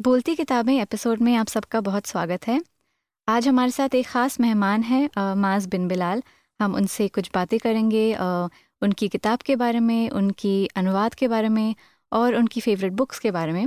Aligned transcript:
बोलती 0.00 0.34
किताबें 0.34 0.72
एपिसोड 0.80 1.20
में 1.20 1.34
आप 1.36 1.48
सबका 1.48 1.80
बहुत 1.80 2.06
स्वागत 2.06 2.46
है। 2.46 2.58
आज 3.28 3.46
हमारे 3.48 3.70
साथ 3.70 3.94
एक 3.94 4.06
ख़ास 4.06 4.38
मेहमान 4.40 4.82
है 4.82 5.08
माज 5.34 5.66
बिन 5.66 5.86
बिलाल। 5.88 6.22
हम 6.60 6.74
उनसे 6.74 7.06
कुछ 7.08 7.30
बातें 7.34 7.58
करेंगे 7.58 8.12
अ, 8.12 8.24
उनकी 8.82 9.08
किताब 9.08 9.38
के 9.38 9.56
बारे 9.56 9.80
में 9.80 10.10
उनकी 10.10 10.66
अनुवाद 10.76 11.14
के 11.14 11.28
बारे 11.28 11.48
में 11.48 11.74
और 12.12 12.34
उनकी 12.34 12.60
फेवरेट 12.60 12.92
बुक्स 12.92 13.18
के 13.18 13.30
बारे 13.30 13.52
में। 13.52 13.66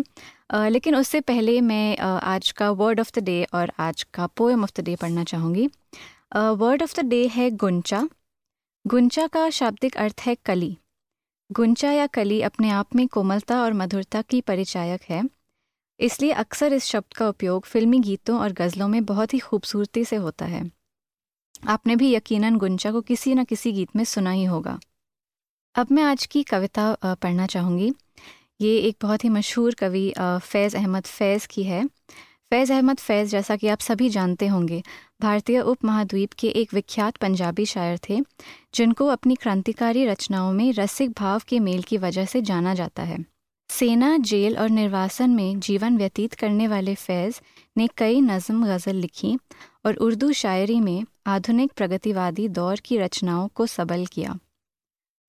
अ, 0.49 0.67
लेकिन 0.67 0.95
उससे 0.95 1.21
पहले 1.21 1.59
मैं 1.61 1.97
अ, 1.97 2.05
आज 2.05 2.51
का 2.51 2.69
वर्ड 2.71 2.99
ऑफ़ 2.99 3.11
द 3.15 3.23
डे 3.23 3.43
और 3.53 3.71
आज 3.79 4.03
का 4.13 4.27
पोएम 4.27 4.63
ऑफ़ 4.63 4.71
द 4.77 4.83
डे 4.83 4.95
पढ़ना 4.95 5.23
चाहूँगी। 5.23 5.67
वर्ड 6.35 6.83
ऑफ़ 6.83 6.99
द 6.99 7.05
डे 7.05 7.25
है 7.27 7.49
गुंचा। 7.55 8.07
गुंचा 8.85 9.27
का 9.27 9.49
शाब्दिक 9.49 9.97
अर्थ 9.97 10.21
है 10.21 10.35
कली। 10.45 10.77
गुंचा 11.49 11.91
या 11.91 12.07
कली 12.07 12.41
अपने 12.41 12.69
आप 12.71 12.95
में 12.95 13.07
कोमलता 13.07 13.61
और 13.63 13.73
मधुरता 13.73 14.21
की 14.21 14.41
परिचायक 14.41 15.09
है। 15.09 15.23
इसलिए 15.99 16.31
अक्सर 16.31 16.73
इस 16.73 16.85
शब्द 16.85 17.13
का 17.13 17.27
उपयोग 17.29 17.65
फिल्मी 17.65 17.99
गीतों 17.99 18.39
और 18.39 18.51
गज़लों 18.53 18.87
में 18.87 19.03
बहुत 19.05 19.33
ही 19.33 19.39
खूबसूरती 19.39 20.03
से 20.05 20.15
होता 20.15 20.45
है। 20.45 20.63
आपने 21.67 21.95
भी 21.95 22.13
यकीनन 22.13 22.57
गुंचा 22.57 22.91
को 22.91 23.01
किसी 23.01 23.33
न 23.35 23.43
किसी 23.43 23.71
गीत 23.71 23.95
में 23.95 24.03
सुना 24.03 24.31
ही 24.31 24.43
होगा। 24.45 24.79
अब 25.75 25.91
मैं 25.91 26.03
आज 26.03 26.25
की 26.25 26.43
कविता 26.43 26.93
पढ़ना 27.03 27.45
चाहूँगी। 27.47 27.91
ये 28.61 28.77
एक 28.77 28.97
बहुत 29.01 29.23
ही 29.23 29.29
मशहूर 29.29 29.73
कवि 29.73 30.13
फैज़ 30.19 30.77
अहमद 30.77 31.03
फैज़ 31.03 31.47
की 31.47 31.63
है। 31.63 31.85
फैज़ 32.49 32.71
अहमद 32.73 32.97
फैज़ 32.97 33.29
जैसा 33.29 33.55
कि 33.55 33.67
आप 33.67 33.79
सभी 33.79 34.09
जानते 34.09 34.47
होंगे, 34.47 34.81
भारतीय 35.21 35.59
उपमहाद्वीप 35.59 36.33
के 36.33 36.49
एक 36.49 36.73
विख्यात 36.73 37.17
पंजाबी 37.17 37.65
शायर 37.65 37.99
थे, 38.09 38.19
जिनको 38.75 39.07
अपनी 39.07 39.35
क्रांतिकारी 39.35 40.05
रचनाओं 40.05 40.51
में 40.53 40.71
रसिक 40.73 41.11
भाव 41.11 41.41
के 41.47 41.59
मेल 41.59 41.81
की 41.83 41.97
वजह 41.97 42.25
से 42.25 42.41
जाना 42.41 42.73
जाता 42.73 43.03
है। 43.03 43.36
सेना, 43.69 44.17
जेल 44.17 44.57
और 44.57 44.69
निर्वासन 44.69 45.29
में 45.29 45.59
जीवन 45.59 45.97
व्यतीत 45.97 46.33
करने 46.33 46.67
वाले 46.67 46.95
फैज़ 46.95 47.39
ने 47.77 47.87
कई 47.97 48.21
नज़म 48.21 48.65
गज़ल 48.65 48.95
लिखी 48.95 49.37
और 49.85 49.95
उर्दू 49.95 50.31
शायरी 50.31 50.79
में 50.79 51.03
आधुनिक 51.27 51.71
प्रगतिवादी 51.71 52.47
दौर 52.49 52.79
की 52.79 52.97
रचनाओं 52.97 53.47
को 53.47 53.65
सबल 53.65 54.05
किया। 54.05 54.37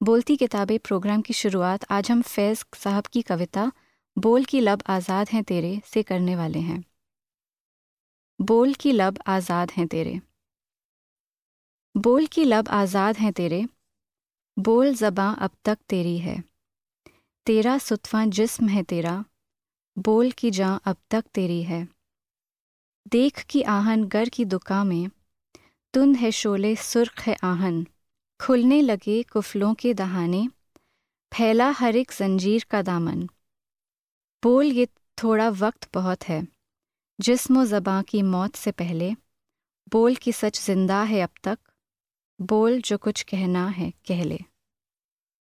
बोलती 0.01 0.37
किताबें 0.37 0.79
प्रोग्राम 0.79 1.23
की 1.23 1.35
शुरुआत 1.35 1.85
आज 1.91 2.11
हम 2.11 2.23
फैज़ 2.23 2.65
साहब 2.77 3.07
की 3.07 3.23
कविता, 3.23 3.73
बोल 4.17 4.45
की 4.45 4.61
लब 4.61 4.83
आज़ाद 4.87 5.29
हैं 5.29 5.45
तेरे, 5.45 5.81
से 5.85 6.03
करने 6.03 6.37
वाले 6.37 6.59
हैं। 6.59 6.85
बोल 8.41 8.75
की 8.75 8.93
लब 8.93 9.19
आज़ाद 9.27 9.71
हैं 9.71 9.87
तेरे। 9.87 10.21
बोल 11.95 12.27
की 12.27 12.45
लब 12.45 12.69
आज़ाद 12.69 13.17
हैं 13.17 13.33
तेरे, 13.33 13.67
बोल 14.59 14.95
जबां 14.95 15.35
अब 15.37 15.51
तक 15.65 15.79
तेरी 15.89 16.19
है। 16.19 16.43
तेरा 17.49 17.79
सुतफा 17.79 18.25
जिस्म 18.27 18.69
है 18.69 18.83
तेरा, 18.83 19.25
बोल 19.99 20.31
की 20.31 20.51
जां 20.51 20.79
अब 20.85 20.97
तक 21.11 21.25
तेरी 21.35 21.63
है। 21.63 21.89
देख 23.07 23.43
की 23.43 23.63
आहन 23.63 24.05
गर 24.05 24.29
की 24.29 24.45
दुका 24.45 24.83
में 24.85 25.09
तुंद 25.95 26.17
है 26.17 26.31
शोले 26.31 26.75
सुर्ख 26.77 27.21
है 27.21 27.37
आहन। 27.45 27.87
खुलने 28.41 28.81
लगे 28.83 29.23
कुफलों 29.23 29.75
के 29.75 29.95
दहाने, 29.95 30.49
फैला 31.33 31.71
हर 31.71 31.97
एक 31.97 32.13
जंजीर 32.19 32.67
का 32.71 32.83
दामन। 32.83 33.27
बोल 34.43 34.67
ये 34.67 34.87
थोड़ा 35.19 35.49
वक्त 35.49 35.89
बहुत 35.95 36.29
है, 36.29 36.47
जिस्म 37.21 37.65
ज़बाँ 37.65 38.03
की 38.03 38.23
मौत 38.23 38.57
से 38.57 38.73
पहले, 38.73 39.13
बोल 39.93 40.17
की 40.17 40.33
सच 40.33 40.61
ज़िंदा 40.67 41.03
है 41.03 41.23
अब 41.23 41.31
तक, 41.45 41.59
बोल 42.41 42.81
जो 42.81 42.99
कुछ 42.99 43.23
कहना 43.23 43.67
है 43.69 43.93
कह 44.09 44.25
ले। 44.25 44.39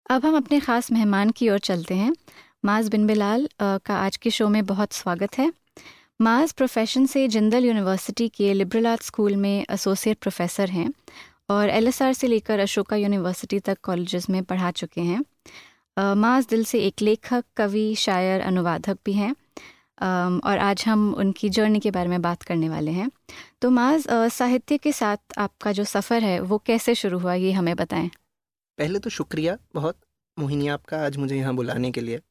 अब 0.10 0.26
हम 0.26 0.36
अपने 0.38 0.60
ख़ास 0.60 0.92
मेहमान 0.92 1.30
की 1.30 1.50
ओर 1.50 1.60
चलते 1.60 1.94
हैं। 1.94 2.12
माज 2.66 2.88
बिन 2.90 3.06
बिलाल 3.08 3.48
का 3.62 3.96
आज 3.96 4.18
के 4.18 4.30
शो 4.30 4.48
में 4.50 4.66
बहुत 4.66 4.94
स्वागत 4.94 5.38
है। 5.38 5.52
माज 6.22 6.52
प्रोफेशन 6.52 7.06
से 7.06 7.28
जिंदल 7.28 7.66
यूनिवर्सिटी 7.66 8.28
के 8.30 8.54
लिबरल 8.54 8.88
आर्ट 8.88 9.02
स्कूल 9.04 9.36
में 9.36 9.66
एसोसिएट 9.72 10.18
प्रोफेसर 10.18 10.70
हैं 10.70 10.90
और 11.50 11.70
एलएसआर 11.70 12.14
से 12.14 12.28
लेकर 12.28 12.60
अशोका 12.60 12.96
यूनिवर्सिटी 12.96 13.60
तक 13.60 13.78
कॉलेजेस 13.84 14.30
में 14.30 14.44
पढ़ा 14.44 14.72
चुके 14.72 15.02
हैं। 15.02 16.14
माज 16.16 16.48
दिल 16.50 16.64
से 16.66 16.80
एक 16.80 17.02
लेखक, 17.02 17.44
कवि, 17.58 17.94
शायर, 17.96 18.42
अनुवादक 18.42 18.98
भी 19.06 19.14
हैं। 19.14 19.32
और 20.40 20.58
आज 20.60 20.84
हम 20.88 21.14
उनकी 21.16 21.50
जर्नी 21.50 21.80
के 21.80 21.92
बारे 21.92 22.10
में 22.10 22.22
बात 22.22 22.44
करने 22.44 22.70
वाले 22.70 22.92
हैं। 22.92 23.10
तो 23.62 23.70
माज 23.72 24.08
साहित्य 24.10 24.78
के 24.78 24.92
साथ 24.92 25.38
आपका 25.38 25.72
जो 25.72 25.84
सफ़र 25.86 26.24
है, 26.24 26.40
वो 26.40 26.58
कैसे 26.66 26.96
शुरू 26.96 27.20
हुआ, 27.20 27.34
ये 27.34 27.52
हमें 27.52 27.76
बताएँ। 27.76 28.10
पहले 28.78 29.00
तो 29.00 29.10
शुक्रिया 29.10 29.58
बहुत। 29.74 29.96
मोहिनी 30.38 30.68
आपका 30.68 30.98
आज 31.06 31.18
मुझे 31.18 31.36
यहाँ 31.38 31.54
बुलाने 31.56 31.92
के 31.92 32.02
लिए। 32.02 32.22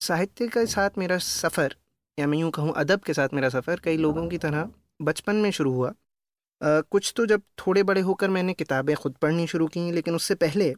साहित्य 0.00 0.46
के 0.48 0.64
साथ 0.66 0.98
मेरा 0.98 1.18
सफ़र 1.18 1.74
या 2.18 2.26
मैं 2.26 2.38
यूँ 2.38 2.50
कहूँ 2.50 2.72
अदब 2.76 3.00
के 3.00 3.14
साथ 3.14 3.28
मेरा 3.34 3.48
सफ़र 3.48 3.80
कई 3.80 3.96
लोगों 3.96 4.26
की 4.28 4.38
तरह 4.38 4.68
बचपन 5.02 5.36
में 5.36 5.50
शुरू 5.50 5.72
हुआ। 5.72 5.88
अ, 5.88 6.80
कुछ 6.90 7.12
तो 7.16 7.26
जब 7.26 7.42
थोड़े 7.58 7.82
बड़े 7.82 8.00
होकर 8.00 8.30
मैंने 8.30 8.54
किताबें 8.54 8.94
खुद 8.96 9.14
पढ़नी 9.22 9.46
शुरू 9.46 9.66
की 9.68 9.90
लेकिन 9.92 10.14
उससे 10.14 10.34
पहले 10.34 10.74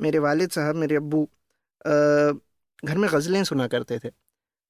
मेरे 0.00 0.18
वालिद 0.18 0.50
साहब 0.50 0.76
मेरे 0.76 0.96
अब्बू 0.96 1.24
अ, 1.84 1.90
घर 2.82 2.98
में 2.98 3.08
गज़लें 3.12 3.42
सुना 3.44 3.66
करते 3.66 3.98
थे। 3.98 4.10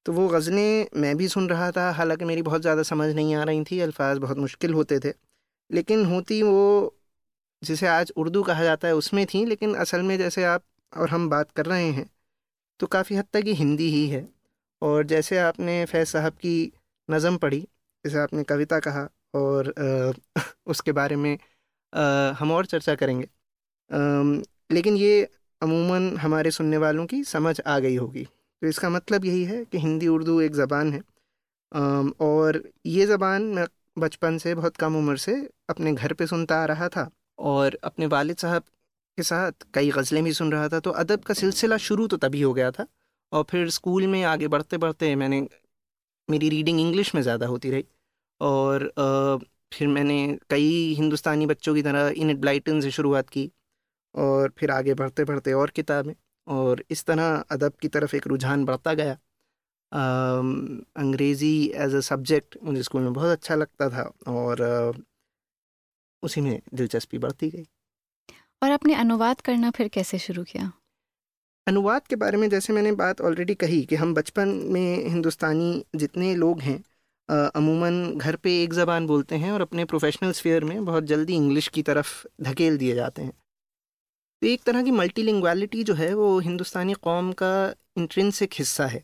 तो 0.05 0.13
वो 0.13 0.27
गज़लें 0.27 0.87
मैं 1.01 1.15
भी 1.17 1.27
सुन 1.27 1.49
रहा 1.49 1.71
था 1.71 1.89
हालाँकि 1.91 2.25
मेरी 2.25 2.41
बहुत 2.41 2.61
ज़्यादा 2.61 2.83
समझ 2.83 3.09
नहीं 3.15 3.35
आ 3.35 3.43
रही 3.43 3.63
थी 3.63 3.79
अल्फाज 3.79 4.17
बहुत 4.17 4.37
मुश्किल 4.37 4.73
होते 4.73 4.99
थे। 4.99 5.13
लेकिन 5.69 6.05
होती 6.05 6.41
वो 6.43 6.95
जिसे 7.61 7.87
आज 7.87 8.11
उर्दू 8.17 8.43
कहा 8.43 8.63
जाता 8.63 8.87
है 8.87 8.95
उसमें 8.95 9.25
थी 9.25 9.45
लेकिन 9.45 9.75
असल 9.75 10.01
में 10.01 10.17
जैसे 10.17 10.43
आप 10.45 10.63
और 10.93 11.09
हम 11.09 11.29
बात 11.29 11.51
कर 11.51 11.65
रहे 11.65 11.89
हैं 11.91 12.09
तो 12.79 12.87
काफ़ी 12.87 13.15
हद 13.15 13.25
तक 13.33 13.43
ये 13.47 13.53
हिंदी 13.55 13.89
ही 13.91 14.07
है। 14.09 14.27
और 14.81 15.05
जैसे 15.07 15.37
आपने 15.39 15.85
फैज़ 15.85 16.09
साहब 16.09 16.33
की 16.35 16.53
नज़म 17.09 17.37
पढ़ी 17.37 17.59
जैसे 18.05 18.19
आपने 18.19 18.43
कविता 18.45 18.79
कहा 18.81 19.07
और 19.35 19.69
अ, 19.71 20.41
उसके 20.67 20.91
बारे 20.93 21.15
में 21.17 21.37
अ, 21.93 22.01
हम 22.39 22.51
और 22.51 22.65
चर्चा 22.65 22.95
करेंगे। 22.95 23.27
अम, 23.91 24.43
लेकिन 24.71 24.97
ये 24.97 25.23
अमूमन 25.61 26.17
हमारे 26.17 26.51
सुनने 26.51 26.77
वालों 26.77 27.05
की 27.07 27.23
समझ 27.25 27.59
आ 27.61 27.79
गई 27.79 27.95
होगी। 27.97 28.25
तो 28.25 28.67
इसका 28.67 28.89
मतलब 28.89 29.25
यही 29.25 29.43
है 29.45 29.65
कि 29.65 29.79
हिंदी 29.79 30.07
उर्दू 30.09 30.41
एक 30.41 30.53
ज़बान 30.55 30.93
है। 30.93 31.01
और 32.21 32.61
ये 32.85 33.05
ज़बान 33.05 33.43
मैं 33.55 33.65
बचपन 33.97 34.37
से 34.37 34.53
बहुत 34.55 34.77
कम 34.77 34.95
उम्र 34.95 35.17
से 35.17 35.33
अपने 35.69 35.93
घर 35.93 36.13
पे 36.13 36.27
सुनता 36.27 36.55
आ 36.57 36.65
रहा 36.65 36.87
था 36.89 37.09
और 37.39 37.77
अपने 37.83 38.05
वालिद 38.05 38.37
साहब 38.37 38.63
के 39.17 39.23
साथ 39.23 39.65
कई 39.73 39.91
गज़लें 39.91 40.23
भी 40.23 40.33
सुन 40.33 40.51
रहा 40.51 40.67
था 40.69 40.79
तो 40.79 40.91
अदब 41.01 41.23
का 41.23 41.33
सिलसिला 41.33 41.77
शुरू 41.79 42.07
तो 42.07 42.17
तभी 42.17 42.41
हो 42.41 42.53
गया 42.53 42.71
था 42.71 42.85
और 43.31 43.43
फिर 43.49 43.69
स्कूल 43.69 44.07
में 44.07 44.23
आगे 44.25 44.47
बढ़ते 44.47 44.77
बढ़ते 44.77 45.15
मैंने 45.15 45.41
मेरी 46.27 46.49
रीडिंग 46.49 46.79
इंग्लिश 46.81 47.13
में 47.15 47.21
ज़्यादा 47.21 47.47
होती 47.47 47.71
रही 47.71 47.85
और 48.41 48.91
फिर 49.73 49.87
मैंने 49.87 50.17
कई 50.49 50.71
हिंदुस्तानी 50.95 51.45
बच्चों 51.45 51.73
की 51.75 51.81
तरह 51.83 52.13
इन 52.17 52.35
ब्लाइटन 52.39 52.81
से 52.81 52.91
शुरुआत 52.91 53.29
की 53.29 53.51
और 54.15 54.53
फिर 54.57 54.71
आगे 54.71 54.93
बढ़ते 54.95 55.23
बढ़ते 55.25 55.53
और 55.53 55.69
किताबें 55.71 56.13
और 56.47 56.83
इस 56.91 57.05
तरह 57.05 57.35
अदब 57.51 57.73
की 57.81 57.87
तरफ़ 57.89 58.15
एक 58.15 58.27
रुझान 58.27 58.65
बढ़ता 58.65 58.93
गया। 58.93 59.17
अंग्रेज़ी 60.97 61.51
एज 61.77 61.95
अ 61.95 61.99
सब्जेक्ट 62.01 62.57
मुझे 62.63 62.83
स्कूल 62.83 63.01
में 63.01 63.13
बहुत 63.13 63.29
अच्छा 63.31 63.55
लगता 63.55 63.89
था 63.89 64.03
और 64.29 64.61
अ, 64.61 64.91
उसी 66.23 66.41
में 66.41 66.59
दिलचस्पी 66.73 67.17
बढ़ती 67.19 67.49
गई। 67.49 67.65
और 68.63 68.71
आपने 68.71 68.93
अनुवाद 68.95 69.41
करना 69.41 69.71
फिर 69.71 69.87
कैसे 69.87 70.17
शुरू 70.19 70.43
किया? 70.43 70.71
अनुवाद 71.67 72.07
के 72.07 72.15
बारे 72.15 72.37
में 72.37 72.49
जैसे 72.49 72.73
मैंने 72.73 72.91
बात 72.91 73.21
ऑलरेडी 73.21 73.55
कही 73.55 73.81
कि 73.85 73.95
हम 73.95 74.13
बचपन 74.13 74.47
में 74.47 75.09
हिंदुस्तानी 75.09 75.85
जितने 75.95 76.35
लोग 76.35 76.61
हैं 76.61 76.83
अमूमन 77.29 78.17
घर 78.17 78.35
पे 78.35 78.63
एक 78.63 78.73
ज़बान 78.73 79.07
बोलते 79.07 79.35
हैं 79.35 79.51
और 79.51 79.61
अपने 79.61 79.85
प्रोफेशनल 79.85 80.31
स्फीयर 80.31 80.63
में 80.63 80.85
बहुत 80.85 81.03
जल्दी 81.03 81.35
इंग्लिश 81.35 81.67
की 81.67 81.81
तरफ़ 81.83 82.27
धकेल 82.41 82.77
दिए 82.77 82.95
जाते 82.95 83.21
हैं। 83.21 83.31
तो 84.41 84.47
एक 84.47 84.63
तरह 84.63 84.83
की 84.83 84.91
मल्टीलिंग्वालिटी 84.91 85.83
जो 85.83 85.93
है 85.93 86.13
वो 86.13 86.39
हिंदुस्तानी 86.39 86.93
कौम 86.93 87.31
का 87.33 87.53
इंट्रेंसिक 87.97 88.53
हिस्सा 88.53 88.87
है। 88.87 89.03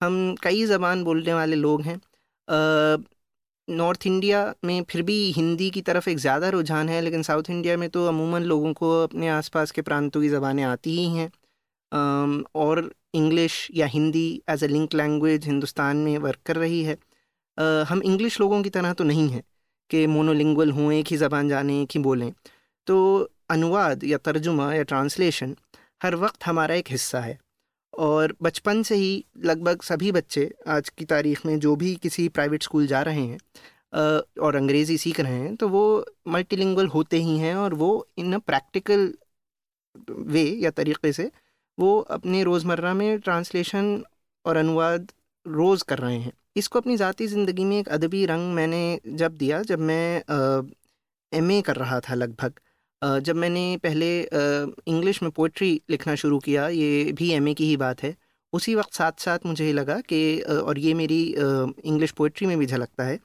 हम 0.00 0.34
कई 0.42 0.64
ज़बान 0.66 1.04
बोलने 1.04 1.34
वाले 1.34 1.56
लोग 1.56 1.82
हैं। 1.82 1.96
नॉर्थ 3.68 4.06
इंडिया 4.06 4.40
में 4.64 4.82
फिर 4.90 5.02
भी 5.02 5.18
हिंदी 5.32 5.68
की 5.70 5.80
तरफ़ 5.82 6.08
एक 6.10 6.18
ज़्यादा 6.18 6.48
रुझान 6.48 6.88
है, 6.88 7.00
लेकिन 7.00 7.22
साउथ 7.22 7.50
इंडिया 7.50 7.76
में 7.76 7.88
तो 7.90 8.06
अमूमन 8.08 8.42
लोगों 8.44 8.72
को 8.72 8.90
अपने 9.02 9.28
आसपास 9.28 9.70
के 9.70 9.82
प्रांतों 9.82 10.20
की 10.22 10.28
ज़बानें 10.28 10.62
आती 10.64 10.96
ही 10.96 11.06
हैं। 11.16 11.30
और 12.56 12.90
इंग्लिश 13.14 13.68
या 13.74 13.86
Hindi 13.86 14.42
as 14.50 14.64
a 14.64 14.68
link 14.68 14.94
language 14.94 15.46
Hindustan 15.46 15.96
में 15.96 16.16
वर्क 16.18 16.38
कर 16.46 16.56
रही 16.56 16.82
है। 16.84 16.96
हम 17.88 18.02
इंग्लिश 18.04 18.40
लोगों 18.40 18.62
की 18.62 18.70
तरह 18.70 18.92
तो 18.92 19.04
नहीं 19.04 19.28
हैं 19.30 19.42
कि 19.90 20.06
मोनोलिंगुअल 20.06 20.70
हों, 20.70 20.92
एक 20.92 21.06
ही 21.10 21.16
ज़बान 21.16 21.48
जाने, 21.48 21.80
एक 21.82 21.88
ही 21.94 22.00
बोलें। 22.00 22.32
तो 22.86 23.30
अनुवाद 23.50 24.04
या 24.04 24.18
तर्जुमा 24.18 24.72
या 24.74 24.82
ट्रांसलेशन 24.82 25.56
हर 26.02 26.14
वक्त 26.16 26.46
हमारा 26.46 26.74
एक 26.74 26.90
हिस्सा 26.90 27.20
है। 27.20 27.38
और 27.92 28.36
बचपन 28.42 28.82
से 28.82 28.94
ही 28.94 29.24
लगभग 29.44 29.82
सभी 29.82 30.12
बच्चे 30.12 30.50
आज 30.68 30.88
की 30.88 31.04
तारीख 31.04 31.46
में 31.46 31.58
जो 31.60 31.76
भी 31.76 31.94
किसी 31.96 32.28
प्राइवेट 32.28 32.62
स्कूल 32.62 32.86
जा 32.86 33.02
रहे 33.02 33.20
हैं 33.20 33.38
और 34.42 34.56
अंग्रेज़ी 34.56 34.98
सीख 34.98 35.20
रहे 35.20 35.38
हैं 35.38 35.54
तो 35.56 35.68
वो 35.68 35.84
मल्टीलिंगुअल 36.28 36.86
होते 36.86 37.16
ही 37.16 37.38
हैं 37.38 37.54
और 37.54 37.74
वो 37.74 38.08
इन 38.18 38.32
अ 38.32 38.38
प्रैक्टिकल 38.38 39.12
वे 40.10 40.42
या 40.42 40.70
तरीके 40.70 41.12
से 41.12 41.30
वो 41.78 41.98
अपने 42.00 42.42
रोज़मर्रा 42.44 42.94
में 42.94 43.18
ट्रांसलेशन 43.20 44.04
और 44.44 44.56
अनुवाद 44.56 45.12
रोज़ 45.46 45.84
कर 45.84 45.98
रहे 45.98 46.18
हैं। 46.18 46.32
इसको 46.56 46.78
अपनी 46.78 46.96
ज़ाती 46.96 47.26
ज़िंदगी 47.26 47.64
में 47.64 47.78
एक 47.78 47.88
अदबी 47.88 48.24
रंग 48.26 48.52
मैंने 48.54 49.00
जब 49.06 49.36
दिया, 49.36 49.62
जब 49.62 49.78
मैं 49.78 50.22
एम 51.32 51.50
ए 51.50 51.60
कर 51.62 51.76
रहा 51.76 52.00
था 52.00 52.14
लगभग 52.14 52.60
जब 53.02 53.36
मैंने 53.36 53.76
पहले 53.82 54.08
इंग्लिश 54.20 55.22
में 55.22 55.30
पोइट्री 55.30 55.80
लिखना 55.90 56.14
शुरू 56.14 56.38
किया, 56.38 56.68
ये 56.68 57.12
भी 57.12 57.30
एम 57.32 57.52
की 57.54 57.66
ही 57.66 57.76
बात 57.76 58.02
है, 58.02 58.14
उसी 58.52 58.74
वक्त 58.74 58.94
साथ 58.94 59.20
साथ 59.20 59.46
मुझे 59.46 59.72
लगा 59.72 60.00
कि 60.02 60.40
और 60.40 60.78
ये 60.78 60.94
मेरी 60.94 61.22
इंग्लिश 61.32 62.10
पोइट्री 62.12 62.46
में 62.46 62.56
भी 62.58 62.66
झलकता 62.66 63.04
है, 63.04 63.18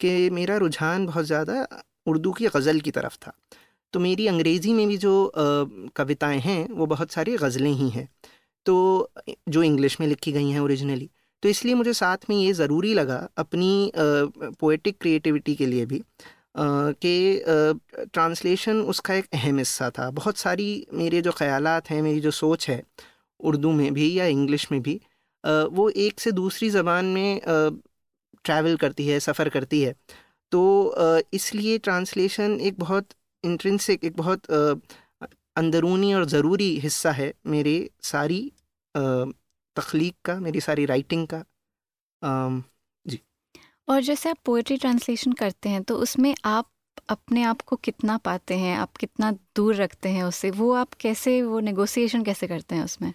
कि 0.00 0.30
मेरा 0.30 0.56
रुझान 0.56 1.06
बहुत 1.06 1.24
ज़्यादा 1.24 1.66
उर्दू 2.06 2.32
की 2.32 2.46
गज़ल 2.46 2.80
की 2.80 2.90
तरफ़ 2.90 3.16
था। 3.18 3.32
तो 3.94 4.00
मेरी 4.00 4.26
अंग्रेज़ी 4.26 4.72
में 4.72 4.86
भी 4.88 4.96
जो 4.98 5.32
कविताएँ 5.96 6.38
हैं, 6.40 6.68
वो 6.68 6.86
बहुत 6.86 7.12
सारी 7.12 7.36
गज़लें 7.36 7.70
ही 7.72 7.88
हैं 7.90 8.08
तो 8.66 8.74
जो 9.48 9.62
इंग्लिश 9.62 10.00
में 10.00 10.06
लिखी 10.06 10.32
गई 10.32 10.50
हैं 10.50 10.60
ओरिजिनली 10.60 11.08
तो 11.42 11.48
इसलिए 11.48 11.74
मुझे 11.74 11.92
साथ 11.92 12.30
में 12.30 12.36
ये 12.36 12.52
ज़रूरी 12.52 12.92
लगा 12.94 13.16
अपनी 13.38 13.92
पोइटिक 13.96 14.96
क्रिएटिविटी 15.00 15.54
के 15.54 15.66
लिए 15.66 15.84
भी 15.86 16.02
कि 16.56 17.42
ट्रांसलेशन 18.04 18.80
उसका 18.84 19.14
एक 19.14 19.26
अहम 19.34 19.58
हिस्सा 19.58 19.90
था। 19.90 20.10
बहुत 20.12 20.36
सारी 20.38 20.86
मेरे 20.94 21.20
जो 21.22 21.32
ख़यालात 21.32 21.90
हैं, 21.90 22.00
मेरी 22.02 22.20
जो 22.20 22.30
सोच 22.32 22.68
है, 22.68 22.82
उर्दू 23.40 23.72
में 23.72 23.92
भी 23.94 24.12
या 24.18 24.26
इंग्लिश 24.26 24.70
में 24.72 24.80
भी 24.82 25.00
वो 25.44 25.88
एक 25.90 26.20
से 26.20 26.32
दूसरी 26.32 26.70
ज़बान 26.70 27.04
में 27.06 27.40
ट्रैवल 28.44 28.76
करती 28.76 29.06
है, 29.06 29.18
सफ़र 29.20 29.48
करती 29.48 29.82
है। 29.82 29.94
तो 30.52 31.22
इसलिए 31.34 31.78
ट्रांसलेशन 31.78 32.58
एक 32.60 32.78
बहुत 32.78 33.08
इंट्रेंसिक 33.44 34.04
एक 34.04 34.16
बहुत 34.16 34.50
अंदरूनी 35.56 36.12
और 36.14 36.24
ज़रूरी 36.26 36.78
हिस्सा 36.80 37.10
है 37.12 37.32
मेरे 37.46 37.78
सारी 38.04 38.40
तख्लीक 38.94 40.14
का, 40.24 40.38
मेरी 40.40 40.60
सारी 40.60 40.84
राइटिंग 40.86 41.26
का। 41.26 41.42
और 43.88 44.00
जैसे 44.02 44.30
आप 44.30 44.36
पोइट्री 44.44 44.76
ट्रांसलेशन 44.76 45.32
करते 45.32 45.68
हैं 45.68 45.82
तो 45.82 45.96
उसमें 45.96 46.34
आप 46.44 46.68
अपने 47.08 47.42
आप 47.42 47.60
को 47.60 47.76
कितना 47.76 48.16
पाते 48.18 48.54
हैं 48.54 48.76
आप 48.78 48.96
कितना 48.96 49.30
दूर 49.56 49.74
रखते 49.74 50.08
हैं 50.08 50.22
उससे 50.24 50.50
वो 50.50 50.72
आप 50.72 50.94
कैसे 51.00 51.40
वो 51.42 51.60
नेगोशिएशन 51.60 52.22
कैसे 52.24 52.46
करते 52.46 52.74
हैं 52.74 52.84
उसमें? 52.84 53.12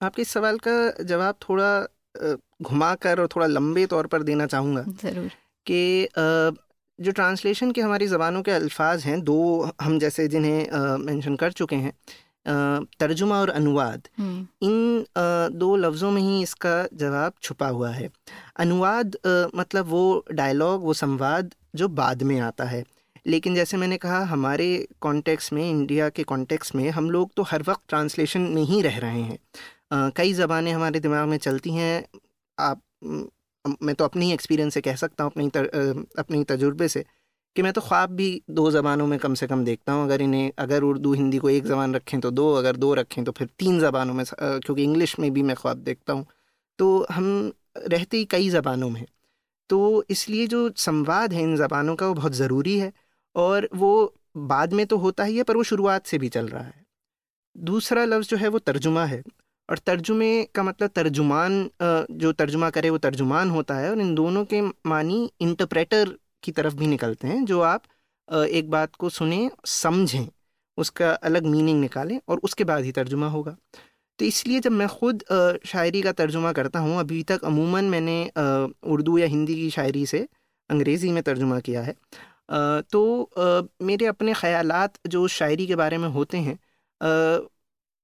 आपके 0.00 0.22
इस 0.22 0.28
सवाल 0.28 0.58
का 0.58 1.04
जवाब 1.04 1.34
थोड़ा 1.48 1.86
घुमा 2.62 2.94
कर 2.94 3.20
और 3.20 3.28
थोड़ा 3.36 3.46
लंबे 3.46 3.86
तौर 3.86 4.06
पर 4.06 4.22
देना 4.22 4.46
चाहूँगा 4.46 4.84
ज़रूर। 5.02 5.30
कि 5.66 6.08
जो 6.98 7.12
ट्रांसलेशन 7.12 7.70
के 7.72 7.80
हमारी 7.80 8.06
ज़बानों 8.06 8.42
के 8.42 8.50
अल्फाज 8.50 9.04
हैं 9.04 9.20
दो 9.20 9.38
हम 9.80 9.98
जैसे 9.98 10.26
जिन्हें 10.28 10.96
मेंशन 10.96 11.36
कर 11.36 11.52
चुके 11.52 11.76
हैं 11.76 11.92
तर्जुमा 12.46 13.40
और 13.40 13.50
अनुवाद। 13.50 14.08
हम्म। 14.18 14.46
इन 14.62 15.04
दो 15.52 15.74
लफ्ज़ों 15.76 16.10
में 16.10 16.20
ही 16.22 16.42
इसका 16.42 16.86
जवाब 16.94 17.32
छुपा 17.42 17.68
हुआ 17.68 17.90
है। 17.90 18.10
अनुवाद 18.56 19.16
मतलब 19.56 19.86
वो 19.86 20.24
डायलॉग 20.32 20.84
वो 20.84 20.92
संवाद 20.94 21.54
जो 21.74 21.88
बाद 21.90 22.22
में 22.22 22.38
आता 22.40 22.64
है। 22.64 22.84
लेकिन 23.26 23.54
जैसे 23.54 23.76
मैंने 23.76 23.96
कहा 23.96 24.18
हमारे 24.24 24.66
कॉन्टेक्स 25.00 25.52
में 25.52 25.68
इंडिया 25.70 26.08
के 26.08 26.22
कॉन्टेक्स 26.22 26.74
में 26.74 26.88
हम 26.90 27.10
लोग 27.10 27.32
तो 27.36 27.42
हर 27.42 27.62
वक्त 27.62 27.82
ट्रांसलेशन 27.88 28.40
में 28.40 28.62
ही 28.62 28.80
रह 28.82 28.98
रहे 28.98 29.20
हैं। 29.22 30.10
कई 30.16 30.32
ज़बानें 30.32 30.72
हमारे 30.72 31.00
दिमाग 31.00 31.28
में 31.28 31.36
चलती 31.38 31.70
हैं। 31.70 32.04
आप 32.58 32.82
मैं 33.82 33.94
तो 33.94 34.04
अपनी 34.04 34.26
ही 34.26 34.32
एक्सपीरियंस 34.32 34.74
से 34.74 34.80
कह 34.80 34.94
सकता 34.96 35.24
हूँ 35.24 35.30
अपनी 35.32 35.48
तर, 35.48 35.64
अपनी 36.18 36.42
तजुर्बे 36.44 36.88
से। 36.88 37.04
कि 37.56 37.62
मैं 37.62 37.72
तो 37.72 37.80
ख्वाब 37.80 38.10
भी 38.10 38.30
दो 38.50 38.70
ज़बानों 38.70 39.06
में 39.06 39.18
कम 39.18 39.34
से 39.34 39.46
कम 39.46 39.64
देखता 39.64 39.92
हूँ, 39.92 40.04
अगर 40.04 40.22
इन्हें, 40.22 40.50
अगर 40.58 40.82
उर्दू 40.82 41.12
हिंदी 41.14 41.38
को 41.38 41.50
एक 41.50 41.64
ज़बान 41.66 41.94
रखें 41.94 42.20
तो 42.20 42.30
दो, 42.30 42.52
अगर 42.54 42.76
दो 42.76 42.92
रखें 42.94 43.22
तो 43.24 43.32
फिर 43.32 43.48
तीन 43.58 43.80
ज़बानों 43.80 44.14
में 44.14 44.24
क्योंकि 44.34 44.82
इंग्लिश 44.84 45.18
में 45.18 45.30
भी 45.32 45.42
मैं 45.42 45.56
ख्वाब 45.56 45.76
देखता 45.78 46.12
हूँ। 46.12 46.26
तो 46.78 47.06
हम 47.10 47.52
रहते 47.78 48.16
ही 48.16 48.24
कई 48.24 48.48
ज़बानों 48.50 48.90
में। 48.90 49.04
तो 49.70 50.04
इसलिए 50.10 50.46
जो 50.46 50.70
संवाद 50.78 51.32
है 51.32 51.42
इन 51.42 51.56
ज़बानों 51.56 51.94
का 51.96 52.06
वो 52.06 52.14
बहुत 52.14 52.32
ज़रूरी 52.34 52.78
है 52.78 52.92
और 53.36 53.68
वो 53.74 53.92
बाद 54.36 54.72
में 54.72 54.86
तो 54.86 54.96
होता 54.98 55.24
ही 55.24 55.36
है, 55.36 55.42
पर 55.42 55.56
वो 55.56 55.62
शुरुआत 55.62 56.06
से 56.06 56.18
भी 56.18 56.28
चल 56.28 56.48
रहा 56.48 56.62
है। 56.62 56.84
दूसरा 57.56 58.04
लफ्ज़ 58.04 58.28
जो 58.28 58.36
है 58.36 58.48
वो 58.48 58.58
तर्जुमा 58.60 59.04
है 59.04 59.22
और 59.68 59.78
तर्जुमे 59.78 60.32
का 60.54 60.62
मतलब 60.62 60.90
तर्जुमान 60.94 61.68
जो 61.82 62.32
तर्जुमा 62.32 62.70
करे 62.70 62.90
वो 62.90 62.98
तर्जुमान 63.00 63.50
होता 63.50 63.74
है 63.74 63.90
और 63.90 64.00
इन 64.00 64.14
दोनों 64.14 64.44
के 64.44 64.60
मानी 64.86 65.30
इंटरप्रेटर 65.40 66.14
की 66.42 66.52
तरफ़ 66.52 66.74
भी 66.74 66.86
निकलते 66.88 67.28
हैं, 67.28 67.44
जो 67.44 67.60
आप 67.62 67.82
एक 68.28 68.70
बात 68.70 68.94
को 68.96 69.08
सुने, 69.10 69.50
समझें, 69.66 70.26
उसका 70.78 71.10
अलग 71.12 71.46
मीनिंग 71.46 71.80
निकालें 71.80 72.18
और 72.28 72.40
उसके 72.44 72.64
बाद 72.64 72.84
ही 72.84 72.92
तर्जुमा 72.92 73.28
होगा। 73.28 73.56
तो 74.18 74.24
इसलिए 74.24 74.60
जब 74.60 74.72
मैं 74.72 74.86
ख़ुद 74.90 75.22
शायरी 75.66 76.02
का 76.02 76.12
तर्जुमा 76.14 76.52
करता 76.52 76.78
हूँ, 76.78 76.98
अभी 77.00 77.22
तक 77.22 77.44
अमूमन 77.44 77.84
मैंने 77.86 78.18
उर्दू 78.86 79.16
या 79.18 79.26
हिंदी 79.28 79.54
की 79.54 79.70
शायरी 79.70 80.04
से 80.06 80.26
अंग्रेज़ी 80.70 81.12
में 81.12 81.22
तर्जुमा 81.22 81.60
किया 81.60 81.82
है। 81.82 81.94
तो 82.82 83.30
मेरे 83.82 84.06
अपने 84.06 84.32
ख़यालात 84.34 84.98
जो 85.08 85.26
शायरी 85.30 85.66
के 85.66 85.76
बारे 85.76 85.98
में 85.98 86.08
होते 86.10 86.38
हैं 86.38 86.58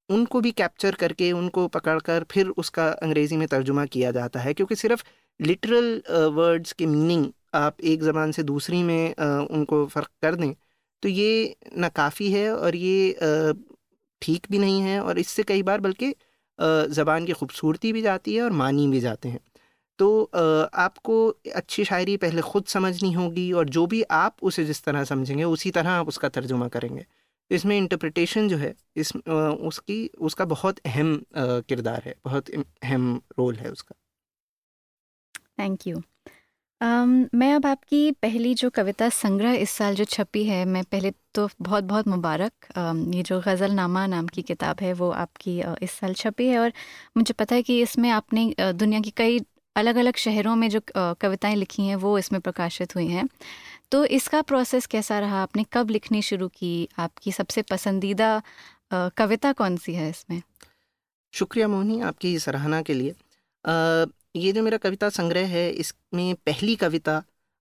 उनको 0.09 0.41
भी 0.41 0.51
कैप्चर 0.53 0.95
करके, 0.95 1.31
उनको 1.33 1.67
पकड़कर 1.69 2.25
फिर 2.31 2.49
उसका 2.59 2.87
अंग्रेज़ी 2.89 3.37
में 3.37 3.47
तर्जुमा 3.49 3.85
किया 3.87 4.11
जाता 4.13 4.41
है, 4.41 4.53
क्योंकि 4.55 4.75
सिर्फ़ 4.77 5.03
लिटरल 5.41 6.03
वर्ड्स 6.35 6.73
के 6.73 6.87
मीनिंग 6.87 7.27
आप 7.57 7.81
एक 7.85 8.03
ज़बान 8.03 8.33
से 8.33 8.43
दूसरी 8.45 8.83
में 8.83 9.15
उनको 9.51 9.87
फ़र्क 9.87 10.11
कर 10.23 10.35
दें 10.35 10.53
तो 11.03 11.09
ये 11.09 11.57
नाकाफ़ी 11.79 12.31
है 12.33 12.51
और 12.55 12.77
ये 12.77 13.17
ठीक 14.23 14.47
भी 14.51 14.59
नहीं 14.59 14.81
है 14.83 15.01
और 15.01 15.19
इससे 15.19 15.43
कई 15.45 15.63
बार 15.63 15.81
बल्कि 15.81 16.15
ज़बान 16.93 17.27
की 17.27 17.33
खूबसूरती 17.33 17.93
भी 17.93 18.03
जाती 18.03 18.35
है 18.35 18.43
और 18.43 18.53
मानी 18.55 18.87
भी 18.89 19.01
जाते 19.01 19.29
हैं। 19.29 19.41
तो 19.99 20.09
आपको 20.77 21.17
अच्छी 21.55 21.85
शायरी 21.85 22.17
पहले 22.17 22.43
ख़ुद 22.43 22.65
समझनी 22.69 23.13
होगी 23.13 23.51
और 23.53 23.69
जो 23.69 23.87
भी 23.87 24.03
आप 24.13 24.37
उसे 24.43 24.65
जिस 24.65 24.83
तरह 24.85 25.05
समझेंगे, 25.05 25.45
उसी 25.45 25.71
तरह 25.71 25.91
आप 25.91 26.09
उसका 26.09 26.29
तर्जुमा 26.31 26.69
करेंगे। 26.69 27.05
इसमें 27.51 27.77
इंटरप्रिटेशन 27.79 28.49
जो 28.49 28.57
है, 28.57 28.75
इस 28.97 29.13
उसकी, 29.17 30.07
उसका 30.21 30.45
बहुत 30.47 30.79
अहम 30.87 31.21
किरदार 31.37 32.03
है, 32.07 32.15
बहुत 32.25 32.51
अहम 32.51 33.21
रोल 33.39 33.55
है 33.57 33.71
उसका। 33.71 33.95
थैंक 35.59 35.87
यू 35.87 36.03
um, 36.81 37.35
मैं 37.35 37.55
अब 37.55 37.67
आपकी 37.67 38.11
पहली 38.13 38.55
जो 38.55 38.71
कविता 38.71 39.09
संग्रह 39.09 39.53
इस 39.53 39.71
साल 39.71 39.95
जो 39.95 40.05
छपी 40.05 40.45
है 40.45 40.65
मैं 40.65 40.85
पहले 40.85 41.11
तो 41.35 41.49
बहुत 41.61 41.85
बहुत 41.85 42.09
मुबारक। 42.09 42.53
ये 43.15 43.23
जो 43.23 43.41
गज़ल 43.41 43.71
नामा 43.71 44.07
नाम 44.07 44.27
की 44.27 44.43
किताब 44.43 44.81
है 44.81 44.93
वो 44.93 45.11
आपकी 45.11 45.63
इस 45.83 45.91
साल 45.91 46.15
छपी 46.15 46.47
है 46.49 46.59
और 46.59 46.73
मुझे 47.17 47.35
पता 47.35 47.55
है 47.55 47.63
कि 47.63 47.81
इसमें 47.83 48.11
आपने 48.11 48.55
दुनिया 48.61 49.01
की 49.01 49.11
कई 49.11 49.41
अलग 49.77 49.97
अलग 49.97 50.17
शहरों 50.17 50.57
में 50.57 50.69
जो 50.71 50.81
uh, 50.81 51.15
कविताएँ 51.21 51.57
लिखी 51.57 51.87
हैं 51.87 51.97
वो 51.97 52.19
इसमें 52.19 52.41
प्रकाशित 52.41 52.95
हुई 52.95 53.07
हैं। 53.07 53.29
तो 53.93 54.05
इसका 54.05 54.43
प्रोसेस 54.43 54.87
कैसा 54.87 55.19
रहा? 55.19 55.43
आपने 55.43 55.65
कब 55.73 55.91
लिखनी 55.91 56.23
शुरू 56.23 56.49
की? 56.49 56.89
आपकी 56.99 57.33
सबसे 57.33 57.63
पसंदीदा 57.63 58.43
कविता 58.93 59.53
कौन 59.53 59.77
सी 59.77 59.95
है 59.95 60.11
इसमें? 60.11 60.43
शुक्रिया 61.33 61.69
मोहनी 61.69 62.01
आपकी 62.01 62.39
सराहना 62.39 62.83
के 62.83 62.95
लिए। 62.95 63.15
ये 64.37 64.53
जो 64.53 64.63
मेरा 64.63 64.77
कविता 64.79 65.09
संग्रह 65.11 65.47
है 65.49 65.69
इसमें 65.73 66.35
पहली 66.47 66.77
कविता 66.77 67.17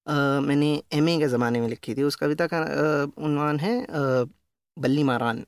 आ, 0.08 0.40
मैंने 0.42 0.68
एमए 0.94 1.18
के 1.20 1.28
ज़माने 1.28 1.60
में 1.62 1.68
लिखी 1.70 1.94
थी। 1.96 2.04
उस 2.04 2.16
कविता 2.16 2.48
का 2.54 2.60
उन्वान 3.26 3.60
है 3.60 3.74
आ, 3.82 4.24
बल्ली 4.78 5.04
मारान। 5.04 5.46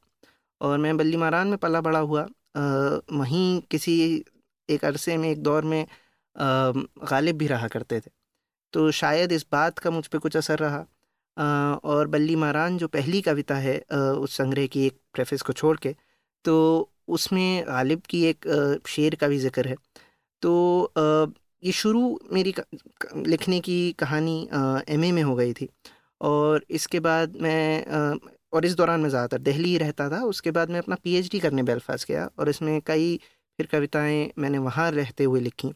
और 0.61 0.77
मैं 0.79 0.95
बल्ली 0.97 1.17
मारान 1.17 1.47
में 1.47 1.57
पला 1.57 1.81
बड़ा 1.81 1.99
हुआ। 2.01 2.21
आ, 2.21 2.61
वहीं 3.13 3.61
किसी 3.71 3.95
एक 4.69 4.85
अरसे 4.85 5.17
में 5.17 5.29
एक 5.29 5.43
दौर 5.43 5.63
में 5.65 5.85
गालिब 6.35 7.37
भी 7.37 7.47
रहा 7.47 7.67
करते 7.67 7.99
थे। 7.99 8.11
तो 8.73 8.89
शायद 8.93 9.31
इस 9.31 9.45
बात 9.51 9.79
का 9.79 9.91
मुझ 9.91 10.05
पर 10.07 10.19
कुछ 10.19 10.37
असर 10.37 10.59
रहा। 10.59 10.85
और 11.85 12.07
बल्ली 12.07 12.35
मारान 12.37 12.77
जो 12.77 12.87
पहली 12.87 13.21
कविता 13.21 13.55
है 13.57 13.77
उस 13.89 14.37
संग्रह 14.37 14.67
की 14.67 14.85
एक 14.87 14.97
प्रेफिस 15.13 15.41
को 15.41 15.53
छोड़ 15.53 15.77
के 15.77 15.95
तो 16.45 16.55
उसमें 17.09 17.63
गालिब 17.67 18.01
की 18.09 18.23
एक 18.25 18.47
शेर 18.87 19.15
का 19.15 19.27
भी 19.27 19.37
ज़िक्र 19.39 19.67
है। 19.67 19.75
तो 20.47 20.53
ये 21.63 21.71
शुरू 21.73 22.01
मेरी 22.33 22.53
लिखने 23.27 23.59
की 23.59 23.77
कहानी 23.99 24.37
एमए 24.89 25.11
में 25.11 25.21
हो 25.23 25.35
गई 25.35 25.53
थी। 25.53 25.67
और 26.21 26.65
इसके 26.71 26.99
बाद 27.01 27.35
मैं 27.41 28.17
और 28.53 28.65
इस 28.65 28.75
दौरान 28.75 28.99
मैं 28.99 29.09
ज़्यादातर 29.09 29.37
दिल्ली 29.43 29.69
ही 29.69 29.77
रहता 29.77 30.09
था। 30.09 30.21
उसके 30.25 30.51
बाद 30.51 30.69
मैं 30.69 30.79
अपना 30.79 30.95
पीएचडी 31.03 31.39
करने 31.39 31.63
बेलफास्ट 31.63 32.07
गया 32.07 32.29
और 32.39 32.49
इसमें 32.49 32.79
कई 32.87 33.15
फिर 33.59 33.67
कविताएँ 33.71 34.31
मैंने 34.39 34.57
वहाँ 34.59 34.89
रहते 34.91 35.23
हुए 35.23 35.39
लिखी। 35.39 35.71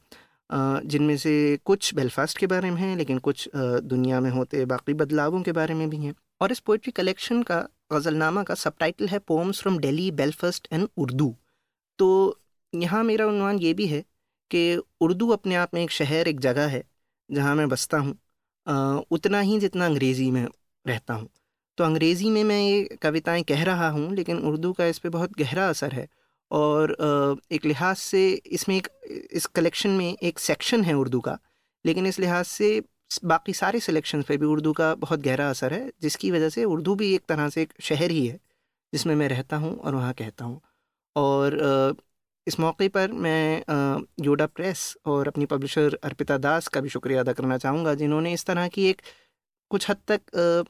जिनमें 0.50 1.16
से 1.18 1.34
कुछ 1.66 1.94
बेलफास्ट 1.96 2.38
के 2.38 2.48
बारे 2.48 2.72
में 2.72 2.78
हैं, 2.78 2.96
लेकिन 2.98 3.18
कुछ 3.20 3.50
दुनिया 3.56 4.20
में 4.20 4.30
होते 4.30 4.66
बाकी 4.66 4.94
बदलावों 4.94 5.42
के 5.42 5.52
बारे 5.52 5.74
में 5.74 5.90
भी 5.90 5.98
हैं। 5.98 6.14
और 6.42 6.52
इस 6.52 6.60
पोइट्री 6.60 6.92
कलेक्शन 6.92 7.42
का, 7.44 7.60
गज़लनामा 7.94 8.44
का 8.44 8.56
सब 8.56 8.74
है 9.10 9.20
poems 9.20 9.62
from 9.62 9.78
Delhi 9.80 10.10
Belfast 10.14 10.68
and 10.72 10.88
Urdu 10.98 11.36
तो 12.00 12.10
यहाँ 12.74 13.04
मेरा 13.04 13.26
उन्वान 13.28 13.60
ये 13.60 13.74
भी 13.74 13.88
है 13.88 14.04
कि 14.52 14.82
उर्दू 15.02 15.28
अपने 15.30 15.56
आप 15.56 15.74
में 15.74 15.82
एक 15.84 15.92
शहर, 15.92 16.28
एक 16.28 16.40
जगह 16.40 16.68
है, 16.68 16.84
जहाँ 17.30 17.56
मैं 17.56 17.68
बसता 17.70 17.98
हूँ 17.98 18.18
उतना 19.12 19.40
ही 19.42 19.60
जितना 19.60 19.86
अंग्रेज़ी 19.86 20.30
में 20.32 20.46
रहता 20.86 21.14
हूँ। 21.14 21.30
तो 21.78 21.84
अंग्रेज़ी 21.84 22.30
में 22.30 22.44
मैं 22.44 22.60
ये 22.62 22.98
कविताएँ 23.02 23.44
कह 23.44 23.64
रहा 23.64 23.90
हूँ, 23.90 24.14
लेकिन 24.16 24.38
उर्दू 24.40 24.72
का 24.74 24.86
इस 24.86 25.00
पर 25.00 25.10
बहुत 25.10 25.38
गहरा 25.40 25.68
असर 25.70 25.92
है 25.92 26.08
और 26.52 26.96
एक 27.52 27.66
लिहाज 27.66 27.96
से 27.98 28.30
इसमें 28.30 28.76
एक, 28.78 28.88
इस 29.32 29.46
कलेक्शन 29.46 29.90
में 29.90 30.14
एक 30.14 30.40
सेक्शन 30.40 30.84
है 30.84 30.94
उर्दू 30.94 31.20
का, 31.20 31.38
लेकिन 31.86 32.08
इस 32.08 32.20
लिहाज 32.20 32.46
से 32.46 32.82
बाकी 33.26 33.54
सारे 33.54 33.80
सिलेक्शन 33.80 34.22
पे 34.22 34.38
भी 34.38 34.46
उर्दू 34.46 34.74
का 34.74 34.94
बहुत 34.96 35.20
गहरा 35.20 35.50
असर 35.50 35.74
है, 35.74 35.92
जिसकी 36.02 36.32
वजह 36.32 36.50
से 36.50 36.64
उर्दू 36.66 36.96
भी 36.96 37.14
एक 37.16 37.26
तरह 37.30 37.50
से 37.50 37.62
एक 37.62 37.74
शहर 37.82 38.12
ही 38.12 38.26
है, 38.28 38.40
जिसमें 38.94 39.16
मैं 39.16 39.28
रहता 39.30 39.58
हूँ 39.58 39.76
और 39.78 39.96
वहाँ 39.96 40.14
कहता 40.14 40.46
हूँ। 40.46 40.62
और 41.16 41.58
इस 42.48 42.60
मौके 42.60 42.88
पर 42.90 43.12
मैं 43.12 43.64
योडा 44.26 44.46
प्रेस 44.48 44.96
और 45.06 45.28
अपनी 45.28 45.46
पब्लिशर 45.46 45.98
अर्पिता 46.04 46.38
दास 46.40 46.68
का 46.68 46.82
भी 46.82 46.90
शुक्रिया 46.90 47.20
अदा 47.20 47.34
करना 47.34 47.58
चाहूँगा, 47.58 47.94
जिन्होंने 47.96 48.34
इस 48.34 48.46
तरह 48.46 48.68
की 48.68 48.86
एक 48.90 49.02
कुछ 49.72 49.90
हद 49.90 49.98
तक 50.12 50.66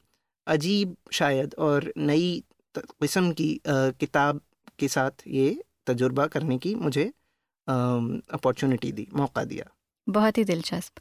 अजीब 0.46 0.96
शायद 1.12 1.54
और 1.58 1.92
नई 1.98 2.42
किस्म 2.74 3.32
की 3.32 3.60
किताब 3.66 4.40
के 4.78 4.88
साथ 4.88 5.26
ये 5.28 5.62
तजुर्बा 5.86 6.26
करने 6.26 6.58
की 6.58 6.74
मुझे 6.74 7.04
अपॉर्चुनिटी 7.68 8.92
दी, 8.92 9.06
मौका 9.14 9.44
दिया। 9.44 9.64
बहुत 10.06 10.38
ही 10.38 10.44
दिलचस्प। 10.44 11.00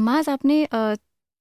माज 0.00 0.28
आपने 0.28 0.66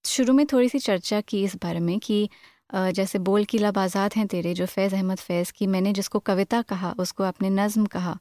शुरू 0.05 0.33
में 0.33 0.45
थोड़ी 0.45 0.69
सी 0.69 0.79
चर्चा 0.79 1.21
की 1.21 1.43
इस 1.43 1.55
बारे 1.55 1.79
में 1.79 1.99
कि 1.99 2.29
जैसे 2.69 3.19
बोल 3.19 3.43
किला 3.45 3.71
बाजात 3.71 4.15
हैं 4.15 4.25
तेरे, 4.27 4.53
जो 4.53 4.65
फैज़ 4.65 4.95
अहमद 4.95 5.17
फैज़ 5.19 5.51
की, 5.53 5.67
मैंने 5.67 5.93
जिसको 5.93 6.19
कविता 6.21 6.61
कहा, 6.63 6.93
उसको 6.99 7.23
आपने 7.23 7.49
नज़म 7.51 7.85
कहा। 7.87 8.17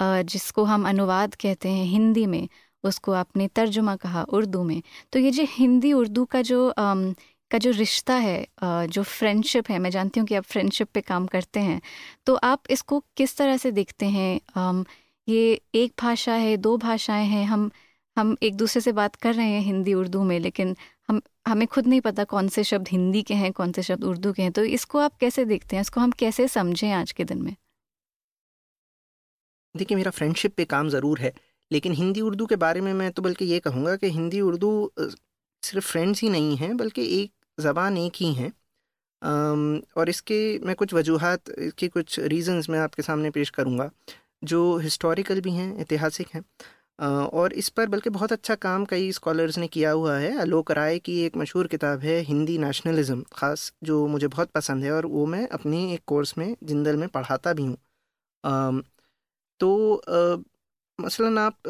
जिसको 0.00 0.64
हम 0.64 0.88
अनुवाद 0.88 1.34
कहते 1.34 1.68
हैं 1.68 1.84
हिंदी 1.86 2.26
में, 2.26 2.48
उसको 2.84 3.12
आपने 3.12 3.48
तर्जुमा 3.48 3.96
कहा 3.96 4.22
उर्दू 4.30 4.62
में। 4.64 4.82
तो 5.12 5.18
ये 5.18 5.30
जो 5.30 5.44
हिंदी 5.48 5.92
उर्दू 5.92 6.24
का 6.26 6.42
जो 6.42 6.72
का 7.50 7.58
जो 7.58 7.70
रिश्ता 7.70 8.14
है 8.16 8.46
जो 8.62 9.02
फ्रेंडशिप 9.04 9.70
है, 9.70 9.78
मैं 9.78 9.90
जानती 9.90 10.20
हूँ 10.20 10.26
कि 10.28 10.34
आप 10.34 10.44
फ्रेंडशिप 10.44 10.88
पे 10.94 11.00
काम 11.00 11.26
करते 11.26 11.60
हैं 11.60 11.80
तो 12.26 12.34
आप 12.44 12.70
इसको 12.70 13.00
किस 13.16 13.36
तरह 13.36 13.56
से 13.56 13.70
देखते 13.72 14.06
हैं? 14.08 14.84
ये 15.28 15.60
एक 15.74 15.92
भाषा 16.02 16.34
है, 16.34 16.56
दो 16.58 16.76
भाषाएँ 16.78 17.26
हैं, 17.26 17.44
हम 17.46 17.70
हम 18.16 18.36
एक 18.42 18.56
दूसरे 18.56 18.80
से 18.82 18.92
बात 18.92 19.16
कर 19.16 19.34
रहे 19.34 19.46
हैं 19.46 19.60
हिंदी 19.62 19.94
उर्दू 19.94 20.22
में, 20.24 20.38
लेकिन 20.40 20.74
हम, 21.10 21.20
हमें 21.48 21.66
खुद 21.68 21.86
नहीं 21.86 22.00
पता 22.00 22.24
कौन 22.24 22.48
से 22.48 22.64
शब्द 22.64 22.88
हिंदी 22.88 23.22
के 23.22 23.34
हैं, 23.34 23.52
कौन 23.52 23.72
से 23.72 23.82
शब्द 23.82 24.04
उर्दू 24.04 24.32
के 24.32 24.42
हैं 24.42 24.52
तो 24.52 24.64
इसको 24.64 24.98
आप 24.98 25.16
कैसे 25.20 25.44
देखते 25.44 25.76
हैं? 25.76 25.80
इसको 25.80 26.00
हम 26.00 26.10
कैसे 26.18 26.46
समझें 26.48 26.90
आज 26.92 27.12
के 27.12 27.24
दिन 27.24 27.42
में? 27.42 27.54
देखिए, 29.74 29.96
मेरा 29.96 30.10
फ्रेंडशिप 30.10 30.54
पे 30.54 30.64
काम 30.66 30.88
ज़रूर 30.88 31.18
है, 31.20 31.32
लेकिन 31.70 31.92
हिंदी 31.92 32.20
उर्दू 32.20 32.46
के 32.46 32.56
बारे 32.56 32.80
में 32.80 32.92
मैं 32.94 33.10
तो 33.12 33.22
बल्कि 33.22 33.44
ये 33.44 33.58
कहूँगा 33.60 33.96
कि 33.96 34.10
हिंदी 34.10 34.40
उर्दू 34.40 34.70
सिर्फ़ 34.98 35.86
फ्रेंड्स 35.86 36.22
ही 36.22 36.28
नहीं 36.28 36.56
हैं, 36.56 36.76
बल्कि 36.76 37.04
एक 37.20 37.32
ज़बान 37.58 37.96
एक 37.98 38.12
ही 38.16 38.32
हैं। 38.34 38.52
और 39.96 40.08
इसके 40.08 40.58
मैं 40.58 40.74
कुछ 40.74 40.94
वजूहत, 40.94 41.50
इसके 41.50 41.88
कुछ 41.88 42.18
रीज़न्स 42.18 42.70
मैं 42.70 42.78
आपके 42.78 43.02
सामने 43.02 43.30
पेश 43.30 43.50
करूँगा, 43.50 43.90
जो 44.44 44.76
हिस्टोरिकल 44.78 45.40
भी 45.40 45.52
हैं, 45.52 45.76
ऐतिहासिक 45.78 46.28
हैं। 46.34 46.42
और 47.00 47.52
इस 47.52 47.68
पर 47.68 47.86
बल्कि 47.88 48.10
बहुत 48.10 48.32
अच्छा 48.32 48.54
काम 48.56 48.84
कई 48.84 49.10
स्कॉलर्स 49.12 49.58
ने 49.58 49.66
किया 49.68 49.90
हुआ 49.92 50.16
है। 50.18 50.36
आलोक 50.40 50.70
राय 50.70 50.98
की 50.98 51.20
एक 51.24 51.36
मशहूर 51.36 51.66
किताब 51.66 52.00
है, 52.00 52.18
हिंदी 52.22 52.58
नेशनलिज्म 52.58 53.24
ख़ास 53.34 53.72
जो 53.84 54.06
मुझे 54.06 54.28
बहुत 54.28 54.50
पसंद 54.50 54.84
है 54.84 54.92
और 54.92 55.06
वो 55.06 55.24
मैं 55.26 55.46
अपनी 55.50 55.92
एक 55.94 56.02
कोर्स 56.06 56.36
में, 56.38 56.54
जिंदल 56.64 56.96
में 56.96 57.08
पढ़ाता 57.08 57.52
भी 57.52 57.62
हूँ। 57.62 57.76
तो 59.60 60.02
मसलन 60.98 61.38
आप 61.38 61.68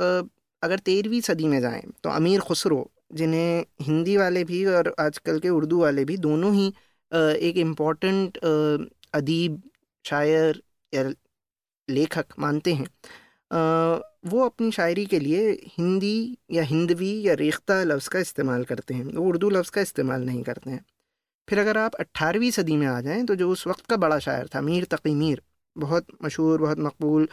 अगर 0.63 0.79
तेरहवीं 0.81 1.21
सदी 1.23 1.47
में 1.49 1.61
जाएँ 1.61 1.83
तो 2.05 2.11
अमीर 2.11 2.41
खुसरो, 2.41 2.91
जिन्हें 3.13 3.65
हिंदी 3.83 4.17
वाले 4.17 4.45
भी 4.45 4.65
और 4.67 4.95
आजकल 5.01 5.39
के 5.39 5.49
उर्दू 5.51 5.81
वाले 5.81 6.05
भी 6.05 6.17
दोनों 6.19 6.55
ही 6.55 6.67
एक 7.13 7.57
इंपॉर्टेंट 7.59 8.39
अदीब, 8.39 9.63
शायर 10.05 10.63
या 10.93 11.11
लेखक 11.89 12.39
मानते 12.39 12.75
हैं। 12.75 12.87
वो 14.25 14.45
अपनी 14.45 14.71
शायरी 14.73 15.05
के 15.07 15.19
लिए 15.21 15.51
हिंदी 15.79 16.39
या 16.53 16.63
हिंदवी 16.63 17.11
या 17.23 17.35
रेख्ता 17.35 17.83
लफ्ज़ 17.85 18.09
का 18.11 18.19
इस्तेमाल 18.19 18.65
करते 18.65 18.95
हैं, 18.95 19.05
वो 19.05 19.27
उर्दू 19.29 19.51
लफ्ज़ 19.51 19.71
का 19.71 19.81
इस्तेमाल 19.81 20.25
नहीं 20.25 20.43
करते 20.43 20.71
हैं। 20.71 20.85
फिर 21.49 21.59
अगर 21.59 21.79
आप 21.79 21.95
अट्ठारहवीं 21.95 22.51
सदी 22.51 22.77
में 22.77 22.87
आ 22.87 23.01
जाएँ 23.01 23.25
तो 23.27 23.35
जो 23.35 23.51
उस 23.51 23.67
वक्त 23.67 23.87
का 23.87 23.97
बड़ा 23.97 24.19
शायर 24.19 24.49
था, 24.55 24.61
मीर 24.61 24.85
तकी 24.85 25.15
मीर, 25.15 25.43
बहुत 25.77 26.07
मशहूर, 26.25 26.61
बहुत 26.61 26.79
मकबूल, 26.79 27.29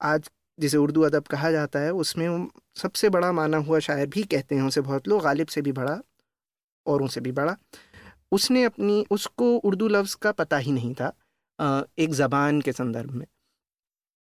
आज 0.00 0.30
जिसे 0.58 0.76
उर्दू 0.76 1.02
अदब 1.02 1.26
कहा 1.26 1.50
जाता 1.50 1.78
है, 1.78 1.92
उसमें 1.92 2.48
सबसे 2.76 3.08
बड़ा 3.08 3.30
माना 3.32 3.56
हुआ 3.58 3.78
शायर 3.78 4.06
भी 4.06 4.22
कहते 4.24 4.54
हैं 4.54 4.62
उसे 4.62 4.80
बहुत 4.80 5.08
लोग, 5.08 5.22
गालिब 5.22 5.46
से 5.46 5.62
भी 5.62 5.72
बड़ा, 5.72 5.98
औरों 6.86 7.06
से 7.06 7.20
भी 7.20 7.32
बड़ा। 7.32 7.56
उसने 8.32 8.64
अपनी, 8.64 9.04
उसको 9.10 9.56
उर्दू 9.58 9.88
लफ्ज़ 9.88 10.16
का 10.22 10.32
पता 10.32 10.56
ही 10.56 10.72
नहीं 10.72 10.94
था 10.94 11.12
एक 11.98 12.12
ज़बान 12.12 12.60
के 12.60 12.72
संदर्भ 12.72 13.10
में। 13.10 13.26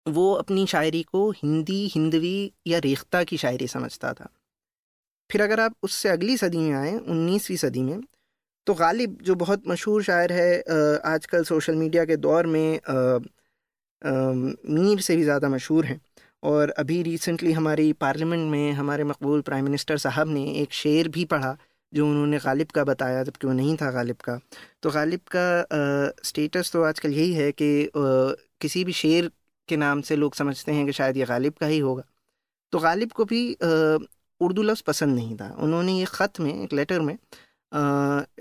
वो 0.06 0.32
अपनी 0.34 0.66
शायरी 0.68 1.02
को 1.04 1.30
हिंदी, 1.34 1.88
हिंदवी 1.88 2.52
या 2.68 2.80
रेख्ता 2.80 3.24
की 3.24 3.38
शायरी 3.38 3.68
समझता 3.68 4.14
था। 4.14 4.30
फिर 5.30 5.42
अगर 5.42 5.60
आप 5.60 5.76
उससे 5.84 6.10
अगली 6.10 6.38
सदी 6.38 6.58
में 6.58 6.74
आएँ, 6.74 6.98
उन्नीसवीं 6.98 7.58
सदी 7.58 7.82
में 7.84 8.02
तो 8.68 8.74
गालिब, 8.74 9.18
जो 9.22 9.36
बहुत 9.36 9.68
मशहूर 9.68 10.04
शायर 10.04 10.32
है 10.32 11.00
आजकल 11.06 11.44
सोशल 11.44 11.76
मीडिया 11.76 12.06
के 12.06 12.16
दौर 12.18 12.48
में 12.48 12.80
मीर 14.02 15.00
से 15.02 15.16
भी 15.16 15.24
ज़्यादा 15.24 15.50
मशहूर 15.50 15.86
हैं। 15.86 16.00
और 16.44 16.70
अभी 16.70 17.02
रिसेंटली 17.04 17.52
हमारी 17.54 17.92
पार्लियामेंट 17.96 18.50
में 18.52 18.72
हमारे 18.74 19.04
मकबूल 19.04 19.42
प्राइम 19.42 19.66
मिनिस्टर 19.66 19.98
साहब 19.98 20.28
ने 20.28 20.44
एक 20.62 20.74
शेर 20.74 21.08
भी 21.10 21.24
पढ़ा, 21.26 21.56
जो 21.94 22.08
उन्होंने 22.08 22.38
गालिब 22.38 22.72
का 22.72 22.84
बताया, 22.84 23.24
जबकि 23.24 23.48
वो 23.48 23.54
नहीं 23.54 23.76
था 23.78 23.92
गालिब 23.92 24.16
का। 24.24 24.40
तो 24.84 24.92
गालिब 24.92 25.20
का 25.36 26.18
स्टेटस 26.26 26.72
तो 26.74 26.84
आजकल 26.84 27.14
यही 27.14 27.34
है 27.34 27.52
कि 27.52 27.92
किसी 27.96 28.84
भी 28.84 28.94
शेर 28.94 29.32
के 29.70 29.78
नाम 29.78 30.02
से 30.02 30.16
लोग 30.16 30.36
समझते 30.36 30.72
हैं 30.72 30.86
कि 30.86 30.94
शायद 30.94 31.18
ये 31.18 31.26
गालिब 31.26 31.54
का 31.54 31.66
ही 31.68 31.80
होगा। 31.80 32.04
तो 32.74 32.80
गालिब 32.80 33.12
को 33.12 33.26
भी 33.26 33.42
उर्दू 34.42 34.62
लफ्ज़ 34.64 34.84
पसंद 34.88 35.16
नहीं 35.16 35.36
था। 35.38 35.50
उन्होंने 35.60 35.98
ये 36.00 36.06
ख़त 36.10 36.40
में 36.40 36.54
एक 36.54 36.74
लेटर 36.74 37.00
में 37.02 37.18
आ, 37.72 37.80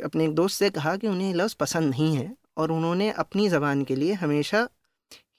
अपने 0.05 0.25
एक 0.25 0.35
दोस्त 0.35 0.59
से 0.59 0.69
कहा 0.71 0.97
कि 0.97 1.09
उन्हें 1.09 1.35
लफ्ज़ 1.35 1.55
पसंद 1.61 1.91
नहीं 1.91 2.17
है 2.17 2.35
और 2.57 2.73
उन्होंने 2.73 3.11
अपनी 3.19 3.49
ज़बान 3.49 3.85
के 3.85 3.97
लिए 3.97 4.13
हमेशा 4.15 4.69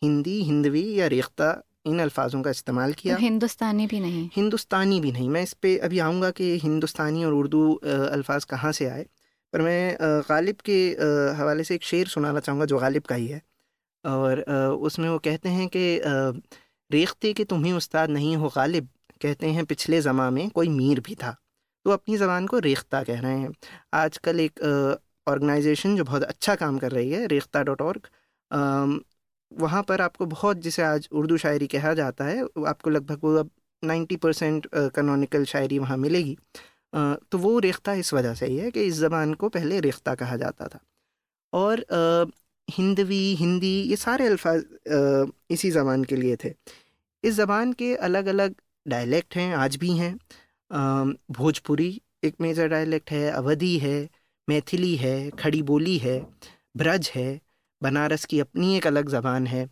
हिंदी 0.04 0.42
हिंदवी 0.44 0.84
या 1.00 1.08
रेख्ता 1.08 1.50
इन 1.86 2.00
अल्फाजों 2.00 2.42
का 2.42 2.50
इस्तेमाल 2.50 2.94
किया। 2.94 3.16
तो 3.16 3.22
हिंदुस्तानी 3.22 3.86
भी 3.88 4.00
नहीं। 4.00 4.30
हिंदुस्तानी 4.36 5.00
भी 5.02 5.12
नहीं। 5.12 5.30
मैं 5.30 5.44
इस 5.44 5.54
पर 5.56 5.80
अभी 5.84 6.00
आऊँगा 6.00 6.30
कि 6.32 6.58
हिंदुस्तानी 6.60 7.24
और 7.26 7.34
उर्दू 7.34 7.74
अल्फाज 7.86 8.44
कहाँ 8.46 8.72
से 8.72 8.86
आए। 8.86 9.06
पर 9.54 9.62
मैं 9.62 9.98
गालिब 10.30 10.62
के 10.70 10.78
हवाले 11.38 11.64
से 11.64 11.76
एक 11.76 11.84
शेर 11.84 12.08
सुनाना 12.08 12.40
चाहूँगा 12.40 12.66
जो 12.66 12.80
गालिब 12.80 13.04
का 13.04 13.16
ही 13.16 13.28
है। 13.28 13.42
और 14.06 14.42
उसमें 14.84 15.10
वो 15.10 15.18
कहते 15.20 15.50
हैं 15.50 15.68
कि 15.76 15.84
रेखते 16.90 17.32
के 17.34 17.44
तुम 17.46 17.64
ही 17.66 17.72
उस्ताद 17.74 18.10
नहीं 18.10 18.36
हो 18.38 18.50
गालिब। 18.56 18.90
कहते 19.22 19.50
हैं 19.50 19.66
पिछले 19.66 20.02
ज़मा 20.02 20.30
में 20.30 20.50
कोई 20.50 20.70
मीर 20.70 21.00
भी 21.00 21.16
था। 21.16 21.36
तो 21.86 21.92
अपनी 21.92 22.18
ज़बान 22.18 22.48
को 22.48 22.60
रेख्ता 22.62 23.02
कह 23.04 23.20
रहे 23.22 23.38
हैं। 23.40 23.54
आजकल 23.94 24.40
एक 24.40 24.60
ऑर्गेनाइजेशन 25.28 25.96
जो 25.98 26.04
बहुत 26.04 26.24
अच्छा 26.24 26.56
काम 26.56 26.78
कर 26.80 26.92
रही 26.92 27.12
है, 27.12 27.26
रेख्ता 27.28 27.64
डॉट 27.64 27.82
ऑर्ग 27.82 28.08
वहाँ 29.52 29.82
पर 29.84 30.02
आपको 30.02 30.26
बहुत, 30.26 30.58
जिसे 30.58 30.82
आज 30.84 31.08
उर्दू 31.12 31.38
शायरी 31.38 31.68
कहा 31.68 31.94
जाता 31.94 32.26
है 32.26 32.42
आपको 32.68 32.90
लगभग 32.90 33.20
वो 33.24 33.36
अब 33.38 33.50
नाइन्टी 33.84 34.16
परसेंट 34.16 34.68
कनोनिकल 34.96 35.44
शायरी 35.46 35.80
वहाँ 35.80 35.98
मिलेगी। 35.98 36.38
तो 36.94 37.38
वो 37.38 37.58
रेख्ता 37.60 37.94
इस 37.96 38.14
वजह 38.14 38.34
से 38.34 38.46
ही 38.46 38.58
है 38.58 38.72
कि 38.72 38.84
इस 38.84 38.94
ज़बान 38.96 39.34
को 39.34 39.50
पहले 39.50 39.80
रेख्ता 39.80 40.16
कहा 40.16 40.38
जाता 40.38 40.68
था। 40.68 40.80
और 41.54 41.86
हिंदवी 42.68 43.24
हिंदी, 43.36 43.82
ये 43.82 43.96
सारे 43.96 44.28
अल्फाज 44.28 44.64
इसी 45.50 45.72
ज़बान 45.72 46.04
के 46.04 46.16
लिए 46.16 46.36
थे। 46.44 46.54
इस 47.24 47.34
ज़बान 47.34 47.74
के 47.74 47.94
अलग 47.98 48.26
अलग 48.28 48.56
डायलेक्ट 48.86 49.36
हैं, 49.36 49.54
आज 49.56 49.76
भी 49.76 49.92
हैं। 49.98 50.16
भोजपुरी 51.32 52.02
एक 52.24 52.36
मेजर 52.42 52.68
डायलेक्ट 52.68 53.12
है, 53.12 53.30
अवधि 53.32 53.78
है, 53.80 54.10
मैथिली 54.48 54.96
है, 54.96 55.30
खड़ी 55.30 55.62
बोली 55.62 55.98
है, 55.98 56.20
ब्रज 56.78 57.12
है, 57.16 57.40
बनारस 57.82 58.26
की 58.26 58.40
अपनी 58.40 58.76
एक 58.78 58.88
अलग 58.88 59.10
ज़बान 59.10 59.48
है। 59.48 59.68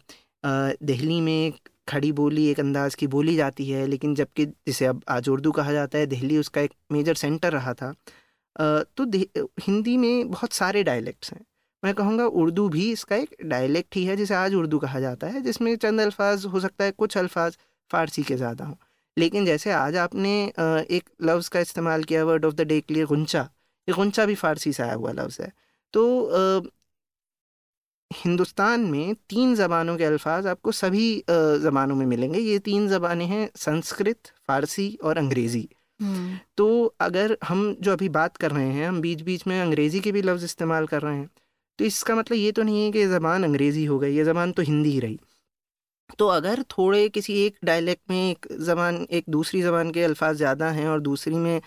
दिल्ली 0.46 1.20
में 1.22 1.54
खड़ी 1.88 2.12
बोली, 2.12 2.46
एक 2.48 2.60
अंदाज़ 2.60 2.96
की 2.96 3.08
बोली 3.08 3.36
जाती 3.36 3.70
है, 3.70 3.86
लेकिन 3.88 4.16
जबकि 4.16 4.46
जिसे 4.46 4.86
अब 4.86 5.02
आज 5.10 5.30
उर्दू 5.30 5.52
कहा 5.52 5.72
जाता 5.74 5.98
है 5.98 6.06
दिल्ली 6.08 6.38
उसका 6.38 6.62
एक 6.62 6.74
मेजर 6.92 7.16
सेंटर 7.16 7.52
रहा 7.54 7.74
था। 7.74 7.94
तो 8.98 9.06
हिंदी 9.62 9.98
में 9.98 10.30
बहुत 10.32 10.54
सारे 10.54 10.84
डायलेक्ट्स 10.84 11.34
हैं। 11.34 11.42
मैं 11.84 11.94
कहूँगा 11.94 12.26
उर्दू 12.42 12.68
भी 12.70 12.92
इसका 12.92 13.16
एक 13.16 13.36
डायलेक्ट 13.46 13.96
ही 13.96 14.06
है 14.06 14.16
जिसे 14.18 14.34
आज 14.36 14.54
उर्दू 14.56 14.80
कहा 14.80 15.00
जाता 15.00 15.28
है 15.28 15.42
जिसमें 15.42 15.76
चंद 15.78 16.02
अल्फाज 16.02 16.46
हो 16.46 16.60
सकता 16.60 16.84
है 16.84 16.92
कुछ 16.94 17.18
अल्फाज 17.18 17.58
फ़ारसी 17.92 18.24
के 18.24 18.36
ज़्यादा 18.36 18.66
हों। 18.66 18.76
लेकिन 19.18 19.46
जैसे 19.46 19.72
आज 19.72 19.96
आपने 19.98 20.34
एक 20.98 21.10
लफ्ज़ 21.22 21.50
का 21.50 21.60
इस्तेमाल 21.60 22.04
किया 22.04 22.24
वर्ड 22.26 22.46
ऑफ़ 22.46 22.54
द 22.56 22.62
डे 22.68 22.80
के 22.82 22.94
लिए 22.94 23.06
गुंचा 23.06 23.42
ये 23.88 23.94
गुंचा 23.96 24.26
भी 24.26 24.36
फ़ारसी 24.36 24.74
से 24.74 24.84
आया 24.84 24.94
हुआ 24.94 25.12
लफ्ज़ 25.14 25.42
है। 25.42 25.52
तो 25.94 26.72
हिंदुस्तान 28.12 28.82
में 28.86 29.16
तीन 29.30 29.56
ज़बानों 29.56 29.98
के 29.98 30.06
अल्फाज 30.06 30.48
आपको 30.48 30.72
सभी 30.74 31.24
ज़बानों 31.30 31.96
में 31.96 32.06
मिलेंगे। 32.06 32.40
ये 32.40 32.58
तीन 32.62 32.88
ज़बानें 32.88 33.26
हैं 33.28 33.50
संस्कृत 33.58 34.28
फ़ारसी 34.48 34.88
और 35.04 35.18
अंग्रेज़ी। 35.18 35.68
हम्म। 36.00 36.38
तो 36.58 36.96
अगर 37.02 37.38
हम 37.44 37.76
जो 37.82 37.92
अभी 37.94 38.10
बात 38.12 38.38
कर 38.38 38.52
रहे 38.52 38.72
हैं 38.74 38.88
हम 38.88 39.02
बीच 39.02 39.22
बीच 39.22 39.46
में 39.48 39.60
अंग्रेज़ी 39.62 40.00
के 40.00 40.12
भी 40.12 40.22
लफ्ज़ 40.22 40.46
इस्तेमाल 40.46 40.88
कर 40.88 41.02
रहे 41.02 41.18
हैं 41.18 41.30
तो 41.80 41.86
इसका 41.86 42.16
मतलब 42.16 42.38
ये 42.38 42.52
तो 42.52 42.64
नहीं 42.64 42.84
है 42.86 42.92
कि 42.92 43.00
ये 43.00 43.08
ज़बान 43.10 43.44
अंग्रेज़ी 43.44 43.86
हो 43.86 44.00
गई 44.00 44.16
ये 44.16 44.24
ज़बान 44.24 44.52
तो 44.52 44.62
हिंदी 44.64 44.92
ही 44.92 45.00
रही। 45.00 45.20
तो 46.20 46.28
अगर 46.30 46.62
थोड़े 46.72 47.08
किसी 47.10 47.34
एक 47.46 47.58
डायलेक्ट 47.66 48.02
में 48.10 48.18
एक 48.22 48.48
ज़बान 48.62 49.06
एक 49.12 49.26
दूसरी 49.30 49.62
ज़बान 49.62 49.92
के 49.92 50.04
अल्फाज 50.04 50.36
ज़्यादा 50.38 50.70
हैं 50.72 50.88
और 50.88 51.00
दूसरी 51.02 51.36
में 51.36 51.56
आ, 51.58 51.62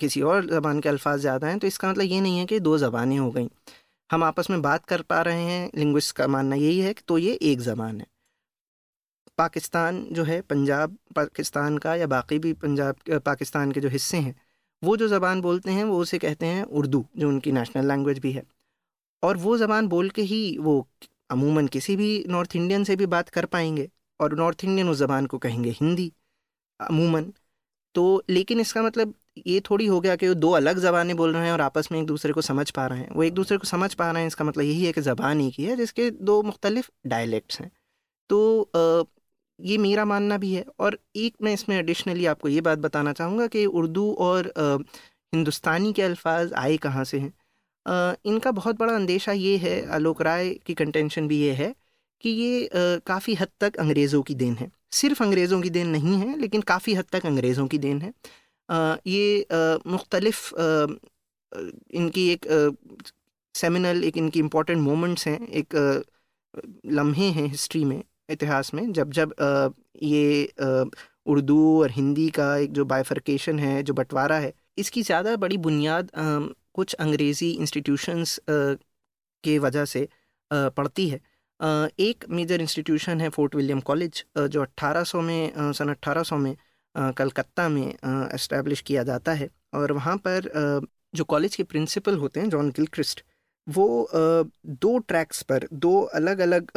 किसी 0.00 0.20
और 0.22 0.46
ज़बान 0.46 0.80
के 0.80 0.88
अल्फाज 0.88 1.20
ज़्यादा 1.20 1.48
हैं 1.48 1.58
तो 1.58 1.66
इसका 1.66 1.90
मतलब 1.90 2.04
ये 2.04 2.20
नहीं 2.20 2.38
है 2.38 2.44
कि 2.46 2.58
दो 2.60 2.76
ज़बानें 2.78 3.18
हो 3.18 3.30
गई। 3.32 3.48
हम 4.10 4.24
आपस 4.24 4.50
में 4.50 4.60
बात 4.62 4.84
कर 4.86 5.02
पा 5.02 5.20
रहे 5.22 5.42
हैं 5.42 5.70
लिंग्विस्ट 5.76 6.14
का 6.16 6.26
मानना 6.28 6.56
यही 6.56 6.80
है 6.80 6.92
कि 6.94 7.02
तो 7.08 7.18
ये 7.18 7.32
एक 7.42 7.60
ज़बान 7.60 8.00
है। 8.00 8.06
पाकिस्तान 9.38 10.04
जो 10.12 10.24
है 10.24 10.40
पंजाब 10.42 10.96
पाकिस्तान 11.16 11.78
का 11.78 11.94
या 11.96 12.06
बाकी 12.08 12.38
भी 12.38 12.52
पंजाब 12.54 13.20
पाकिस्तान 13.26 13.72
के 13.72 13.80
जो 13.80 13.88
हिस्से 13.88 14.16
हैं 14.18 14.34
वो 14.82 14.96
जो 14.96 15.08
ज़बान 15.08 15.40
बोलते 15.40 15.70
हैं 15.70 15.84
वो 15.84 15.98
उसे 15.98 16.18
कहते 16.18 16.46
हैं 16.46 16.62
उर्दू 16.64 17.04
जो 17.18 17.28
उनकी 17.28 17.52
नेशनल 17.52 17.88
लैंग्वेज 17.88 18.18
भी 18.18 18.32
है। 18.32 18.42
और 19.22 19.36
वो 19.36 19.56
ज़बान 19.58 19.88
बोल 19.88 20.10
के 20.10 20.22
ही 20.24 20.56
वो 20.60 20.86
अमूमन 21.30 21.66
किसी 21.68 21.96
भी 21.96 22.08
नॉर्थ 22.28 22.56
इंडियन 22.56 22.84
से 22.84 22.96
भी 22.96 23.06
बात 23.08 23.28
कर 23.28 23.46
पाएँगे 23.46 23.88
और 24.20 24.34
नॉर्थ 24.38 24.64
इंडियन 24.64 24.88
उस 24.88 24.98
ज़बान 24.98 25.26
को 25.26 25.38
कहेंगे 25.38 25.70
हिंदी, 25.72 26.12
अमूमन। 26.80 27.32
तो 27.94 28.22
लेकिन 28.30 28.60
इसका 28.60 28.82
मतलब 28.82 29.14
ये 29.46 29.60
थोड़ी 29.70 29.86
हो 29.86 30.00
गया 30.00 30.16
कि 30.16 30.28
वो 30.28 30.34
दो 30.34 30.50
अलग 30.52 30.78
ज़बानें 30.78 31.16
बोल 31.16 31.32
रहे 31.34 31.44
हैं 31.44 31.52
और 31.52 31.60
आपस 31.60 31.88
में 31.92 31.98
एक 32.00 32.06
दूसरे 32.06 32.32
को 32.32 32.40
समझ 32.42 32.70
पा 32.70 32.86
रहे 32.86 32.98
हैं। 33.00 33.10
वो 33.10 33.22
एक 33.22 33.34
दूसरे 33.34 33.58
को 33.58 33.66
समझ 33.66 33.92
पा 33.94 34.10
रहे 34.10 34.22
हैं, 34.22 34.26
इसका 34.28 34.44
मतलब 34.44 34.64
यही 34.64 34.84
है 34.86 34.92
कि 34.92 35.00
ज़बान 35.00 35.40
एक 35.40 35.54
ही 35.58 35.64
है, 35.64 35.76
जिसके 35.76 36.10
दो 36.10 36.42
मुख्तलिफ़ 36.42 36.90
डायलेक्ट्स 37.06 37.60
हैं। 37.60 37.70
तो 38.30 39.10
ये 39.58 39.76
मेरा 39.78 40.04
मानना 40.04 40.36
भी 40.38 40.52
है 40.54 40.64
और 40.80 40.98
एक 41.16 41.34
मैं 41.42 41.52
इसमें 41.54 41.76
एडिशनली 41.76 42.26
आपको 42.26 42.48
ये 42.48 42.60
बात 42.60 42.78
बताना 42.78 43.12
चाहूँगा 43.12 43.46
कि 43.46 43.64
उर्दू 43.66 44.12
और 44.20 44.52
हिंदुस्तानी 45.32 45.92
के 45.92 46.02
अल्फाज 46.02 46.52
आए 46.54 46.76
कहाँ 46.78 47.04
से 47.04 47.18
हैं? 47.18 47.32
इनका 47.86 48.50
बहुत 48.52 48.78
बड़ा 48.78 48.94
अंदेशा 48.94 49.32
ये 49.32 49.56
है, 49.58 49.86
आलोक 49.88 50.22
राय 50.22 50.50
की 50.66 50.74
कंटेंशन 50.74 51.28
भी 51.28 51.40
ये 51.40 51.52
है 51.54 51.74
कि 52.24 52.30
ये 52.30 52.68
काफ़ी 53.06 53.34
हद 53.34 53.48
तक 53.60 53.76
अंग्रेज़ों 53.80 54.22
की 54.22 54.34
देन 54.34 54.54
है। 54.56 54.70
सिर्फ़ 54.92 55.22
अंग्रेज़ों 55.22 55.60
की 55.62 55.70
देन 55.70 55.88
नहीं 55.88 56.18
है, 56.18 56.38
लेकिन 56.40 56.60
काफ़ी 56.62 56.94
हद 56.94 57.04
तक 57.12 57.26
अंग्रेज़ों 57.26 57.66
की 57.66 57.78
देन 57.78 58.00
है। 58.02 58.12
ये 59.06 59.46
मुख्तलफ़ 59.86 60.52
इनकी 61.94 62.28
एक 62.30 62.46
सेमिनल 63.54 64.04
एक 64.04 64.16
इनकी 64.16 64.40
इम्पोर्टेंट 64.40 64.80
मोमेंट्स 64.80 65.26
हैं, 65.26 65.40
एक 65.40 65.74
लम्हे 66.88 67.26
हैं 67.30 67.46
हिस्ट्री 67.46 67.84
में, 67.84 68.02
इतिहास 68.30 68.72
में, 68.74 68.92
जब 68.92 69.12
जब 69.12 69.34
ये 70.02 70.52
उर्दू 71.26 71.58
और 71.80 71.90
हिंदी 71.90 72.28
का 72.30 72.56
एक 72.56 72.72
जो 72.72 72.84
बाइफर्केशन 72.86 73.58
है, 73.58 73.82
जो 73.82 73.94
बंटवारा 73.94 74.38
है, 74.38 74.52
इसकी 74.78 75.02
ज़्यादा 75.02 75.36
बड़ी 75.36 75.56
बुनियाद 75.58 76.10
कुछ 76.74 76.94
अंग्रेज़ी 76.96 77.50
इंस्टीट्यूशंस 77.52 78.40
के 78.48 79.58
वजह 79.58 79.84
से 79.84 80.08
पढ़ती 80.50 81.08
है। 81.08 81.20
एक 82.00 82.24
मेजर 82.30 82.60
इंस्टीट्यूशन 82.60 83.20
है 83.20 83.28
फोर्ट 83.28 83.54
विलियम 83.54 83.80
कॉलेज 83.82 84.24
जो 84.38 84.62
1800 84.62 85.20
में 85.22 85.72
सन 85.72 85.88
1800 85.90 86.38
में 86.38 86.54
कलकत्ता 87.16 87.68
में 87.68 87.86
इस्टेब्लिश 88.34 88.80
किया 88.80 89.02
जाता 89.02 89.32
है। 89.32 89.48
और 89.74 89.92
वहाँ 89.92 90.16
पर 90.26 90.50
जो 91.14 91.24
कॉलेज 91.24 91.56
के 91.56 91.62
प्रिंसिपल 91.64 92.16
होते 92.18 92.40
हैं 92.40 92.48
जॉन 92.50 92.70
गिलक्रिस्ट 92.70 93.22
वो 93.66 94.08
दो 94.12 94.98
ट्रैक्स 94.98 95.42
पर, 95.42 95.66
दो 95.72 96.00
अलग 96.14 96.38
अलग 96.40 96.70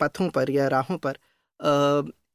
पथों 0.00 0.28
पर 0.30 0.50
या 0.50 0.68
राहों 0.68 0.98
पर 0.98 1.18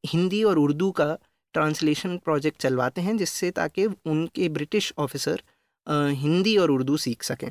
हिंदी 0.05 0.43
और 0.43 0.57
उर्दू 0.59 0.91
का 0.91 1.17
ट्रांसलेशन 1.55 2.17
प्रोजेक्ट 2.17 2.61
चलवाते 2.61 3.01
हैं, 3.01 3.15
जिससे 3.17 3.49
ताकि 3.51 3.85
उनके 3.85 4.49
ब्रिटिश 4.49 4.93
ऑफिसर 4.97 5.41
हिंदी 5.87 6.55
और 6.57 6.71
उर्दू 6.71 6.97
सीख 6.97 7.23
सकें। 7.23 7.49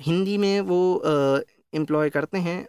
हिंदी 0.00 0.36
में 0.38 0.60
वो 0.62 0.80
एम्प्लॉय 1.74 2.10
करते 2.10 2.38
हैं 2.38 2.66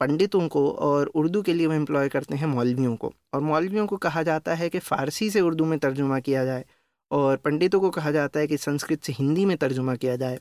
पंडितों 0.00 0.46
को 0.48 0.68
और 0.70 1.06
उर्दू 1.16 1.42
के 1.42 1.52
लिए 1.54 1.66
वो 1.66 1.72
एम्प्लॉय 1.72 2.08
करते 2.08 2.36
हैं 2.36 2.46
मौलवियों 2.46 2.94
को। 2.96 3.12
और 3.34 3.40
मौलवियों 3.40 3.86
को 3.86 3.96
कहा 3.98 4.22
जाता 4.22 4.54
है 4.54 4.68
कि 4.68 4.78
फ़ारसी 4.80 5.30
से 5.30 5.40
उर्दू 5.40 5.64
में 5.64 5.78
तर्जुमा 5.78 6.18
किया 6.20 6.44
जाए 6.44 6.64
और 7.10 7.36
पंडितों 7.36 7.80
को 7.80 7.90
कहा 7.90 8.10
जाता 8.10 8.40
है 8.40 8.46
कि 8.46 8.56
संस्कृत 8.58 9.02
से 9.02 9.12
हिंदी 9.12 9.44
में 9.46 9.56
तर्जुमा 9.56 9.94
किया 9.96 10.16
जाए। 10.16 10.38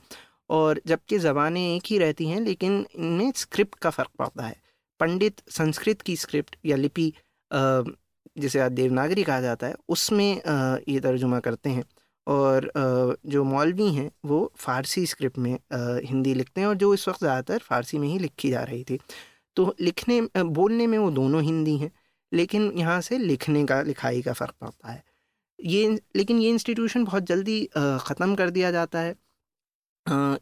और 0.49 0.81
जबकि 0.87 1.17
ज़बानें 1.19 1.61
एक 1.65 1.83
ही 1.85 1.97
रहती 1.97 2.27
हैं, 2.27 2.39
लेकिन 2.41 2.85
इनमें 2.95 3.31
स्क्रिप्ट 3.35 3.79
का 3.79 3.89
फ़र्क 3.89 4.09
पड़ता 4.19 4.43
है। 4.43 4.55
पंडित 4.99 5.41
संस्कृत 5.49 6.01
की 6.01 6.15
स्क्रिप्ट 6.17 6.55
या 6.65 6.75
लिपि 6.77 7.11
जिसे 8.37 8.59
आज 8.59 8.71
देवनागरी 8.71 9.23
कहा 9.23 9.41
जाता 9.41 9.67
है, 9.67 9.75
उसमें 9.89 10.81
ये 10.89 10.99
तर्जुमा 10.99 11.39
करते 11.39 11.69
हैं। 11.69 11.83
और 12.27 12.71
जो 13.27 13.43
मौलवी 13.43 13.87
हैं, 13.93 14.09
वो 14.25 14.51
फ़ारसी 14.57 15.05
स्क्रिप्ट 15.05 15.37
में 15.37 15.57
हिंदी 16.05 16.33
लिखते 16.33 16.61
हैं 16.61 16.67
और 16.67 16.75
जो 16.75 16.93
इस 16.93 17.07
वक्त 17.07 17.19
ज़्यादातर 17.19 17.59
फ़ारसी 17.61 17.97
में 17.97 18.07
ही 18.07 18.19
लिखी 18.19 18.49
जा 18.49 18.63
रही 18.63 18.83
थी। 18.83 18.99
तो 19.57 19.75
लिखने 19.81 20.21
बोलने 20.37 20.87
में 20.87 20.97
वो 20.97 21.09
दोनों 21.11 21.41
हिंदी 21.43 21.77
हैं, 21.77 21.91
लेकिन 22.31 22.71
यहाँ 22.77 22.99
से 23.01 23.17
लिखने 23.17 23.65
का, 23.65 23.81
लिखाई 23.83 24.21
का 24.21 24.33
फ़र्क 24.33 24.53
पड़ता 24.61 24.91
है। 24.91 25.03
ये, 25.59 25.99
लेकिन 26.15 26.39
ये 26.39 26.49
इंस्टीट्यूशन 26.49 27.03
बहुत 27.05 27.23
जल्दी 27.25 27.63
ख़त्म 27.77 28.35
कर 28.35 28.49
दिया 28.49 28.71
जाता 28.71 28.99
है। 28.99 29.15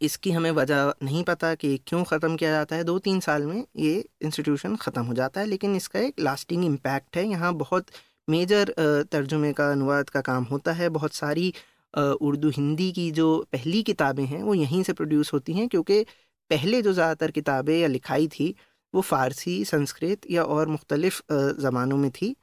इसकी 0.02 0.32
हमें 0.32 0.50
वजह 0.52 0.94
नहीं 1.04 1.24
पता 1.24 1.54
कि 1.56 1.78
क्यों 1.88 2.04
ख़त्म 2.04 2.36
किया 2.36 2.52
जाता 2.52 2.76
है। 2.76 2.84
दो 2.84 2.98
तीन 3.00 3.20
साल 3.20 3.44
में 3.46 3.64
ये 3.78 3.94
इंस्टीट्यूशन 4.22 4.76
ख़त्म 4.78 5.04
हो 5.04 5.14
जाता 5.14 5.42
है, 5.42 5.48
लेकिन 5.48 5.76
इसका 5.76 6.00
एक 6.00 6.20
लास्टिंग 6.20 6.66
इम्पैक्ट 6.66 7.18
है। 7.18 7.26
यहाँ 7.28 7.54
बहुत 7.56 7.88
मेजर 8.28 8.74
तर्जुमे 9.12 9.52
का 9.54 9.72
अनुवाद 9.72 10.10
का 10.10 10.22
काम 10.22 10.44
होता 10.46 10.72
है। 10.74 10.90
बहुत 10.92 11.14
सारी 11.14 11.54
उर्दू 11.94 12.50
हिंदी 12.50 12.92
की 12.92 13.10
जो 13.12 13.28
पहली 13.52 13.82
किताबें 13.84 14.26
हैं 14.26 14.42
वो 14.44 14.54
यहीं 14.54 14.84
से 14.84 14.94
प्रोड्यूस 14.94 15.34
होती 15.34 15.54
हैं 15.54 15.68
क्योंकि 15.68 16.04
पहले 16.52 16.82
जो 16.82 16.94
ज़्यादातर 16.94 17.32
किताबें 17.32 17.78
या 17.78 17.88
लिखाई 17.88 18.28
थी 18.28 18.54
वो 18.94 19.02
फ़ारसी 19.02 19.64
संस्कृत 19.66 20.30
या 20.32 20.44
और 20.46 20.68
मुख्तलिफ़ 20.68 21.22
ज़बानों 21.32 21.98
में 21.98 22.10
थी। 22.12 22.36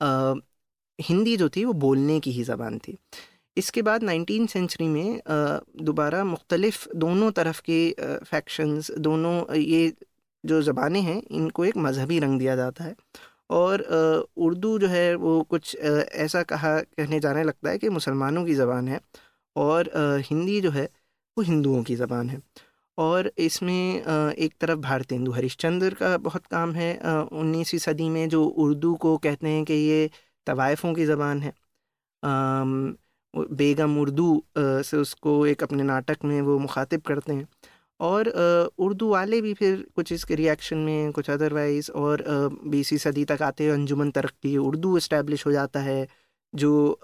आ, 0.00 0.34
हिंदी 0.98 1.36
जो 1.36 1.48
थी 1.48 1.64
वो 1.64 1.72
बोलने 1.72 2.18
की 2.20 2.30
ही 2.32 2.42
ज़बान 2.44 2.78
थी। 2.78 2.96
इसके 3.56 3.82
बाद 3.82 4.02
नाइनटीन 4.02 4.46
सेंचुरी 4.46 4.86
में 4.88 5.20
दोबारा 5.84 6.22
मुख्तलिफ़ 6.24 6.86
दोनों 6.96 7.30
तरफ़ 7.32 7.60
के 7.70 7.78
फैक्शंस 8.24 8.90
दोनों 8.98 9.34
ये 9.56 9.92
जो 10.44 10.60
ज़बानें 10.62 11.00
हैं 11.02 11.22
इनको 11.30 11.64
एक 11.64 11.76
मजहबी 11.76 12.18
रंग 12.18 12.38
दिया 12.38 12.56
जाता 12.56 12.84
है। 12.84 12.94
और 13.50 13.82
उर्दू 14.36 14.78
जो 14.78 14.88
है 14.88 15.14
वो 15.16 15.42
कुछ 15.50 15.74
ऐसा 15.76 16.42
कहा, 16.44 16.78
कहने 16.80 17.20
जाने 17.20 17.42
लगता 17.44 17.70
है 17.70 17.78
कि 17.78 17.88
मुसलमानों 17.88 18.44
की 18.46 18.54
ज़बान 18.54 18.88
है 18.88 19.00
और 19.56 19.90
हिंदी 20.30 20.60
जो 20.60 20.70
है 20.70 20.84
वो 21.36 21.42
हिंदुओं 21.44 21.82
की 21.84 21.96
ज़बान 21.96 22.30
है। 22.30 22.40
और 22.98 23.30
इसमें 23.38 24.02
एक 24.34 24.54
तरफ़ 24.60 24.78
भारतेंदु 24.80 25.32
हरिश्चंद्र 25.32 25.94
का 25.94 26.16
बहुत 26.18 26.46
काम 26.46 26.72
है 26.74 26.92
उन्नीसवीं 27.32 27.78
सदी 27.80 28.08
में 28.10 28.28
जो 28.28 28.44
उर्दू 28.44 28.94
को 28.96 29.16
कहते 29.18 29.48
हैं 29.48 29.64
कि 29.64 29.74
ये 29.74 30.10
तवायफ़ों 30.46 30.92
की 30.94 31.04
ज़बान 31.06 31.42
है। 31.42 31.52
बेगम 33.34 33.98
उर्दू 34.00 34.42
से 34.58 34.96
उसको 34.96 35.34
एक 35.46 35.62
अपने 35.62 35.82
नाटक 35.82 36.24
में 36.24 36.40
वो 36.42 36.58
मुखातिब 36.58 37.00
करते 37.02 37.32
हैं। 37.32 37.46
और 38.00 38.28
उर्दू 38.78 39.08
वाले 39.08 39.40
भी 39.40 39.52
फिर 39.54 39.84
कुछ 39.96 40.12
इसके 40.12 40.34
रिएक्शन 40.34 40.78
में, 40.78 41.12
कुछ 41.12 41.30
अदरवाइज़ 41.30 41.90
और 41.92 42.24
बीसवीं 42.66 42.98
सदी 42.98 43.24
तक 43.24 43.42
आते 43.42 43.66
हुए 43.66 43.74
अंजुमन 43.74 44.10
तरक्की, 44.10 44.56
उर्दू 44.58 44.96
इस्टेब्लिश 44.96 45.46
हो 45.46 45.52
जाता 45.52 45.80
है, 45.80 46.06
जो 46.52 46.98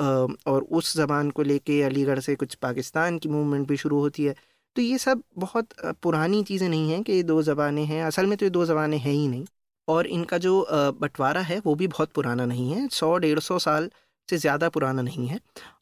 और 0.46 0.62
उस 0.72 0.96
ज़बान 0.96 1.30
को 1.30 1.42
लेके 1.42 1.82
अलीगढ़ 1.82 2.18
से 2.20 2.34
कुछ 2.34 2.54
पाकिस्तान 2.62 3.18
की 3.18 3.28
मूवमेंट 3.28 3.66
भी 3.68 3.76
शुरू 3.76 3.98
होती 4.00 4.24
है। 4.24 4.34
तो 4.76 4.82
ये 4.82 4.98
सब 4.98 5.22
बहुत 5.38 5.68
पुरानी 6.02 6.42
चीज़ें 6.44 6.68
नहीं 6.68 6.90
हैं 6.90 7.02
कि 7.02 7.12
ये 7.12 7.22
दो 7.22 7.42
ज़बानें 7.42 7.84
हैं, 7.84 8.02
असल 8.04 8.26
में 8.26 8.36
तो 8.38 8.46
ये 8.46 8.50
दो 8.50 8.64
ज़बानें 8.66 8.98
हैं 8.98 9.12
ही 9.12 9.26
नहीं। 9.28 9.44
और 9.88 10.06
इनका 10.08 10.38
जो 10.38 10.66
बंटवारा 10.70 11.40
है, 11.40 11.58
वो 11.66 11.74
भी 11.74 11.86
बहुत 11.88 12.12
पुराना 12.14 12.44
नहीं 12.46 12.70
है, 12.72 12.86
सौ 12.90 13.16
डेढ़ 13.18 13.38
सौ 13.40 13.58
साल 13.58 13.90
से 14.28 14.36
ज़्यादा 14.38 14.68
पुराना 14.68 15.02
नहीं 15.02 15.26
है। 15.28 15.38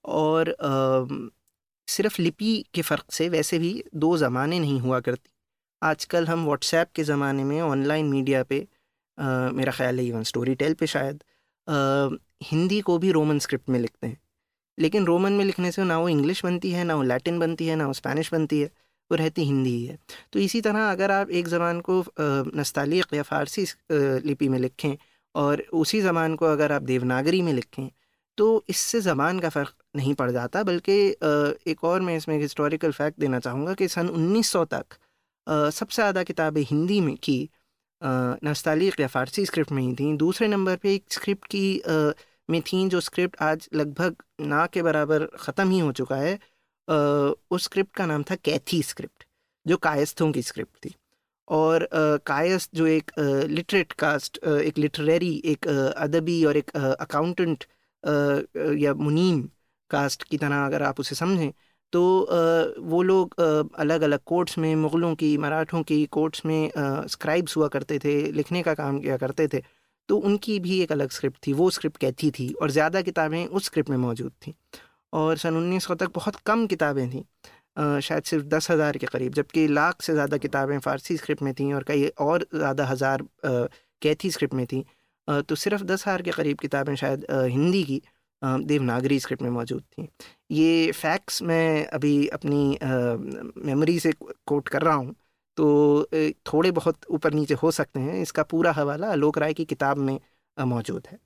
और 0.06 0.54
सिर्फ़ 1.90 2.20
लिपि 2.22 2.52
के 2.74 2.82
फ़र्क 2.82 3.12
से 3.12 3.28
वैसे 3.28 3.58
भी 3.58 3.72
दो 3.96 4.16
ज़माने 4.18 4.58
नहीं 4.60 4.80
हुआ 4.80 5.00
करती। 5.00 5.30
आजकल 5.82 6.26
हम 6.26 6.44
व्हाट्सएप 6.44 6.88
के 6.96 7.04
ज़माने 7.04 7.44
में 7.44 7.60
ऑनलाइन 7.62 8.06
मीडिया 8.06 8.42
पे 8.44 8.66
आ, 9.18 9.50
मेरा 9.50 9.72
ख्याल 9.72 9.98
है 9.98 10.04
इवन 10.06 10.22
स्टोरी 10.24 10.54
टेल 10.54 10.74
पे 10.74 10.86
शायद 10.86 11.22
आ, 11.66 11.76
हिंदी 12.44 12.80
को 12.80 12.98
भी 12.98 13.10
रोमन 13.12 13.38
स्क्रिप्ट 13.38 13.68
में 13.68 13.78
लिखते 13.80 14.06
हैं। 14.06 14.18
लेकिन 14.78 15.06
रोमन 15.06 15.32
में 15.32 15.44
लिखने 15.44 15.70
से 15.72 15.84
ना 15.84 15.98
वो 15.98 16.08
इंग्लिश 16.08 16.44
बनती 16.44 16.70
है 16.72 16.84
ना 16.84 16.94
वो 16.96 17.02
लैटिन 17.02 17.38
बनती 17.38 17.66
है 17.66 17.76
ना 17.76 17.86
वो 17.86 17.92
स्पेनिश 17.92 18.32
बनती 18.32 18.60
है 18.60 18.66
वो 19.10 19.16
रहती 19.16 19.44
हिंदी 19.44 19.70
ही 19.70 19.84
है। 19.86 19.98
तो 20.32 20.38
इसी 20.38 20.60
तरह 20.60 20.90
अगर 20.90 21.10
आप 21.10 21.30
एक 21.30 21.48
ज़बान 21.48 21.80
को 21.88 22.04
नस्तालीक 22.56 23.14
या 23.14 23.22
फ़ारसी 23.22 23.64
लिपि 24.28 24.48
में 24.48 24.58
लिखें 24.58 24.96
और 25.34 25.60
उसी 25.74 26.00
ज़बान 26.00 26.34
को 26.36 26.46
अगर 26.46 26.72
आप 26.72 26.82
देवनागरी 26.82 27.42
में 27.42 27.52
लिखें 27.52 27.88
तो 28.38 28.64
इससे 28.68 29.00
ज़बान 29.00 29.38
का 29.40 29.48
फ़र्क 29.48 29.74
नहीं 29.96 30.14
पड़ 30.14 30.30
जाता, 30.30 30.62
बल्कि 30.62 30.92
एक 31.70 31.84
और 31.84 32.00
मैं 32.00 32.16
इसमें 32.16 32.38
हिस्टोरिकल 32.38 32.92
फैक्ट 32.92 33.20
देना 33.20 33.38
चाहूँगा 33.40 33.74
कि 33.74 33.88
सन 33.88 34.08
1900 34.08 34.64
तक 34.66 34.98
सबसे 35.46 36.02
ज़्यादा 36.02 36.22
किताबें 36.22 36.62
हिंदी 36.64 37.00
में 37.00 37.16
की 37.18 37.38
नस्तालीक 38.02 39.00
या 39.00 39.06
फ़ारसी 39.08 39.44
स्क्रिप्ट 39.46 39.72
में 39.72 39.82
ही 39.82 39.92
थी। 39.94 40.16
दूसरे 40.16 40.48
नंबर 40.48 40.76
पे 40.76 40.94
एक 40.94 41.12
स्क्रिप्ट 41.12 41.46
की 41.54 41.82
में 42.48 42.60
थी 42.62 42.88
जो 42.88 43.00
स्क्रिप्ट 43.00 43.36
आज 43.42 43.68
लगभग 43.74 44.22
ना 44.42 44.64
के 44.66 44.82
बराबर 44.82 45.24
ख़त्म 45.38 45.70
ही 45.70 45.78
हो 45.78 45.92
चुका 45.92 46.16
है 46.16 46.38
उस 47.50 47.64
स्क्रिप्ट 47.64 47.94
का 47.96 48.06
नाम 48.06 48.22
था 48.30 48.34
कैथी 48.44 48.82
स्क्रिप्ट 48.82 49.24
जो 49.66 49.76
कायस्थों 49.78 50.30
की 50.32 50.42
स्क्रिप्ट 50.42 50.84
थी। 50.84 50.94
और 51.48 51.88
कायस्थ 52.26 52.70
जो 52.74 52.86
एक 52.86 53.10
लिटरेट 53.48 53.92
कास्ट 54.00 54.38
एक 54.46 54.78
लिटरेरी 54.78 55.34
एक 55.44 55.68
अदबी 55.68 56.44
और 56.44 56.56
एक 56.56 56.70
अकाउंटेंट 56.76 57.64
या 58.04 58.94
मुनीम 58.96 59.42
कास्ट 59.90 60.22
की 60.24 60.38
तरह 60.38 60.64
अगर 60.66 60.82
आप 60.82 61.00
उसे 61.00 61.14
समझें 61.14 61.50
तो 61.92 62.00
वो 62.82 63.02
लोग 63.02 63.34
अलग 63.40 64.02
अलग 64.02 64.20
कोर्ट्स 64.26 64.58
में, 64.58 64.74
मुग़लों 64.76 65.14
की, 65.14 65.36
मराठों 65.38 65.82
की 65.82 66.04
कोर्ट्स 66.08 66.44
में 66.46 66.70
स्क्राइब्स 67.08 67.56
हुआ 67.56 67.68
करते 67.68 67.98
थे, 67.98 68.20
लिखने 68.32 68.62
का 68.62 68.74
काम 68.74 69.00
किया 69.00 69.16
करते 69.16 69.48
थे 69.48 69.62
तो 70.08 70.16
उनकी 70.18 70.58
भी 70.60 70.80
एक 70.82 70.92
अलग 70.92 71.10
स्क्रिप्ट 71.10 71.46
थी, 71.46 71.52
वो 71.52 71.70
स्क्रिप्ट 71.70 71.96
कैथी 72.00 72.30
थी 72.38 72.52
और 72.62 72.70
ज़्यादा 72.70 73.02
किताबें 73.02 73.46
उस 73.46 73.64
स्क्रिप्ट 73.64 73.90
में 73.90 73.96
मौजूद 73.98 74.32
थी 74.46 74.54
और 75.12 75.36
सन 75.38 75.56
उन्नीस 75.56 75.84
सौ 75.84 75.94
तक 75.94 76.10
बहुत 76.14 76.36
कम 76.46 76.66
किताबें 76.66 77.08
थीं 77.10 78.00
शायद 78.00 78.22
सिर्फ़ 78.24 78.44
दस 78.46 78.70
हज़ार 78.70 78.96
के 78.98 79.06
करीब, 79.06 79.32
जबकि 79.34 79.66
लाख 79.68 80.02
से 80.02 80.12
ज़्यादा 80.12 80.36
किताबें 80.38 80.78
फ़ारसी 80.78 81.16
स्क्रिप्ट 81.16 81.42
में 81.42 81.52
थीं 81.54 81.72
और 81.74 81.82
कई 81.88 82.06
और 82.20 82.46
ज़्यादा 82.54 82.86
हज़ार 82.86 83.24
कैथी 84.02 84.30
स्क्रिप्ट 84.30 84.54
में 84.54 84.66
थी 84.66 84.84
तो 85.28 85.54
सिर्फ़ 85.56 85.82
दस 85.84 86.06
हज़ार 86.06 86.22
के 86.22 86.30
करीब 86.32 86.58
किताबें 86.58 86.94
शायद 86.96 87.26
हिंदी 87.30 87.82
की 87.84 88.00
देवनागरी 88.42 89.18
स्क्रिप्ट 89.20 89.42
में 89.42 89.50
मौजूद 89.50 89.82
थी। 89.82 90.08
ये 90.50 90.92
फैक्ट्स 90.92 91.42
मैं 91.42 91.86
अभी 91.88 92.26
अपनी 92.28 92.78
मेमोरी 93.64 93.98
से 94.00 94.12
कोट 94.12 94.68
कर 94.68 94.82
रहा 94.82 94.94
हूँ 94.94 95.14
तो 95.56 96.06
थोड़े 96.46 96.70
बहुत 96.72 97.04
ऊपर 97.10 97.34
नीचे 97.34 97.54
हो 97.54 97.70
सकते 97.72 98.00
हैं। 98.00 98.20
इसका 98.22 98.42
पूरा 98.44 98.72
हवाला 98.72 99.10
आलोक 99.12 99.38
राय 99.38 99.52
की 99.54 99.64
किताब 99.66 99.96
में 99.98 100.18
मौजूद 100.56 101.06
है। 101.10 101.18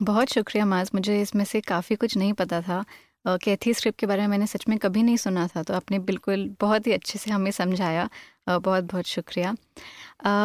बहुत 0.00 0.28
शुक्रिया 0.28 0.64
माज, 0.66 0.90
मुझे 0.94 1.20
इसमें 1.20 1.44
से 1.44 1.60
काफ़ी 1.62 1.96
कुछ 1.96 2.16
नहीं 2.16 2.32
पता 2.32 2.60
था। 2.62 2.84
कैथी 3.26 3.74
स्क्रिप्ट 3.74 3.98
के 3.98 4.06
बारे 4.06 4.20
में 4.22 4.28
मैंने 4.28 4.46
सच 4.46 4.64
में 4.68 4.76
कभी 4.78 5.02
नहीं 5.02 5.16
सुना 5.16 5.46
था 5.48 5.62
तो 5.62 5.74
आपने 5.74 5.98
बिल्कुल 6.00 6.48
बहुत 6.60 6.86
ही 6.86 6.92
अच्छे 6.92 7.18
से 7.18 7.30
हमें 7.30 7.50
समझाया। 7.52 8.08
बहुत 8.48 8.84
बहुत 8.84 9.06
शुक्रिया। 9.06 9.54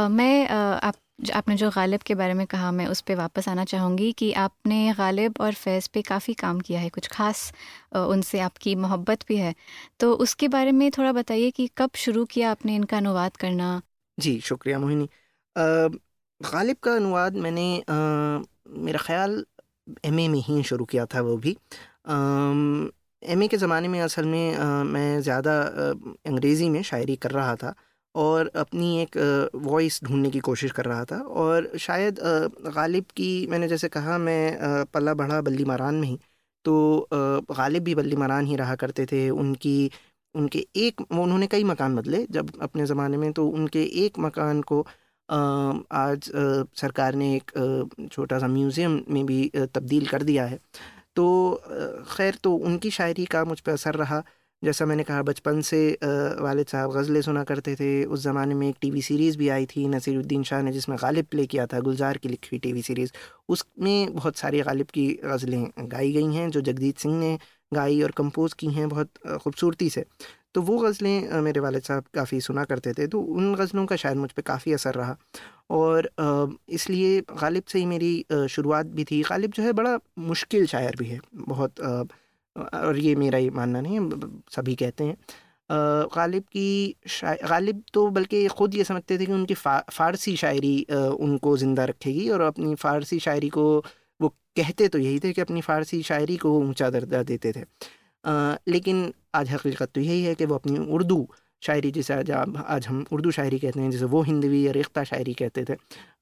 मैं 0.09 0.47
आप 0.47 0.95
आपने 1.19 1.55
जो 1.57 1.69
गालिब 1.69 2.01
के 2.01 2.15
बारे 2.15 2.33
में 2.33 2.45
कहा 2.47 2.71
मैं 2.71 2.85
उस 2.87 2.99
पर 3.01 3.15
वापस 3.15 3.47
आना 3.49 3.63
चाहूँगी 3.65 4.11
कि 4.13 4.31
आपने 4.37 4.93
गालिब 4.97 5.39
और 5.41 5.53
फैज़ 5.53 5.87
पे 5.93 6.01
काफ़ी 6.01 6.33
काम 6.33 6.59
किया 6.59 6.79
है 6.79 6.89
कुछ 6.89 7.07
ख़ास 7.07 7.51
उनसे 7.95 8.39
आपकी 8.39 8.75
मोहब्बत 8.75 9.25
भी 9.27 9.37
है। 9.37 9.53
तो 9.99 10.13
उसके 10.15 10.47
बारे 10.47 10.71
में 10.71 10.89
थोड़ा 10.97 11.11
बताइए 11.11 11.49
कि 11.51 11.67
कब 11.77 11.89
शुरू 11.95 12.25
किया 12.25 12.51
आपने 12.51 12.75
इनका 12.75 12.97
अनुवाद 12.97 13.37
करना? 13.37 13.81
जी 14.17 14.39
शुक्रिया 14.41 14.79
मोहिनी। 14.79 15.09
गालिब 16.41 16.77
का 16.83 16.95
अनुवाद 16.95 17.35
मैंने 17.37 17.67
आ, 17.79 17.95
मेरा 18.85 18.99
ख़्याल 18.99 19.43
एमए 20.05 20.27
में 20.27 20.39
ही 20.39 20.61
शुरू 20.63 20.85
किया 20.85 21.05
था 21.05 21.21
वो 21.21 21.35
भी। 21.37 21.57
एमए 23.23 23.47
के 23.47 23.57
ज़माने 23.57 23.87
में 23.87 23.99
असल 24.01 24.25
में 24.25 24.55
आ, 24.55 24.83
मैं 24.83 25.21
ज़्यादा 25.21 25.59
अंग्रेज़ी 26.27 26.69
में 26.69 26.81
शायरी 26.83 27.15
कर 27.15 27.31
रहा 27.31 27.55
था। 27.55 27.73
और 28.17 28.51
अपनी 28.55 29.01
एक 29.01 29.17
वॉइस 29.63 29.99
ढूँढने 30.03 30.29
की 30.29 30.39
कोशिश 30.41 30.71
कर 30.71 30.85
रहा 30.85 31.05
था 31.05 31.17
और 31.41 31.69
शायद 31.79 32.19
गालिब 32.75 33.05
की, 33.15 33.47
मैंने 33.47 33.67
जैसे 33.67 33.87
कहा, 33.89 34.17
मैं 34.17 34.85
पला 34.93 35.13
बढ़ा 35.13 35.41
बल्ली 35.41 35.65
मारान 35.65 35.95
में 35.95 36.07
ही। 36.07 36.17
तो 36.65 37.07
गालिब 37.13 37.83
भी 37.83 37.95
बल्ली 37.95 38.15
मारान 38.15 38.45
ही 38.45 38.55
रहा 38.55 38.75
करते 38.75 39.05
थे। 39.05 39.29
उनकी, 39.31 39.91
उनके 40.35 40.65
एक, 40.77 41.01
उन्होंने 41.01 41.47
कई 41.47 41.63
मकान 41.63 41.95
बदले 41.95 42.25
जब 42.31 42.51
अपने 42.61 42.85
ज़माने 42.85 43.17
में। 43.17 43.31
तो 43.33 43.47
उनके 43.49 43.83
एक 44.05 44.19
मकान 44.19 44.61
को 44.61 44.81
आज 45.29 46.31
सरकार 46.77 47.15
ने 47.15 47.35
एक 47.35 47.51
छोटा 48.11 48.39
सा 48.39 48.47
म्यूज़ियम 48.47 48.99
में 49.09 49.25
भी 49.25 49.51
तब्दील 49.55 50.05
कर 50.07 50.23
दिया 50.23 50.45
है। 50.45 50.59
तो 51.15 51.25
खैर 52.09 52.35
तो 52.43 52.53
उनकी 52.55 52.91
शायरी 52.91 53.25
का 53.25 53.43
मुझ 53.45 53.59
पर 53.59 53.71
असर 53.71 53.95
रहा। 53.95 54.21
जैसा 54.63 54.85
मैंने 54.85 55.03
कहा, 55.03 55.21
बचपन 55.23 55.59
से 55.61 55.79
वालिद 56.41 56.67
साहब 56.67 56.91
गज़लें 56.91 57.21
सुना 57.21 57.43
करते 57.43 57.75
थे। 57.75 58.03
उस 58.05 58.21
ज़माने 58.21 58.55
में 58.55 58.67
एक 58.69 58.75
टीवी 58.81 59.01
सीरीज़ 59.01 59.37
भी 59.37 59.49
आई 59.49 59.65
थी, 59.65 59.85
नसीरुद्दीन 59.87 60.43
शाह 60.43 60.61
ने, 60.61 60.71
जिसमें 60.71 60.97
गालिब 61.01 61.25
प्ले 61.31 61.45
किया 61.45 61.65
था, 61.67 61.79
गुलजार 61.79 62.17
की 62.17 62.29
लिखी 62.29 62.49
हुई 62.51 62.59
टीवी 62.59 62.81
सीरीज़। 62.81 63.11
उसमें 63.49 64.13
बहुत 64.15 64.37
सारी 64.37 64.61
गालिब 64.61 64.87
की 64.93 65.07
गज़लें 65.25 65.63
गाई 65.81 66.11
गई 66.13 66.33
हैं, 66.35 66.49
जो 66.49 66.61
जगजीत 66.61 66.97
सिंह 66.97 67.19
ने 67.19 67.37
गाई 67.71 68.01
और 68.01 68.11
कंपोज़ 68.17 68.55
की 68.59 68.67
हैं 68.73 68.89
बहुत 68.89 69.09
खूबसूरती 69.43 69.89
से। 69.89 70.05
तो 70.55 70.61
वो 70.61 70.77
गज़लें 70.79 71.41
मेरे 71.41 71.59
वालिद 71.59 71.83
साहब 71.83 72.03
काफ़ी 72.15 72.39
सुना 72.41 72.63
करते 72.65 72.93
थे 72.93 73.07
तो 73.07 73.19
उन 73.21 73.53
गज़लों 73.55 73.85
का 73.85 73.95
शायद 73.95 74.17
मुझ 74.17 74.31
पर 74.31 74.41
काफ़ी 74.43 74.73
असर 74.73 74.93
रहा। 74.95 75.17
और 75.71 76.09
इसलिए 76.69 77.19
गालिब 77.31 77.63
से 77.67 77.79
ही 77.79 77.85
मेरी 77.85 78.47
शुरुआत 78.49 78.85
भी 78.87 79.03
थी। 79.03 79.21
गालिब 79.23 79.51
जो 79.51 79.63
है, 79.63 79.73
बड़ा 79.73 79.97
मुश्किल 80.19 80.65
शायर 80.67 80.95
भी 80.99 81.05
है, 81.07 81.19
बहुत 81.35 81.81
और 82.57 82.97
ये 82.99 83.15
मेरा 83.15 83.37
ही 83.37 83.49
मानना 83.51 83.81
नहीं 83.81 83.99
है 83.99 84.29
सभी 84.51 84.75
कहते 84.75 85.03
हैं। 85.03 85.17
गालिब 85.69 86.43
की 86.51 86.95
गालिब 87.21 87.81
तो 87.93 88.07
बल्कि 88.11 88.47
ख़ुद 88.49 88.75
ये 88.75 88.83
समझते 88.83 89.17
थे 89.19 89.25
कि 89.25 89.31
उनकी 89.33 89.53
फ़ा, 89.53 89.79
फ़ारसी 89.91 90.35
शायरी 90.37 90.75
उनको 90.91 91.55
ज़िंदा 91.57 91.85
रखेगी 91.85 92.29
और 92.29 92.41
अपनी 92.43 92.75
फ़ारसी 92.75 93.19
शायरी 93.19 93.49
को, 93.49 93.65
वो 94.19 94.29
कहते 94.57 94.87
तो 94.87 94.99
यही 94.99 95.19
थे 95.19 95.33
कि 95.33 95.41
अपनी 95.41 95.61
फ़ारसी 95.61 96.01
शायरी 96.03 96.37
को 96.37 96.51
वो 96.51 96.61
ऊँचा 96.61 96.89
दर्जा 96.89 97.23
देते 97.23 97.51
थे। 97.51 97.63
लेकिन 98.71 99.11
आज 99.35 99.49
हकीकत 99.51 99.89
तो 99.95 100.01
यही 100.01 100.23
है 100.23 100.35
कि 100.35 100.45
वो 100.45 100.55
अपनी 100.55 100.77
उर्दू 100.87 101.27
शायरी, 101.61 101.91
जिसे 101.91 102.13
आज 102.13 102.31
आज 102.31 102.87
हम 102.87 103.05
उर्दू 103.11 103.31
शायरी 103.31 103.59
कहते 103.59 103.79
हैं, 103.79 103.91
जैसे 103.91 104.05
वो 104.05 104.21
हिंदवी 104.23 104.65
या 104.65 104.71
रेख्ता 104.71 105.03
शायरी 105.03 105.33
कहते 105.33 105.65
थे 105.65 105.75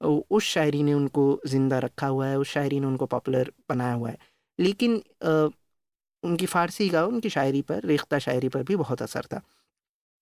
उस 0.08 0.43
शायरी 0.45 0.84
ने 0.84 0.93
उनको 0.93 1.26
ज़िंदा 1.48 1.80
रखा 1.80 2.08
हुआ 2.08 2.28
है, 2.28 2.38
उस 2.39 2.50
शायरी 2.50 2.80
ने 2.80 2.88
उनको 2.88 3.06
पॉपुलर 3.08 3.52
बनाया 3.69 3.93
हुआ 3.93 4.10
है। 4.10 4.17
लेकिन 4.60 5.02
उनकी 6.26 6.46
फ़ारसी 6.48 6.90
का, 6.90 7.06
उनकी 7.06 7.30
शायरी 7.30 7.62
पर, 7.64 7.82
रेख्ता 7.86 8.20
शायरी 8.20 8.50
पर 8.50 8.64
भी 8.64 8.76
बहुत 8.78 9.02
असर 9.02 9.26
था। 9.34 9.42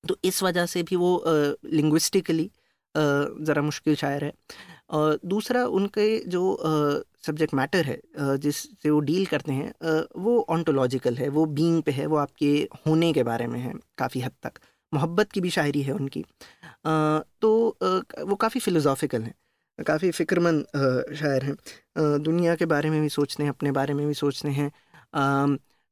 तो 0.03 0.17
इस 0.23 0.41
वजह 0.43 0.65
से 0.65 0.83
भी 0.83 0.95
वो 0.97 1.23
लिंग्विस्टिकली 1.25 2.49
ज़रा 2.95 3.61
मुश्किल 3.63 3.95
शायर 3.95 4.23
है। 4.23 4.33
और 4.91 5.19
दूसरा 5.25 5.65
उनके 5.67 6.07
जो 6.29 6.41
सब्जेक्ट 7.25 7.53
मैटर 7.53 7.85
है 7.85 8.37
जिससे 8.37 8.89
वो 8.89 8.99
डील 9.01 9.25
करते 9.25 9.51
हैं 9.51 9.71
वो 10.17 10.39
ऑन्टोलॉजिकल 10.49 11.15
है, 11.15 11.27
वो 11.29 11.45
बींग 11.47 11.81
पे 11.83 11.91
है, 11.91 12.05
वो 12.05 12.17
आपके 12.17 12.51
होने 12.87 13.11
के 13.13 13.23
बारे 13.23 13.47
में 13.47 13.59
है 13.59 13.73
काफ़ी 13.97 14.21
हद 14.21 14.31
तक। 14.43 14.59
मोहब्बत 14.91 15.31
की 15.31 15.41
भी 15.41 15.49
शायरी 15.49 15.81
है 15.81 15.93
उनकी। 15.93 16.23
तो 17.41 17.49
वो 18.21 18.35
काफ़ी 18.37 18.59
फ़िलोज़ॉफ़िकल 18.59 19.21
हैं, 19.21 19.33
काफ़ी 19.79 20.11
फ़िक्रमंद 20.11 20.65
शायर 21.15 21.43
हैं। 21.43 21.55
दुनिया 22.23 22.55
के 22.55 22.65
बारे 22.67 22.89
में 22.89 23.01
भी 23.01 23.09
सोचते 23.11 23.43
हैं, 23.43 23.49
अपने 23.49 23.71
बारे 23.71 23.93
में 23.93 24.05
भी 24.07 24.13
सोचते 24.15 24.49
हैं। 24.51 24.71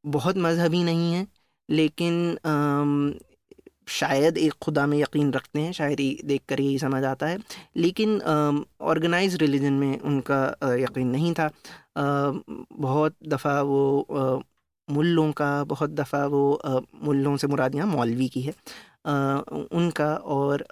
बहुत 0.03 0.37
मजहबी 0.37 0.83
नहीं 0.83 1.13
है, 1.13 1.27
लेकिन 1.69 2.37
शायद 3.89 4.37
एक 4.37 4.53
खुदा 4.61 4.85
में 4.87 4.97
यकीन 4.97 5.31
रखते 5.33 5.59
हैं 5.59 5.71
शायरी 5.73 6.19
देख 6.25 6.41
कर 6.49 6.59
यही 6.61 6.77
समझ 6.79 7.03
आता 7.03 7.27
है। 7.27 7.37
लेकिन 7.77 8.19
ऑर्गेनाइज 8.81 9.35
रिलीजन 9.35 9.73
में 9.73 9.99
उनका 9.99 10.43
यकीन 10.79 11.07
नहीं 11.07 11.33
था। 11.33 11.49
बहुत 11.97 13.15
दफ़ा 13.27 13.61
वो 13.61 14.43
मुल्लों 14.87 15.31
का, 15.31 15.63
बहुत 15.63 15.89
दफ़ा 15.89 16.25
वो 16.25 16.83
मुल्लों 17.03 17.35
से 17.37 17.47
मुराद 17.47 17.75
यहाँ 17.75 17.87
मौलवी 17.87 18.27
की 18.29 18.41
है। 18.41 18.53
उनका 19.73 20.13
और 20.15 20.65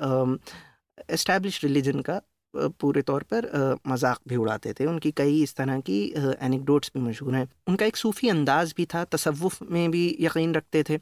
इस्टेब्लिश 1.10 1.64
रिलीजन 1.64 2.00
का 2.02 2.22
पूरे 2.54 3.02
तौर 3.02 3.24
पर 3.34 3.78
मज़ाक 3.88 4.20
भी 4.28 4.36
उड़ाते 4.38 4.74
थे। 4.74 4.86
उनकी 4.86 5.12
कई 5.18 5.42
इस 5.44 5.56
तरह 5.56 5.80
की 5.82 6.02
एनिकडोट्स 6.42 6.92
भी 6.96 7.02
मशहूर 7.02 7.36
हैं। 7.36 7.48
उनका 7.68 7.86
एक 7.86 7.98
सूफ़ी 7.98 8.30
अंदाज़ 8.30 8.74
भी 8.78 8.86
था, 8.86 9.04
तसव्वुफ़ 9.06 9.64
में 9.72 9.90
भी 9.92 10.06
यकीन 10.22 10.56
रखते 10.56 10.84
थे। 10.84 10.98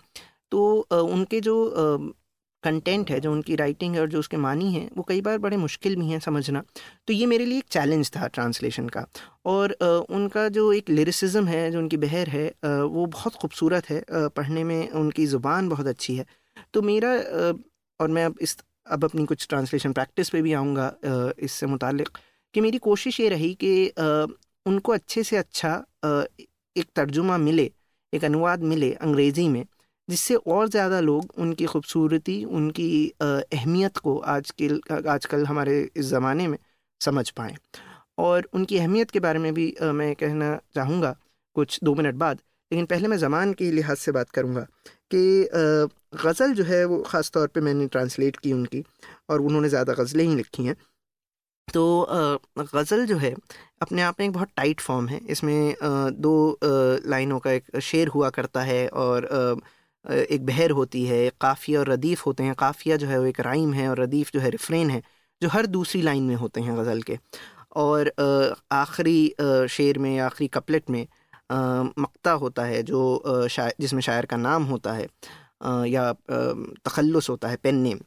तो 0.51 0.79
उनके 0.93 1.41
जो 1.41 1.55
कंटेंट 2.63 3.09
है, 3.11 3.19
जो 3.19 3.31
उनकी 3.31 3.55
राइटिंग 3.55 3.95
है 3.95 4.01
और 4.01 4.07
जो 4.09 4.19
उसके 4.19 4.37
मानी 4.37 4.71
हैं, 4.73 4.89
वो 4.97 5.03
कई 5.03 5.21
बार 5.21 5.37
बड़े 5.37 5.57
मुश्किल 5.57 5.95
भी 5.95 6.07
हैं 6.07 6.19
समझना। 6.19 6.63
तो 7.07 7.13
ये 7.13 7.25
मेरे 7.25 7.45
लिए 7.45 7.57
एक 7.57 7.67
चैलेंज 7.71 8.11
था 8.15 8.27
ट्रांसलेशन 8.29 8.87
का। 8.89 9.05
और 9.45 9.71
उनका 10.11 10.47
जो 10.49 10.71
एक 10.73 10.89
लिरिसिज्म 10.89 11.45
है, 11.47 11.71
जो 11.71 11.79
उनकी 11.79 11.97
बहर 11.97 12.29
है 12.29 12.47
वो 12.65 13.05
बहुत 13.07 13.35
खूबसूरत 13.35 13.89
है। 13.89 14.03
पढ़ने 14.11 14.63
में 14.63 14.89
उनकी 14.91 15.25
ज़ुबान 15.27 15.69
बहुत 15.69 15.87
अच्छी 15.87 16.15
है। 16.15 16.25
तो 16.73 16.81
मेरा 16.81 17.13
और 17.99 18.07
मैं 18.09 18.25
अब 18.25 18.35
इस 18.41 18.57
अब 18.91 19.03
अपनी 19.05 19.25
कुछ 19.25 19.47
ट्रांसलेशन 19.49 19.93
प्रैक्टिस 19.93 20.29
पे 20.29 20.41
भी 20.41 20.53
आऊँगा 20.53 20.93
इससे 21.39 21.65
मुतालिक। 21.67 22.09
कि 22.55 22.61
मेरी 22.61 22.77
कोशिश 22.79 23.19
ये 23.19 23.29
रही 23.29 23.53
कि 23.63 23.87
उनको 24.65 24.91
अच्छे 24.91 25.23
से 25.23 25.37
अच्छा 25.37 25.73
एक 26.05 26.85
तर्जुमा 26.95 27.37
मिले, 27.37 27.71
एक 28.13 28.25
अनुवाद 28.25 28.63
मिले 28.63 28.91
अंग्रेज़ी 28.93 29.47
में, 29.49 29.65
जिससे 30.07 30.35
और 30.35 30.67
ज़्यादा 30.69 30.99
लोग 30.99 31.33
उनकी 31.37 31.65
खूबसूरती, 31.65 32.43
उनकी 32.45 33.13
अहमियत 33.21 33.97
को 33.97 34.17
आज 34.17 34.51
के 34.61 34.69
आजकल 35.09 35.45
हमारे 35.45 35.79
इस 35.95 36.05
ज़माने 36.05 36.47
में 36.47 36.57
समझ 37.01 37.29
पाएँ। 37.29 37.55
और 38.17 38.47
उनकी 38.53 38.77
अहमियत 38.77 39.11
के 39.11 39.19
बारे 39.19 39.39
में 39.39 39.53
भी 39.53 39.73
मैं 39.83 40.13
कहना 40.15 40.55
चाहूँगा 40.75 41.15
कुछ 41.55 41.79
दो 41.83 41.93
मिनट 41.95 42.15
बाद, 42.15 42.37
लेकिन 42.71 42.85
पहले 42.85 43.07
मैं 43.07 43.17
ज़मान 43.17 43.53
के 43.53 43.71
लिहाज 43.71 43.97
से 43.97 44.11
बात 44.11 44.29
करूँगा 44.29 44.61
कि 45.13 45.89
गज़ल 46.17 46.53
जो 46.53 46.63
है 46.63 46.83
वो 46.85 47.01
ख़ास 47.03 47.31
तौर 47.33 47.47
पे 47.47 47.61
मैंने 47.61 47.87
ट्रांसलेट 47.89 48.35
की 48.37 48.53
उनकी 48.53 48.83
और 49.29 49.41
उन्होंने 49.41 49.69
ज़्यादा 49.69 49.93
गज़लें 49.93 50.23
ही 50.25 50.35
लिखी 50.35 50.65
हैं। 50.65 50.75
तो 51.67 51.83
गज़ल 52.59 53.05
जो 53.05 53.17
है, 53.17 53.33
अपने 53.81 54.01
आप 54.01 54.19
में 54.19 54.25
एक 54.27 54.33
बहुत 54.33 54.49
टाइट 54.57 54.81
फॉर्म 54.81 55.07
है। 55.07 55.19
इसमें 55.29 55.75
दो 56.21 56.59
लाइनों 56.63 57.39
का 57.39 57.51
एक 57.51 57.79
शेर 57.81 58.07
हुआ 58.07 58.29
करता 58.29 58.61
है 58.63 58.87
और 58.89 59.25
एक 60.05 60.45
बहर 60.45 60.71
होती 60.71 61.05
है 61.05 61.29
काफ़िया 61.41 61.79
और 61.79 61.89
रदीफ़ 61.89 62.23
होते 62.25 62.43
हैं। 62.43 62.53
काफ़िया 62.55 62.95
जो 62.97 63.07
है 63.07 63.19
वो 63.19 63.25
एक 63.25 63.39
राइम 63.41 63.73
है 63.73 63.89
और 63.89 63.99
रदीफ़ 63.99 64.29
जो 64.33 64.39
है 64.39 64.49
रिफ्रेन 64.49 64.89
है, 64.89 65.01
जो 65.41 65.49
हर 65.49 65.65
दूसरी 65.67 66.01
लाइन 66.01 66.23
में 66.23 66.35
होते 66.35 66.61
हैं 66.61 66.77
गज़ल 66.77 67.01
के। 67.01 67.17
और 67.75 68.11
आखिरी 68.73 69.67
शेर 69.69 69.97
में 69.99 70.17
आखिरी 70.19 70.47
कपलेट 70.49 70.89
में 70.89 71.05
मक्ता 71.99 72.31
होता 72.35 72.63
है 72.65 72.81
जो 72.83 73.47
शायर 73.49 73.73
जिसमें 73.79 74.01
शायर 74.01 74.25
का 74.25 74.37
नाम 74.37 74.63
होता 74.65 74.93
है। 74.93 75.07
या 75.61 76.11
तखल्लुस 76.85 77.29
होता 77.29 77.47
है 77.47 77.55
पेन 77.55 77.75
नेम 77.77 77.99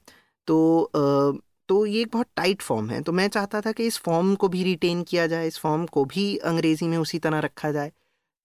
तो 0.49 1.41
तो 1.69 1.85
ये 1.87 2.01
एक 2.03 2.09
बहुत 2.13 2.27
टाइट 2.37 2.63
फॉर्म 2.63 2.89
है। 2.91 3.01
तो 3.03 3.13
मैं 3.13 3.29
चाहता 3.29 3.61
था 3.61 3.73
कि 3.73 3.87
इस 3.87 3.99
फॉर्म 3.99 4.35
को 4.35 4.49
भी 4.49 4.63
रिटेन 4.65 5.03
किया 5.03 5.27
जाए, 5.27 5.47
इस 5.47 5.59
फॉर्म 5.59 5.85
को 5.87 6.05
भी 6.05 6.37
अंग्रेज़ी 6.37 6.89
में 6.89 6.97
उसी 6.99 7.19
तरह 7.19 7.39
रखा 7.39 7.71
जाए। 7.73 7.93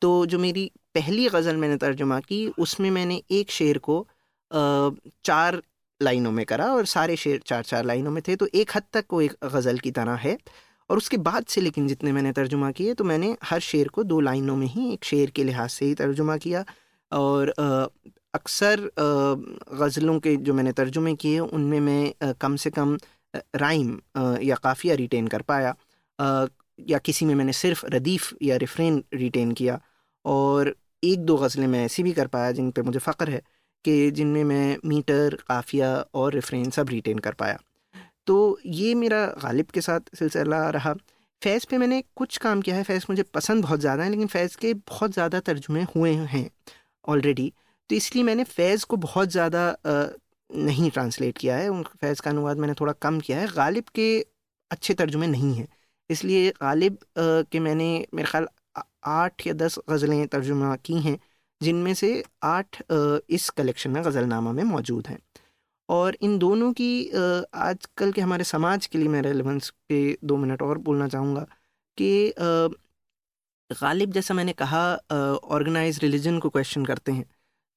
तो 0.01 0.25
जो 0.25 0.39
मेरी 0.39 0.71
पहली 0.95 1.27
गज़ल 1.29 1.55
मैंने 1.57 1.77
तर्जुमा 1.77 2.19
की, 2.19 2.47
उसमें 2.49 2.89
मैंने 2.91 3.21
एक 3.31 3.51
शेर 3.51 3.77
को 3.79 4.05
चार 4.51 5.61
लाइनों 6.01 6.31
में 6.31 6.45
करा 6.45 6.65
और 6.65 6.85
सारे 6.85 7.15
शेर 7.15 7.41
चार 7.45 7.63
चार 7.63 7.85
लाइनों 7.85 8.11
में 8.11 8.21
थे। 8.27 8.35
तो 8.35 8.47
एक 8.53 8.71
हद 8.75 8.83
तक 8.93 9.05
वो 9.13 9.21
एक 9.21 9.35
गज़ल 9.45 9.79
की 9.79 9.91
तरह 9.91 10.15
है। 10.17 10.37
और 10.89 10.97
उसके 10.97 11.17
बाद 11.19 11.45
से 11.45 11.61
लेकिन 11.61 11.87
जितने 11.87 12.11
मैंने 12.11 12.31
तर्जुमा 12.31 12.71
किए 12.71 12.93
तो 12.93 13.03
मैंने 13.03 13.35
हर 13.43 13.59
शेर 13.61 13.87
को 13.87 14.03
दो 14.03 14.19
लाइनों 14.21 14.55
में 14.55 14.67
ही 14.67 14.91
एक 14.93 15.05
शेर 15.05 15.29
के 15.29 15.43
लिहाज 15.43 15.69
से 15.69 15.85
ही 15.85 15.95
तर्जुमा 15.95 16.37
किया। 16.37 16.65
और 17.11 17.53
अक्सर 18.35 18.89
गज़लों 19.79 20.19
के 20.19 20.35
जो 20.37 20.53
मैंने 20.53 20.71
तर्जुमे 20.73 21.13
किए, 21.15 21.39
उनमें 21.39 21.79
मैं 21.81 22.33
कम 22.41 22.55
से 22.55 22.69
कम 22.69 22.97
राइम 23.57 23.99
या 24.43 24.55
काफ़िया 24.63 24.95
रिटेन 24.95 25.27
कर 25.27 25.41
पाया। 25.43 25.75
या 26.79 26.97
किसी 26.99 27.25
में 27.25 27.33
मैंने 27.35 27.53
सिर्फ़ 27.53 27.85
रदीफ़ 27.89 28.33
या 28.43 28.55
रिफ्रेन 28.57 29.03
रिटेन 29.13 29.51
किया। 29.53 29.79
और 30.25 30.75
एक 31.03 31.25
दो 31.25 31.37
गज़लें 31.37 31.67
मैं 31.67 31.83
ऐसी 31.85 32.03
भी 32.03 32.13
कर 32.13 32.27
पाया 32.27 32.51
जिन 32.51 32.71
पर 32.71 32.83
मुझे 32.83 32.99
फ़ख्र 32.99 33.29
है 33.29 33.41
कि 33.85 34.11
जिनमें 34.11 34.43
मैं 34.43 34.77
मीटर, 34.85 35.37
काफ़िया 35.47 35.93
और 36.13 36.33
रिफ्रेन 36.33 36.69
सब 36.69 36.89
रिटेन 36.89 37.19
कर 37.19 37.33
पाया। 37.33 37.57
तो 38.27 38.35
ये 38.65 38.93
मेरा 38.95 39.25
गालिब 39.41 39.65
के 39.73 39.81
साथ 39.81 40.15
सिलसिला 40.15 40.69
रहा। 40.69 40.93
फैज़ 41.41 41.65
पे 41.69 41.77
मैंने 41.77 42.01
कुछ 42.15 42.37
काम 42.37 42.61
किया 42.61 42.75
है। 42.75 42.83
फैज़ 42.83 43.05
मुझे 43.09 43.23
पसंद 43.33 43.63
बहुत 43.63 43.79
ज़्यादा 43.79 44.03
है, 44.03 44.09
लेकिन 44.09 44.27
फैज़ 44.27 44.57
के 44.57 44.73
बहुत 44.73 45.13
ज़्यादा 45.13 45.39
तर्जुमे 45.41 45.83
हुए 45.95 46.13
हैं 46.13 46.49
ऑलरेडी 47.07 47.51
तो 47.89 47.95
इसलिए 47.95 48.23
मैंने 48.23 48.43
फैज़ 48.45 48.85
को 48.85 48.97
बहुत 48.97 49.29
ज़्यादा 49.29 49.63
नहीं 50.49 50.89
ट्रांसलेट 50.91 51.37
किया 51.37 51.55
है। 51.57 51.69
उन 51.69 51.83
फैज़ 52.01 52.21
का 52.21 52.29
अनुवाद 52.29 52.57
मैंने 52.57 52.73
थोड़ा 52.79 52.93
कम 53.01 53.19
किया 53.19 53.39
है। 53.39 53.47
गालिब 53.47 53.83
के 53.95 54.07
अच्छे 54.71 54.93
तर्जुमे 54.93 55.27
नहीं 55.27 55.53
हैं। 55.55 55.67
इसलिए 56.09 56.49
गालिब 56.61 56.97
के 57.17 57.59
मैंने, 57.59 58.05
मेरे 58.13 58.27
ख्याल 58.29 58.47
आठ 59.05 59.47
या 59.47 59.53
दस 59.55 59.79
गज़लें 59.89 60.27
तर्जुमा 60.27 60.75
की 60.85 60.99
हैं, 61.01 61.17
जिनमें 61.61 61.93
से 61.93 62.23
आठ 62.43 62.81
इस 63.29 63.49
कलेक्शन 63.51 63.91
में 63.91 64.03
गज़लनामा 64.03 64.51
में 64.51 64.63
मौजूद 64.65 65.07
हैं। 65.07 65.19
और 65.89 66.17
इन 66.21 66.37
दोनों 66.39 66.71
की 66.73 66.91
आजकल 67.09 68.11
के 68.11 68.21
हमारे 68.21 68.43
समाज 68.43 68.85
के 68.87 68.97
लिए 68.97 69.07
मैं 69.07 69.21
रेलेवेंस 69.21 69.69
पे 69.89 70.17
दो 70.23 70.37
मिनट 70.37 70.61
और 70.61 70.77
बोलना 70.79 71.07
चाहूँगा 71.07 71.45
कि 71.97 72.33
गालिब 73.69 74.11
जैसा 74.11 74.33
मैंने 74.33 74.53
कहा 74.53 74.83
ऑर्गेनाइज 75.49 75.99
रिलीजन 76.03 76.39
को 76.39 76.49
क्वेश्चन 76.49 76.85
करते 76.85 77.11
हैं। 77.11 77.25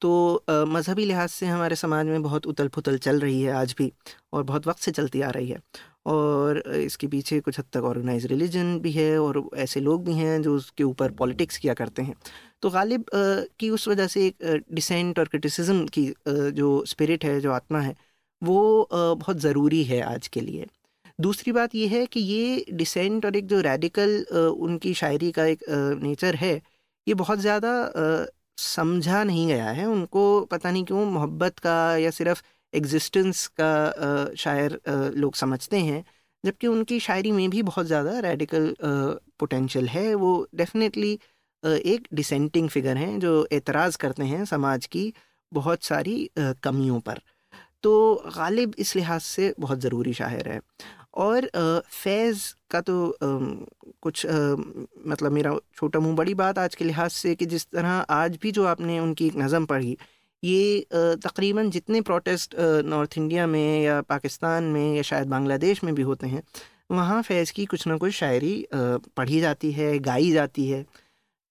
तो 0.02 0.44
मज़हबी 0.48 1.04
लिहाज 1.04 1.28
से 1.30 1.46
हमारे 1.46 1.76
समाज 1.76 2.06
में 2.06 2.22
बहुत 2.22 2.46
उतल 2.46 2.68
पुतल 2.68 2.98
चल 2.98 3.20
रही 3.20 3.40
है 3.42 3.52
आज 3.54 3.74
भी 3.78 3.92
और 4.32 4.42
बहुत 4.44 4.66
वक्त 4.66 4.80
से 4.80 4.90
चलती 4.92 5.20
आ 5.22 5.30
रही 5.30 5.48
है। 5.48 5.60
और 6.06 6.58
इसके 6.76 7.06
पीछे 7.06 7.38
कुछ 7.40 7.58
हद 7.58 7.64
तक 7.72 7.84
ऑर्गेनाइज 7.84 8.26
रिलीजन 8.26 8.78
भी 8.80 8.92
है 8.92 9.18
और 9.20 9.42
ऐसे 9.58 9.80
लोग 9.80 10.04
भी 10.04 10.12
हैं 10.14 10.40
जो 10.42 10.54
उसके 10.56 10.84
ऊपर 10.84 11.10
पॉलिटिक्स 11.14 11.58
किया 11.58 11.74
करते 11.74 12.02
हैं। 12.02 12.14
तो 12.62 12.70
गालिब 12.70 13.04
की 13.14 13.70
उस 13.70 13.88
वजह 13.88 14.06
से 14.06 14.26
एक 14.26 14.64
डिसेंट 14.72 15.18
और 15.18 15.28
क्रिटिसिज्म 15.28 15.86
की 15.88 16.06
जो 16.28 16.84
स्पिरिट 16.86 17.24
है, 17.24 17.40
जो 17.40 17.52
आत्मा 17.52 17.80
है, 17.80 17.94
वो 18.42 18.88
बहुत 18.92 19.38
ज़रूरी 19.38 19.82
है 19.84 20.00
आज 20.04 20.28
के 20.28 20.40
लिए। 20.40 20.66
दूसरी 21.18 21.52
बात 21.52 21.74
ये 21.74 21.86
है 21.88 22.04
कि 22.06 22.20
ये 22.22 22.64
डिसेंट 22.72 23.24
और 23.26 23.36
एक 23.36 23.46
जो 23.46 23.60
रेडिकल 23.60 24.18
उनकी 24.58 24.94
शायरी 24.94 25.30
का 25.32 25.44
एक 25.46 25.64
नेचर 26.02 26.34
है, 26.36 26.60
ये 27.06 27.14
बहुत 27.16 27.38
ज़्यादा 27.38 27.72
समझा 28.58 29.22
नहीं 29.24 29.46
गया 29.48 29.70
है। 29.70 29.86
उनको 29.86 30.40
पता 30.46 30.70
नहीं 30.70 30.84
क्यों 30.84 31.04
मोहब्बत 31.06 31.58
का 31.58 31.76
या 31.96 32.10
सिर्फ़ 32.12 32.42
एग्जिस्टेंस 32.72 33.46
का 33.60 34.34
शायर 34.36 34.78
लोग 35.16 35.34
समझते 35.36 35.78
हैं, 35.80 36.04
जबकि 36.44 36.66
उनकी 36.66 36.98
शायरी 37.00 37.32
में 37.32 37.48
भी 37.50 37.62
बहुत 37.64 37.86
ज़्यादा 37.86 38.18
रेडिकल 38.20 38.74
पोटेंशियल 39.40 39.88
है। 39.88 40.14
वो 40.16 40.46
डेफिनेटली 40.54 41.12
एक 41.62 42.06
डिसेंटिंग 42.14 42.68
फिगर 42.68 42.96
हैं 42.96 43.18
जो 43.20 43.46
एतराज़ 43.52 43.96
करते 43.98 44.24
हैं 44.24 44.44
समाज 44.46 44.86
की 44.86 45.12
बहुत 45.52 45.82
सारी 45.82 46.30
कमियों 46.38 47.00
पर। 47.00 47.20
तो 47.82 47.92
गालिब 48.36 48.74
इस 48.78 48.94
लिहाज 48.96 49.20
से 49.22 49.54
बहुत 49.60 49.80
ज़रूरी 49.80 50.12
शायर 50.14 50.48
है। 50.48 50.60
और 51.18 51.48
फैज़ 51.84 52.42
का 52.70 52.80
तो 52.80 53.16
कुछ 53.22 54.24
मतलब 54.26 55.32
मेरा 55.32 55.56
छोटा 55.76 56.00
मुँह 56.00 56.14
बड़ी 56.16 56.34
बात 56.34 56.58
आज 56.58 56.74
के 56.74 56.84
लिहाज 56.84 57.10
से 57.10 57.34
कि 57.34 57.46
जिस 57.46 57.66
तरह 57.66 57.90
आज 58.10 58.38
भी 58.42 58.52
जो 58.52 58.64
आपने 58.66 58.98
उनकी 59.00 59.26
एक 59.26 59.36
नज़म 59.36 59.64
पढ़ी, 59.66 59.96
ये 60.42 60.86
तकरीबन 61.24 61.70
जितने 61.70 62.00
प्रोटेस्ट 62.00 62.54
नॉर्थ 62.86 63.18
इंडिया 63.18 63.46
में 63.46 63.82
या 63.82 64.00
पाकिस्तान 64.08 64.64
में 64.64 64.94
या 64.96 65.02
शायद 65.02 65.28
बांग्लादेश 65.28 65.82
में 65.84 65.94
भी 65.94 66.02
होते 66.02 66.26
हैं, 66.26 66.42
वहाँ 66.90 67.22
फैज़ 67.22 67.52
की 67.52 67.64
कुछ 67.66 67.86
ना 67.86 67.96
कुछ 67.96 68.12
शायरी 68.14 68.66
पढ़ी 68.74 69.40
जाती 69.40 69.72
है, 69.72 69.98
गाई 70.00 70.30
जाती 70.32 70.68
है। 70.68 70.84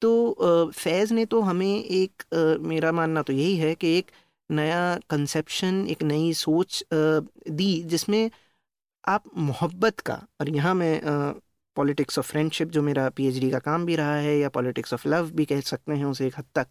तो 0.02 0.72
फैज़ 0.74 1.14
ने 1.14 1.26
तो 1.26 1.42
हमें 1.42 1.84
एक 1.84 2.24
मेरा 2.62 2.92
मानना 2.92 3.22
तो 3.22 3.34
यही 3.34 3.56
है 3.58 3.76
कि 3.76 3.98
एक 3.98 4.12
नया 4.50 5.00
कंसेप्शन 5.10 5.86
एक 5.90 6.04
नई 6.04 6.34
सोच 6.34 6.84
दी 6.94 7.82
जिसमें 7.84 8.30
आप 9.08 9.24
मोहब्बत 9.38 10.00
का 10.00 10.16
और 10.42 10.50
यहाँ 10.50 10.74
मैं 10.76 11.02
पॉलिटिक्स 11.78 12.20
ऑफ़ 12.20 12.28
फ्रेंडशिप 12.28 12.70
जो 12.70 12.82
मेरा 12.82 13.10
पीएचडी 13.10 13.50
का 13.52 13.60
काम 13.60 13.86
भी 13.86 13.96
रहा 13.96 14.16
है 14.16 14.38
या 14.40 14.50
पॉलिटिक्स 14.50 14.94
ऑफ़ 14.94 15.08
लव 15.08 15.30
भी 15.32 15.46
कह 15.46 15.62
सकते 15.62 15.94
हैं 15.94 16.06
उसे 16.06 16.28
एक 16.28 16.34
हद 16.38 16.46
तक 16.56 16.68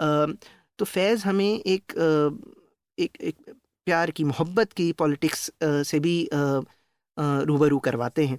आ, 0.00 0.26
तो 0.78 0.84
फैज़ 0.84 1.24
हमें 1.24 1.46
एक 1.46 1.92
एक 2.98 3.16
एक 3.20 3.36
प्यार 3.86 4.10
की 4.10 4.24
मोहब्बत 4.24 4.72
की 4.72 4.92
पॉलिटिक्स 4.92 5.50
से 5.62 6.00
भी 6.00 6.16
रूबरू 7.16 7.78
करवाते 7.78 8.26
हैं। 8.26 8.38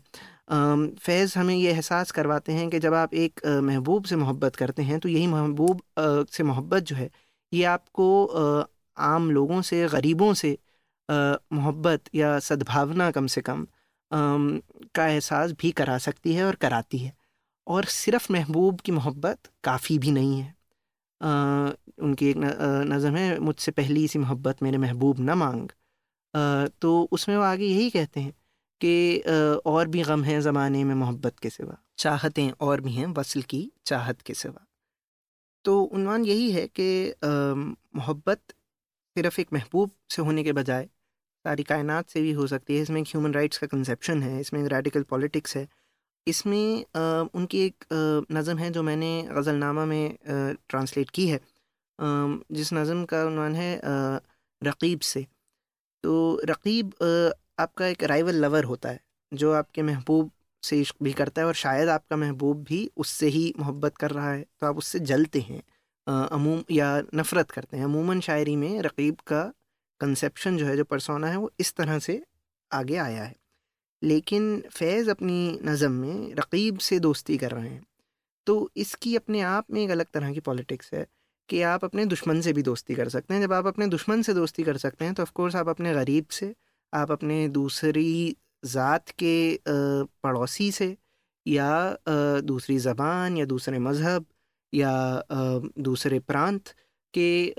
फैज़ 0.96 1.38
हमें 1.40 1.56
ये 1.56 1.72
एहसास 1.72 2.12
करवाते 2.12 2.52
हैं 2.54 2.70
कि 2.70 2.80
जब 2.80 2.94
आप 2.94 3.14
एक 3.14 3.46
महबूब 3.64 4.04
से 4.06 4.16
मोहब्बत 4.16 4.56
करते 4.56 4.84
हैं 4.84 5.00
तो 5.00 5.10
यही 5.10 5.28
महबूब 5.28 5.82
से 6.32 6.44
मोहब्बत 6.44 6.84
जो 6.84 6.96
है 6.96 7.10
ये 7.52 7.64
आपको 7.66 8.08
आम 8.98 9.32
लोगों 9.32 9.62
से 9.62 9.88
गरीबों 9.88 10.34
से 10.34 10.58
मोहब्बत 11.10 12.10
या 12.16 12.38
सद्भावना 12.40 13.10
कम 13.12 13.28
से 13.28 13.42
कम 13.42 13.66
का 14.12 15.08
एहसास 15.08 15.52
भी 15.62 15.72
करा 15.72 15.98
सकती 15.98 16.34
है 16.34 16.46
और 16.46 16.56
कराती 16.56 16.98
है। 16.98 17.14
और 17.68 17.86
सिर्फ़ 17.86 18.32
महबूब 18.34 18.80
की 18.80 18.92
मोहब्बत 18.92 19.50
काफ़ी 19.64 19.98
भी 20.00 20.12
नहीं 20.12 20.40
है। 20.40 20.54
आ, 21.22 21.30
उनकी 22.00 22.30
एक 22.30 22.38
नज़म 22.38 23.16
है 23.16 23.40
मुझसे 23.40 23.72
पहली 23.72 24.08
सी 24.08 24.20
मोहब्बत 24.20 24.64
मेरे 24.64 24.78
महबूब 24.78 25.20
न 25.20 25.34
मांग। 25.38 25.70
आ, 26.34 26.68
तो 26.82 27.02
उसमें 27.12 27.36
वो 27.38 27.44
आगे 27.44 27.66
यही 27.66 27.90
कहते 27.90 28.20
हैं 28.20 28.34
कि 28.82 29.20
और 29.66 29.88
भी 29.88 30.04
गम 30.04 30.24
हैं 30.24 30.40
ज़माने 30.42 30.84
में 30.84 30.94
मोहब्बत 30.96 31.40
के 31.40 31.50
सिवा। 31.50 31.78
चाहतें 31.98 32.50
और 32.62 32.82
भी 32.82 32.92
हैं 32.94 33.08
वसल 33.18 33.42
की 33.42 33.72
चाहत 33.86 34.22
के 34.22 34.34
सिवा। 34.34 34.66
तो 35.66 35.82
उनवान 35.84 36.26
यही 36.26 36.52
है 36.52 36.68
कि 36.80 36.88
मोहब्बत 37.96 38.54
सिर्फ़ 39.16 39.40
एक 39.42 39.48
महबूब 39.54 39.92
से 40.10 40.22
होने 40.22 40.44
के 40.44 40.52
बजाय 40.54 40.86
सारी 41.46 41.64
कायनात 41.64 42.10
से 42.10 42.22
भी 42.22 42.32
हो 42.34 42.46
सकती 42.48 42.76
है। 42.76 42.82
इसमें 42.82 43.00
एक 43.02 43.08
ह्यूमन 43.08 43.34
राइट्स 43.34 43.58
का 43.58 43.68
कंसेप्शन 43.68 44.22
है 44.24 44.40
इसमें 44.42 44.64
रेडिकल 44.70 45.04
पॉलिटिक्स 45.10 45.56
है। 45.58 45.68
इसमें 46.28 46.86
आ, 46.96 47.02
उनकी 47.36 47.60
एक 47.66 47.86
नज़म 48.32 48.58
है 48.58 48.70
जो 48.72 48.84
मैंने 48.84 49.12
गज़लनामा 49.32 49.86
में 49.86 50.18
ट्रांसलेट 50.70 51.10
की 51.10 51.28
है। 51.28 51.38
आ, 51.38 51.40
जिस 52.52 52.74
नज़म 52.74 53.04
का 53.06 53.24
उन्वान 53.26 53.56
है 53.56 53.72
रकीब 54.62 55.00
से। 55.02 55.26
तो 56.04 56.42
रकीब 56.46 56.94
आपका 57.60 57.88
एक 57.88 58.04
राइवल 58.06 58.36
लवर 58.46 58.64
होता 58.64 58.90
है 58.90 59.00
जो 59.32 59.52
आपके 59.54 59.82
महबूब 59.84 60.32
से 60.64 60.80
इश्क 60.82 60.96
भी 61.04 61.14
करता 61.14 61.42
है 61.42 61.48
और 61.48 61.54
शायद 61.56 61.90
आपका 61.90 62.16
महबूब 62.18 62.64
भी 62.64 62.90
उससे 62.98 63.28
ही 63.30 63.54
मोहब्बत 63.60 63.98
कर 63.98 64.12
रहा 64.12 64.32
है। 64.32 64.46
तो 64.62 64.68
आप 64.68 64.78
उससे 64.78 65.00
जलते 65.12 65.40
हैं। 65.42 65.62
अमूम, 66.32 66.64
या 66.72 67.02
नफ़रत 67.16 67.52
करते 67.52 67.78
हैं। 67.78 67.84
अमूमन 67.86 68.20
शायरी 68.22 68.56
में 68.56 68.82
रकीब 68.82 69.16
का 69.28 69.44
कंसेप्शन 70.02 70.58
जो 70.58 70.66
है, 70.66 70.76
जो 70.78 70.84
परसोना 70.86 71.28
है, 71.28 71.38
वो 71.38 71.52
इस 71.60 71.74
तरह 71.76 72.00
से 72.00 72.22
आगे 72.72 72.96
आया 72.98 73.24
है। 73.24 73.36
लेकिन 74.02 74.60
फैज़ 74.72 75.10
अपनी 75.10 75.60
नज़म 75.66 75.92
में 75.94 76.34
रकीब 76.36 76.78
से 76.80 77.00
दोस्ती 77.00 77.38
कर 77.38 77.52
रहे 77.52 77.70
हैं। 77.70 77.84
तो 78.48 78.70
इसकी 78.78 79.16
अपने 79.16 79.42
आप 79.48 79.66
में 79.72 79.82
एक 79.84 79.90
अलग 79.92 80.06
तरह 80.14 80.34
की 80.34 80.40
पॉलिटिक्स 80.42 80.94
है 80.94 81.06
कि 81.50 81.62
आप 81.64 81.84
अपने 81.86 82.06
दुश्मन 82.08 82.42
से 82.42 82.54
भी 82.54 82.62
दोस्ती 82.64 82.96
कर 82.96 83.10
सकते 83.10 83.34
हैं। 83.34 83.42
जब 83.42 83.54
आप 83.54 83.66
अपने 83.68 83.88
दुश्मन 83.88 84.22
से 84.22 84.34
दोस्ती 84.34 84.64
कर 84.64 84.78
सकते 84.78 85.06
हैं 85.06 85.14
तो 85.14 85.24
ऑफ़कोर्स 85.24 85.56
आप 85.56 85.70
अपने 85.70 85.94
गरीब 85.94 86.26
से, 86.32 86.54
आप 86.94 87.12
अपने 87.12 87.48
दूसरी 87.50 88.36
ज़ात 88.66 89.10
के 89.20 89.60
पड़ोसी 89.68 90.72
से, 90.72 90.96
या 91.46 91.98
दूसरी 92.44 92.78
ज़बान, 92.80 93.38
या 93.38 93.46
दूसरे 93.46 93.80
मज़हब 93.80 94.26
या 94.74 94.92
दूसरे 95.80 96.20
प्रांत 96.22 96.70
के 97.14 97.54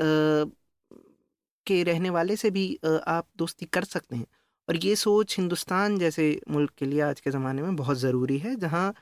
के 1.67 1.83
रहने 1.83 2.11
वाले 2.11 2.37
से 2.37 2.51
भी 2.51 2.65
आप 2.85 3.27
दोस्ती 3.39 3.67
कर 3.67 3.85
सकते 3.85 4.17
हैं। 4.17 4.27
और 4.69 4.77
ये 4.77 4.95
सोच 4.97 5.37
हिंदुस्तान 5.39 5.99
जैसे 5.99 6.25
मुल्क 6.51 6.71
के 6.79 6.87
लिए 6.87 7.01
आज 7.01 7.21
के 7.21 7.31
ज़माने 7.31 7.63
में 7.63 7.77
बहुत 7.77 7.97
ज़रूरी 7.99 8.39
है, 8.39 8.55
जहाँ 8.57 8.95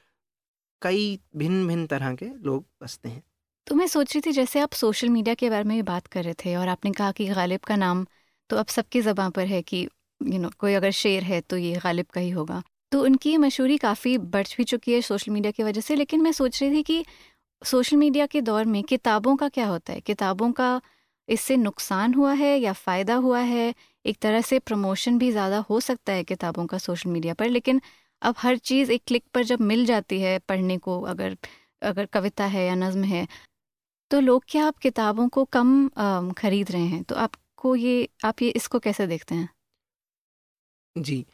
कई 0.83 1.19
भिन्न 1.37 1.67
भिन्न 1.69 1.87
तरह 1.87 2.15
के 2.15 2.27
लोग 2.45 2.65
बसते 2.83 3.09
हैं। 3.09 3.23
तो 3.67 3.75
मैं 3.75 3.87
सोच 3.87 4.15
रही 4.15 4.21
थी, 4.21 4.33
जैसे 4.33 4.61
आप 4.61 4.73
सोशल 4.73 5.09
मीडिया 5.09 5.35
के 5.35 5.51
बारे 5.51 5.65
में 5.65 5.85
बात 5.85 6.07
कर 6.07 6.25
रहे 6.25 6.35
थे 6.45 6.55
और 6.57 6.69
आपने 6.69 6.91
कहा 6.93 7.13
कि 7.13 7.27
गालिब 7.29 7.61
का 7.61 7.77
नाम 7.77 8.07
तो 8.51 8.57
अब 8.57 8.67
सबकी 8.69 9.01
ज़बाँ 9.01 9.31
पर 9.31 9.47
है 9.47 9.61
कि, 9.63 9.87
यू 10.21 10.39
नो, 10.39 10.51
कोई 10.59 10.75
अगर 10.75 10.91
शेर 10.93 11.23
है 11.25 11.41
तो 11.41 11.57
ये 11.57 11.75
गालिब 11.85 12.07
का 12.07 12.21
ही 12.21 12.31
होगा। 12.31 12.63
तो 12.93 13.03
उनकी 13.05 13.37
मशहूरी 13.37 13.77
काफ़ी 13.79 14.17
बढ़ 14.19 14.47
भी 14.57 14.65
चुकी 14.65 14.93
है 14.93 15.01
सोशल 15.03 15.33
मीडिया 15.33 15.51
की 15.53 15.63
वजह 15.63 15.81
से, 15.81 15.95
लेकिन 15.97 16.23
मैं 16.23 16.33
सोच 16.33 16.63
रही 16.63 16.71
थी 16.73 16.83
कि 16.83 17.05
सोशल 17.63 17.97
मीडिया 17.97 18.27
के 18.27 18.41
दौर 18.41 18.65
में 18.65 18.83
किताबों 18.85 19.35
का 19.37 19.49
क्या 19.49 19.67
होता 19.67 19.93
है? 19.93 20.01
किताबों 20.01 20.51
का 20.53 20.81
इससे 21.29 21.57
नुकसान 21.57 22.15
हुआ 22.15 22.33
है 22.35 22.57
या 22.59 22.73
फ़ायदा 22.75 23.15
हुआ 23.17 23.41
है? 23.41 23.75
एक 24.05 24.17
तरह 24.23 24.41
से 24.43 24.59
प्रमोशन 24.61 25.19
भी 25.19 25.31
ज़्यादा 25.33 25.59
हो 25.71 25.81
सकता 25.81 26.13
है 26.13 26.25
किताबों 26.25 26.67
का 26.67 26.79
सोशल 26.79 27.11
मीडिया 27.11 27.35
पर, 27.35 27.49
लेकिन 27.49 27.81
अब 28.23 28.35
हर 28.39 28.57
चीज़ 28.61 28.93
एक 28.93 29.03
क्लिक 29.07 29.25
पर 29.35 29.45
जब 29.45 29.61
मिल 29.63 29.85
जाती 29.87 30.21
है 30.21 30.39
पढ़ने 30.49 30.79
को, 30.79 31.01
अगर 31.03 31.37
अगर 31.83 32.07
कविता 32.09 32.45
है 32.47 32.67
या 32.67 32.75
नज़म 32.77 33.05
है 33.05 33.27
तो 34.11 34.21
लोग 34.21 34.45
क्या 34.49 34.67
आप 34.67 34.79
किताबों 34.79 35.29
को 35.31 35.45
कम 35.53 35.89
ख़रीद 36.39 36.71
रहे 36.73 36.83
हैं? 36.85 37.03
तो 37.05 37.15
आपको 37.17 37.77
ये, 37.77 38.09
आप 38.25 38.43
ये, 38.43 38.51
इसको 38.51 38.79
कैसे 38.81 39.07
देखते 39.07 39.35
हैं? 39.35 39.49
जी। 40.97 41.25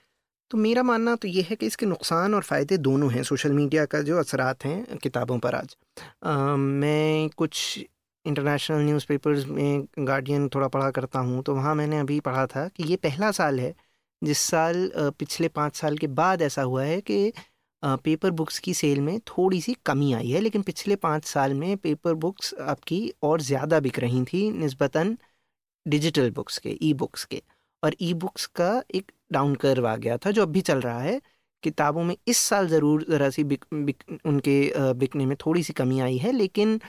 तो 0.50 0.58
मेरा 0.58 0.82
मानना 0.82 1.14
तो 1.16 1.28
ये 1.28 1.42
है 1.42 1.56
कि 1.56 1.66
इसके 1.66 1.86
नुकसान 1.86 2.34
और 2.34 2.42
फ़ायदे 2.42 2.76
दोनों 2.78 3.10
हैं 3.12 3.22
सोशल 3.22 3.52
मीडिया 3.52 3.84
का 3.86 4.00
जो 4.02 4.18
असरात 4.18 4.64
हैं 4.64 4.96
किताबों 4.98 5.38
पर 5.38 5.54
आज। 5.54 5.76
आ, 6.24 6.56
मैं 6.56 7.28
कुछ 7.36 7.78
इंटरनेशनल 8.24 8.78
न्यूज़पेपर्स 8.78 9.44
में 9.46 9.86
गार्डियन 9.98 10.48
थोड़ा 10.48 10.68
पढ़ा 10.68 10.90
करता 10.90 11.18
हूँ 11.18 11.42
तो 11.42 11.54
वहाँ 11.54 11.74
मैंने 11.74 11.98
अभी 11.98 12.20
पढ़ा 12.20 12.46
था 12.46 12.66
कि 12.68 12.84
ये 12.84 12.96
पहला 12.96 13.30
साल 13.30 13.60
है 13.60 13.74
जिस 14.22 14.38
साल 14.38 14.90
पिछले 15.18 15.48
पाँच 15.48 15.76
साल 15.76 15.98
के 15.98 16.06
बाद 16.20 16.42
ऐसा 16.42 16.62
हुआ 16.62 16.84
है 16.84 17.00
कि 17.00 17.32
पेपर 17.84 18.30
बुक्स 18.30 18.58
की 18.58 18.74
सेल 18.74 19.00
में 19.00 19.18
थोड़ी 19.20 19.60
सी 19.60 19.74
कमी 19.86 20.12
आई 20.12 20.30
है 20.30 20.40
लेकिन 20.40 20.62
पिछले 20.62 20.96
पाँच 20.96 21.24
साल 21.24 21.54
में 21.54 21.76
पेपर 21.76 22.14
बुक्स 22.14 22.54
आपकी 22.54 23.00
और 23.22 23.40
ज़्यादा 23.40 23.80
बिक 23.80 23.98
रही 23.98 24.24
थी 24.24 24.50
नस्बता 24.50 25.04
डिजिटल 25.86 26.30
बुक्स 26.30 26.58
के 26.58 26.78
ई 26.82 26.92
बुक्स 26.94 27.24
के। 27.24 27.42
और 27.86 27.96
ई 28.02 28.12
बुक्स 28.16 28.46
का 28.60 28.70
एक 28.94 29.12
डाउन 29.32 29.54
कर्व 29.56 29.86
आ 29.88 29.96
गया 29.98 30.16
था 30.18 30.30
जो 30.30 30.42
अब 30.42 30.48
भी 30.50 30.60
चल 30.62 30.80
रहा 30.80 31.00
है। 31.00 31.20
किताबों 31.62 32.02
में 32.04 32.16
इस 32.28 32.38
साल 32.38 32.68
ज़रूर 32.68 33.04
ज़रा 33.10 33.28
सी 33.30 33.44
बिक, 33.44 33.64
बिक 33.74 34.02
उनके 34.26 34.92
बिकने 34.94 35.26
में 35.26 35.36
थोड़ी 35.46 35.62
सी 35.62 35.72
कमी 35.74 36.00
आई 36.00 36.16
है 36.18 36.32
लेकिन 36.32 36.80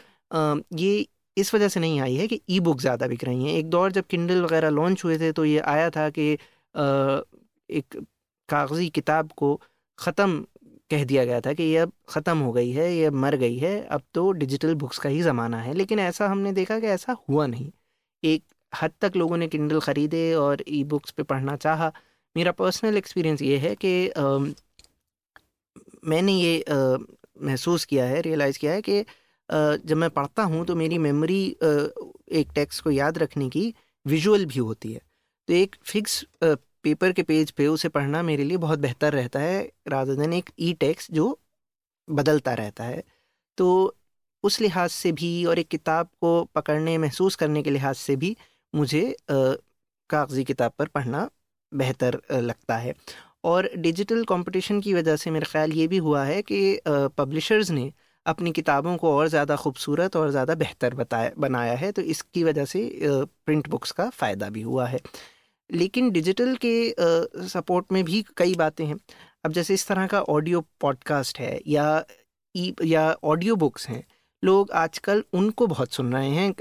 ये 0.76 1.08
इस 1.38 1.54
वजह 1.54 1.68
से 1.68 1.80
नहीं 1.80 2.00
आई 2.02 2.16
है 2.16 2.28
कि 2.28 2.40
ई 2.50 2.60
बुक 2.60 2.80
ज़्यादा 2.82 3.08
बिक 3.08 3.24
रही 3.24 3.46
हैं। 3.46 3.54
एक 3.56 3.70
दौर 3.70 3.92
जब 3.92 4.06
किंडल 4.10 4.42
वगैरह 4.44 4.70
लॉन्च 4.72 5.04
हुए 5.06 5.18
थे 5.20 5.32
तो 5.32 5.46
ये 5.46 5.60
आया 5.72 5.90
था 5.90 6.10
कि 6.10 6.32
एक 7.70 7.98
कागज़ी 8.50 8.90
किताब 8.92 9.32
को 9.38 9.60
ख़त्म 10.00 10.46
कह 10.92 11.04
दिया 11.06 11.26
गया 11.26 11.40
था 11.42 11.54
कि 11.54 11.64
ये 11.64 11.78
अब 11.78 11.92
ख़त्म 12.10 12.38
हो 12.40 12.52
गई 12.54 12.72
है 12.72 12.92
ये 12.94 13.06
अब 13.06 13.14
मर 13.16 13.36
गई 13.38 13.58
है 13.58 13.74
अब 13.88 14.02
तो 14.14 14.32
डिजिटल 14.34 14.76
बुक्स 14.76 14.98
का 15.00 15.10
ही 15.10 15.22
ज़माना 15.22 15.62
है। 15.62 15.74
लेकिन 15.74 16.00
ऐसा 16.00 16.28
हमने 16.28 16.52
देखा 16.54 16.80
कि 16.80 16.88
ऐसा 16.90 17.16
हुआ 17.30 17.46
नहीं। 17.48 17.72
एक 18.24 18.44
हद 18.74 18.92
तक 19.02 19.16
लोगों 19.16 19.38
ने 19.38 19.48
किंडल 19.48 19.80
ख़रीदे 19.80 20.34
और 20.36 20.64
ई 20.68 20.84
बुक्स 20.86 21.12
पे 21.12 21.24
पढ़ना 21.24 21.56
चाहा। 21.58 21.92
मेरा 22.36 22.52
पर्सनल 22.54 22.98
एक्सपीरियंस 22.98 23.42
ये 23.42 23.58
है 23.58 23.76
कि 23.76 23.94
मैंने 26.06 26.34
ये 26.34 26.64
महसूस 27.42 27.86
किया 27.86 28.06
है 28.06 28.22
रियलाइज़ 28.22 28.60
किया 28.60 28.74
है 28.74 28.82
कि 28.82 29.02
जब 29.50 29.98
मैं 29.98 30.10
पढ़ता 30.10 30.44
हूँ 30.44 30.66
तो 30.66 30.76
मेरी 30.76 30.98
मेमोरी 30.98 31.46
एक 32.32 32.48
टेक्स्ट 32.56 32.84
को 32.84 32.92
याद 32.92 33.18
रखने 33.18 33.50
की 33.50 33.74
विजुअल 34.06 34.46
भी 34.46 34.60
होती 34.60 34.92
है। 34.94 35.02
तो 35.48 35.54
एक 35.54 35.76
फिक्स 35.84 36.26
पेपर 36.44 37.12
के 37.12 37.24
पेज 37.24 37.52
पे 37.52 37.68
उसे 37.68 37.90
पढ़ना 37.90 38.22
मेरे 38.24 38.44
लिए 38.44 38.58
बहुत 38.58 38.80
बेहतर 38.80 39.14
रहता 39.14 39.40
है 39.40 39.62
रादर 39.88 40.16
देन 40.16 40.34
एक 40.34 40.50
ई 40.60 40.74
टेक्स्ट 40.80 41.12
जो 41.12 41.38
बदलता 42.08 42.54
रहता 42.54 42.84
है। 42.84 43.04
तो 43.58 43.96
उस 44.44 44.60
लिहाज 44.62 44.90
से 44.90 45.12
भी 45.12 45.30
और 45.46 45.60
एक 45.60 45.68
किताब 45.68 46.10
को 46.22 46.44
पकड़ने, 46.56 46.98
महसूस 46.98 47.36
करने 47.36 47.64
के 47.64 47.70
लिहाज 47.70 47.96
से 47.96 48.16
भी 48.16 48.36
मुझे 48.74 49.16
कागज़ी 49.30 50.44
किताब 50.44 50.72
पर 50.80 50.88
पढ़ना 50.88 51.30
बेहतर 51.72 52.20
लगता 52.34 52.78
है। 52.78 52.94
और 53.44 53.70
डिजिटल 53.78 54.24
कंपटीशन 54.26 54.80
की 54.82 54.94
वजह 54.94 55.16
से 55.16 55.32
मेरा 55.32 55.48
ख़्याल 55.52 55.72
ये 55.74 55.88
भी 55.88 55.98
हुआ 56.00 56.24
है 56.26 56.42
कि 56.42 56.80
पब्लिशर्स 56.88 57.72
ने 57.72 57.92
अपनी 58.26 58.52
किताबों 58.52 58.96
को 58.98 59.12
और 59.18 59.28
ज़्यादा 59.28 59.56
खूबसूरत 59.56 60.16
और 60.16 60.30
ज़्यादा 60.32 60.56
बेहतर 60.56 60.94
बताया, 60.96 61.32
बनाया 61.38 61.74
है 61.76 61.92
तो 61.92 62.02
इसकी 62.04 62.44
वजह 62.44 62.66
से 62.66 62.90
प्रिंट 63.04 63.68
बुक्स 63.70 63.92
का 63.92 64.10
फ़ायदा 64.12 64.50
भी 64.50 64.62
हुआ 64.62 64.88
है। 64.88 65.00
लेकिन 65.70 66.10
डिजिटल 66.12 66.56
के 66.66 66.74
सपोर्ट 67.48 67.92
में 67.92 68.04
भी 68.06 68.24
कई 68.38 68.56
बातें 68.56 68.86
हैं। 68.86 68.98
अब 69.46 69.52
जैसे 69.54 69.74
इस 69.74 69.88
तरह 69.88 70.08
का 70.08 70.22
ऑडियो 70.30 70.62
पॉडकास्ट 70.82 71.40
है 71.40 71.60
या 71.68 72.04
ई 72.56 72.74
या 72.86 73.12
ऑडियो 73.26 73.56
बुक्स 73.56 73.88
हैं 73.90 74.04
लोग 74.44 74.72
आजकल 74.78 75.24
उनको 75.34 75.68
बहुत 75.68 75.94
सुन 75.94 76.14
रहे 76.14 76.30
हैं 76.30 76.54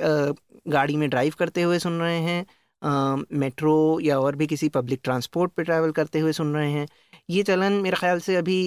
गाड़ी 0.69 0.97
में 0.97 1.09
ड्राइव 1.11 1.35
करते 1.39 1.63
हुए 1.63 1.79
सुन 1.79 1.99
रहे 2.01 2.19
हैं 2.21 3.25
मेट्रो 3.35 3.77
या 4.03 4.19
और 4.21 4.37
भी 4.37 4.47
किसी 4.47 4.69
पब्लिक 4.69 5.01
ट्रांसपोर्ट 5.05 5.53
पे 5.53 5.63
ट्रैवल 5.65 5.91
करते 5.93 6.21
हुए 6.21 6.33
सुन 6.33 6.55
रहे 6.55 6.71
हैं। 6.73 6.87
ये 7.31 7.43
चलन 7.43 7.73
मेरे 7.83 7.97
ख्याल 7.97 8.21
से 8.21 8.37
अभी 8.37 8.59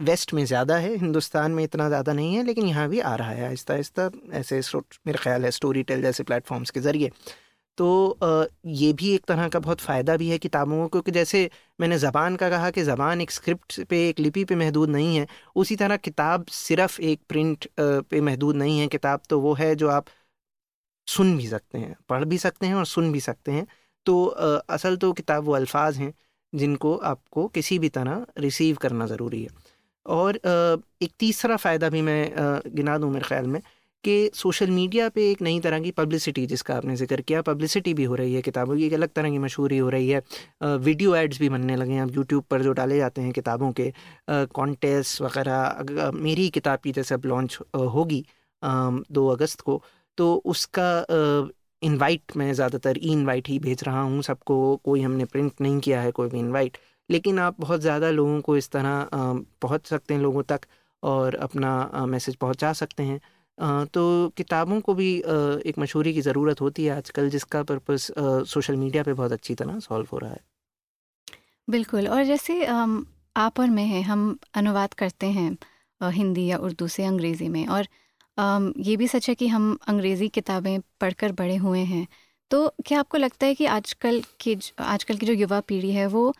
वेस्ट 0.00 0.32
में 0.34 0.44
ज़्यादा 0.44 0.76
है, 0.76 0.94
हिंदुस्तान 0.96 1.52
में 1.52 1.62
इतना 1.64 1.88
ज़्यादा 1.88 2.12
नहीं 2.12 2.34
है, 2.34 2.42
लेकिन 2.44 2.66
यहाँ 2.66 2.88
भी 2.88 3.00
आ 3.00 3.14
रहा 3.16 3.30
है 3.30 3.46
आहिस्ता 3.46 3.74
आहिस्ता 3.74 4.10
ऐसे 4.32 4.60
मेरा 5.06 5.22
ख्याल 5.22 5.44
है 5.44 5.50
स्टोरी 5.50 5.82
टेल 5.82 6.02
जैसे 6.02 6.22
प्लेटफॉर्म्स 6.24 6.70
के 6.70 6.80
ज़रिए। 6.80 7.10
तो 7.78 8.48
ये 8.66 8.92
भी 8.92 9.10
एक 9.14 9.24
तरह 9.26 9.48
का 9.48 9.58
बहुत 9.58 9.80
फ़ायदा 9.80 10.16
भी 10.16 10.28
है 10.28 10.38
किताबों 10.38 10.78
को, 10.78 10.88
क्योंकि 10.90 11.10
जैसे 11.12 11.50
मैंने 11.80 11.98
ज़बान 11.98 12.36
का 12.36 12.48
कहा 12.50 12.70
कि 12.70 12.82
ज़बान 12.84 13.20
एक 13.20 13.30
स्क्रिप्ट 13.30 13.80
पे, 13.84 14.08
एक 14.08 14.20
लिपि 14.20 14.44
पे 14.44 14.54
महदूद 14.56 14.90
नहीं 14.90 15.16
है, 15.16 15.26
उसी 15.56 15.76
तरह 15.76 15.96
किताब 15.98 16.46
सिर्फ़ 16.52 17.00
एक 17.02 17.20
प्रिंट 17.28 17.68
पे 17.80 18.20
महदूद 18.22 18.56
नहीं 18.56 18.78
है। 18.80 18.86
किताब 18.88 19.22
तो 19.30 19.40
वो 19.40 19.54
है 19.54 19.74
जो 19.76 19.88
आप 19.90 20.06
सुन 21.08 21.36
भी 21.38 21.46
सकते 21.48 21.78
हैं, 21.78 21.94
पढ़ 22.08 22.24
भी 22.24 22.38
सकते 22.38 22.66
हैं 22.66 22.74
और 22.74 22.86
सुन 22.86 23.12
भी 23.12 23.20
सकते 23.22 23.52
हैं। 23.52 23.66
तो 24.06 24.24
असल 24.24 24.96
तो 24.96 25.12
किताब 25.14 25.44
वो 25.44 25.52
अल्फाज 25.54 25.96
हैं 25.98 26.12
जिनको 26.52 26.96
आपको 27.06 27.46
किसी 27.50 27.78
भी 27.78 27.88
तरह 27.90 28.26
रिसीव 28.38 28.76
करना 28.82 29.06
ज़रूरी 29.06 29.42
है। 29.42 29.48
और 30.06 30.36
एक 31.02 31.12
तीसरा 31.18 31.56
फ़ायदा 31.58 31.88
भी 31.88 32.02
मैं 32.02 32.62
गिना 32.76 32.96
दूँ 32.98 33.10
मेरे 33.12 33.26
ख्याल 33.26 33.46
में 33.46 33.60
कि 34.04 34.30
सोशल 34.34 34.70
मीडिया 34.70 35.08
पे 35.08 35.30
एक 35.30 35.42
नई 35.42 35.60
तरह 35.60 35.80
की 35.80 35.90
पब्लिसिटी 35.92 36.46
जिसका 36.46 36.74
आपने 36.76 36.96
ज़िक्र 36.96 37.20
किया 37.20 37.42
पब्लिसिटी 37.42 37.94
भी 37.94 38.04
हो 38.04 38.14
रही 38.14 38.34
है 38.34 38.42
किताबों 38.42 38.76
की, 38.76 38.86
एक 38.86 38.92
अलग 38.92 39.08
तरह 39.14 39.30
की 39.30 39.38
मशहूरी 39.38 39.78
हो 39.78 39.88
रही 39.90 40.08
है। 40.08 40.22
वीडियो 40.78 41.14
एड्स 41.16 41.38
भी 41.40 41.48
बनने 41.48 41.76
लगे 41.76 41.92
हैं। 41.92 42.02
अब 42.02 42.14
यूट्यूब 42.16 42.44
पर 42.50 42.62
जो 42.62 42.72
डाले 42.72 42.96
जाते 42.98 43.22
हैं 43.22 43.32
किताबों 43.32 43.72
के 43.72 43.92
कॉन्टेस्ट 44.30 45.22
वगैरह 45.22 46.10
मेरी 46.16 46.48
किताब 46.50 46.78
की 46.84 46.92
जैसे 46.92 47.14
अब 47.14 47.24
लॉन्च 47.26 47.58
होगी 47.94 48.24
दो 48.62 49.26
अगस्त 49.28 49.60
को 49.60 49.82
तो 50.18 50.34
उसका 50.46 50.90
इनवाइट 51.82 52.36
मैं 52.36 52.52
ज़्यादातर 52.52 52.98
ई 52.98 53.12
इनवाइट 53.12 53.48
ही 53.48 53.58
भेज 53.58 53.82
रहा 53.84 54.00
हूँ। 54.02 54.22
सबको, 54.22 54.76
कोई 54.76 55.00
हमने 55.02 55.24
प्रिंट 55.24 55.60
नहीं 55.60 55.80
किया 55.80 56.00
है, 56.00 56.10
कोई 56.12 56.28
भी 56.28 56.38
इनवाइट 56.38 56.78
लेकिन 57.08 57.38
आप 57.38 57.60
बहुत 57.60 57.80
ज़्यादा 57.80 58.10
लोगों 58.10 58.40
को 58.40 58.56
इस 58.56 58.70
तरह 58.70 59.08
पहुँच 59.62 59.86
सकते 59.86 60.14
हैं 60.14 60.20
लोगों 60.20 60.42
तक 60.44 60.60
और 61.02 61.34
अपना 61.36 62.06
मैसेज 62.06 62.36
पहुँचा 62.36 62.72
सकते 62.74 63.02
हैं। 63.02 63.20
तो 63.58 64.28
किताबों 64.36 64.80
को 64.80 64.94
भी 64.94 65.14
एक 65.18 65.78
मशहूरी 65.78 66.12
की 66.14 66.20
ज़रूरत 66.22 66.60
होती 66.60 66.84
है 66.84 66.96
आजकल 66.96 67.28
जिसका 67.30 67.62
पर्पस 67.64 68.10
सोशल 68.48 68.76
मीडिया 68.76 69.02
पे 69.02 69.12
बहुत 69.14 69.32
अच्छी 69.32 69.54
तरह 69.54 69.78
सॉल्व 69.80 70.06
हो 70.12 70.18
रहा 70.18 70.30
है। 70.30 70.40
बिल्कुल, 71.68 72.08
और 72.08 72.24
जैसे 72.24 72.64
आप 72.64 73.60
और 73.60 73.70
मैं 73.70 73.84
हैं, 73.86 74.02
हम 74.02 74.38
अनुवाद 74.54 74.94
करते 74.94 75.26
हैं 75.28 75.56
हिंदी 76.00 76.46
या 76.46 76.56
उर्दू 76.58 76.88
से 76.88 77.04
अंग्रेज़ी 77.04 77.48
में 77.48 77.66
और 77.68 77.88
ये 78.80 78.96
भी 78.96 79.08
सच 79.08 79.28
है 79.28 79.34
कि 79.34 79.46
हम 79.48 79.78
अंग्रेज़ी 79.88 80.28
किताबें 80.30 80.80
पढ़कर 81.00 81.32
बड़े 81.32 81.56
हुए 81.58 81.80
हैं। 81.84 82.06
तो 82.50 82.68
क्या 82.86 82.98
आपको 83.00 83.18
लगता 83.18 83.46
है 83.46 83.54
कि 83.54 83.66
आजकल 83.68 84.22
की 84.40 84.56
आजकल 84.80 85.16
की 85.16 85.26
जो 85.26 85.32
युवा 85.34 85.60
पीढ़ी 85.62 85.90
है, 85.92 86.06
वो 86.06 86.32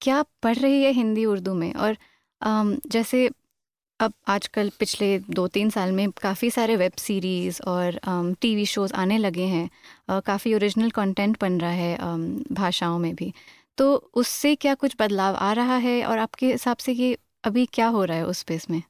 क्या 0.00 0.22
पढ़ 0.42 0.56
रही 0.56 0.82
है 0.82 0.90
हिंदी 0.92 1.24
उर्दू 1.26 1.54
में? 1.54 1.72
और 1.74 1.96
जैसे 2.86 3.28
अब 4.00 4.12
आजकल 4.28 4.70
पिछले 4.78 5.06
दो 5.30 5.46
तीन 5.48 5.70
साल 5.70 5.92
में 5.92 6.10
काफ़ी 6.22 6.50
सारे 6.50 6.76
वेब 6.76 6.92
सीरीज़ 6.98 7.60
और 7.68 7.98
टीवी 8.40 8.66
शोज़ 8.66 8.92
आने 8.94 9.18
लगे 9.18 9.44
हैं। 9.46 10.20
काफ़ी 10.26 10.54
ओरिजिनल 10.54 10.90
कंटेंट 10.90 11.36
बन 11.40 11.58
रहा 11.60 11.70
है 11.70 11.96
भाषाओं 12.54 12.98
में 12.98 13.14
भी। 13.14 13.32
तो 13.78 13.94
उससे 14.14 14.54
क्या 14.56 14.74
कुछ 14.74 14.94
बदलाव 15.00 15.34
आ 15.36 15.52
रहा 15.52 15.76
है 15.78 16.02
और 16.04 16.18
आपके 16.18 16.50
हिसाब 16.52 16.76
से 16.76 16.92
ये 16.92 17.16
अभी 17.44 17.66
क्या 17.72 17.86
हो 17.88 18.04
रहा 18.04 18.16
है 18.16 18.26
उस 18.26 18.38
स्पेस 18.38 18.70
में? 18.70 18.82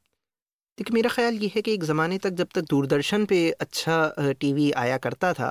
देखिए, 0.78 0.94
मेरा 0.94 1.10
ख्याल 1.10 1.34
ये 1.34 1.50
है 1.54 1.60
कि 1.62 1.72
एक 1.74 1.84
ज़माने 1.84 2.18
तक 2.18 2.30
जब 2.40 2.48
तक 2.54 2.64
दूरदर्शन 2.70 3.24
पे 3.26 3.38
अच्छा 3.60 4.32
टीवी 4.40 4.70
आया 4.82 4.96
करता 4.98 5.32
था 5.32 5.48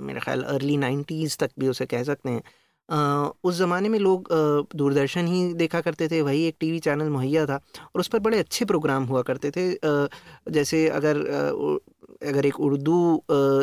मेरा 0.00 0.20
ख्याल 0.20 0.42
अर्ली 0.54 0.76
नाइन्टीज़ 0.76 1.36
तक 1.38 1.50
भी 1.58 1.68
उसे 1.68 1.86
कह 1.86 2.02
सकते 2.04 2.30
हैं 2.30 2.42
उस 2.90 3.54
ज़माने 3.56 3.88
में 3.88 3.98
लोग 3.98 4.28
दूरदर्शन 4.76 5.26
ही 5.26 5.42
देखा 5.54 5.80
करते 5.80 6.08
थे, 6.08 6.20
वही 6.22 6.44
एक 6.44 6.56
टीवी 6.60 6.78
चैनल 6.80 7.08
मुहैया 7.10 7.44
था 7.46 7.56
और 7.86 8.00
उस 8.00 8.08
पर 8.08 8.18
बड़े 8.20 8.38
अच्छे 8.38 8.64
प्रोग्राम 8.64 9.04
हुआ 9.06 9.22
करते 9.22 9.50
थे। 9.50 9.70
जैसे 10.52 10.88
अगर 10.90 11.18
अगर 12.22 12.46
एक 12.46 12.58
उर्दू 12.60 13.00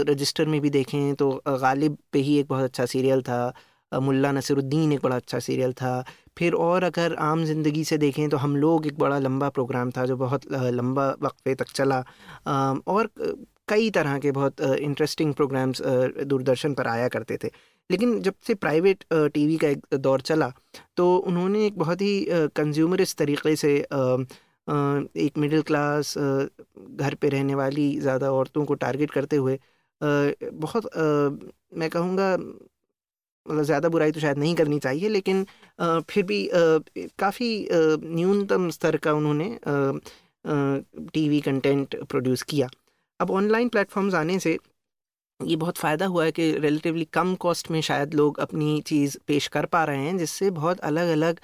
रजिस्टर 0.10 0.46
में 0.48 0.60
भी 0.62 0.70
देखें 0.70 1.16
तो 1.16 1.30
गालिब 1.48 1.98
पे 2.14 2.20
ही 2.20 2.38
एक 2.40 2.48
बहुत 2.50 2.64
अच्छा 2.64 2.86
सीरियल 2.88 3.22
था 3.22 3.54
मुल्ला 3.92 4.32
नसरुद्दीन 4.32 4.92
एक 4.94 5.00
बड़ा 5.04 5.16
अच्छा 5.16 5.40
सीरियल 5.40 5.74
था। 5.74 6.04
फिर 6.38 6.54
और 6.56 6.84
अगर 6.84 7.16
आम 7.22 7.44
ज़िंदगी 7.46 7.84
से 7.84 7.98
देखें 7.98 8.28
तो 8.30 8.38
हम 8.38 8.56
लोग 8.56 8.88
एक 8.88 8.98
बड़ा 9.00 9.20
लंबा 9.20 9.50
प्रोग्राम 9.50 9.92
था 9.92 10.06
जो 10.06 10.18
बहुत 10.18 10.52
लंबा 10.52 11.08
वक्फे 11.24 11.56
तक 11.56 11.72
चला। 11.72 12.00
और 12.88 13.10
कई 13.68 13.90
तरह 13.92 14.18
के 14.20 14.32
बहुत 14.32 14.62
इंटरेस्टिंग 14.62 15.34
प्रोग्राम्स 15.34 15.82
दूरदर्शन 16.26 16.74
पर 16.74 16.88
आया 16.88 17.08
करते 17.10 17.38
थे। 17.44 17.52
लेकिन 17.90 18.20
जब 18.22 18.34
से 18.48 18.54
प्राइवेट 18.56 19.04
टीवी 19.34 19.58
का 19.58 19.68
एक 19.68 19.96
दौर 19.96 20.22
चला 20.24 20.52
तो 20.98 21.16
उन्होंने 21.18 21.66
एक 21.66 21.78
बहुत 21.78 22.02
ही 22.02 22.26
कंज्यूमरिस 22.56 23.16
तरीके 23.18 23.56
से 23.56 23.76
एक 25.18 25.38
मिडिल 25.38 25.62
क्लास 25.64 26.14
घर 26.18 27.16
पे 27.22 27.30
रहने 27.30 27.56
वाली 27.56 27.90
ज़्यादा 28.00 28.32
औरतों 28.32 28.66
को 28.66 28.74
टारगेट 28.78 29.12
करते 29.12 29.36
हुए 29.36 29.60
बहुत 30.02 30.90
मैं 31.74 31.90
कहूँगा 31.90 32.36
मतलब 33.46 33.64
ज़्यादा 33.64 33.90
बुराई 33.90 34.12
तो 34.12 34.20
शायद 34.20 34.38
नहीं 34.38 34.56
करनी 34.56 34.80
चाहिए, 34.80 35.10
लेकिन 35.10 35.46
फिर 36.10 36.24
भी 36.24 36.50
काफ़ी 37.20 37.68
न्यूनतम 37.72 38.70
स्तर 38.70 38.98
का 38.98 39.14
उन्होंने 39.14 39.58
टीवी 41.14 41.40
कंटेंट 41.42 41.96
प्रोड्यूस 42.04 42.42
किया। 42.44 42.68
अब 43.20 43.32
ऑनलाइन 43.32 43.70
प्लेटफॉर्म्स 43.70 44.14
आने 44.16 44.38
से 44.40 44.58
ये 45.40 45.56
बहुत 45.56 45.78
फ़ायदा 45.78 46.06
हुआ 46.06 46.24
है 46.26 46.32
कि 46.32 46.52
रिलेटिवली 46.54 47.06
कम 47.14 47.34
कॉस्ट 47.46 47.70
में 47.72 47.80
शायद 47.82 48.14
लोग 48.14 48.40
अपनी 48.40 48.82
चीज़ 48.88 49.18
पेश 49.28 49.48
कर 49.48 49.66
पा 49.66 49.84
रहे 49.86 50.06
हैं, 50.06 50.18
जिससे 50.18 50.50
बहुत 50.52 50.80
अलग 50.90 51.08
अलग 51.12 51.40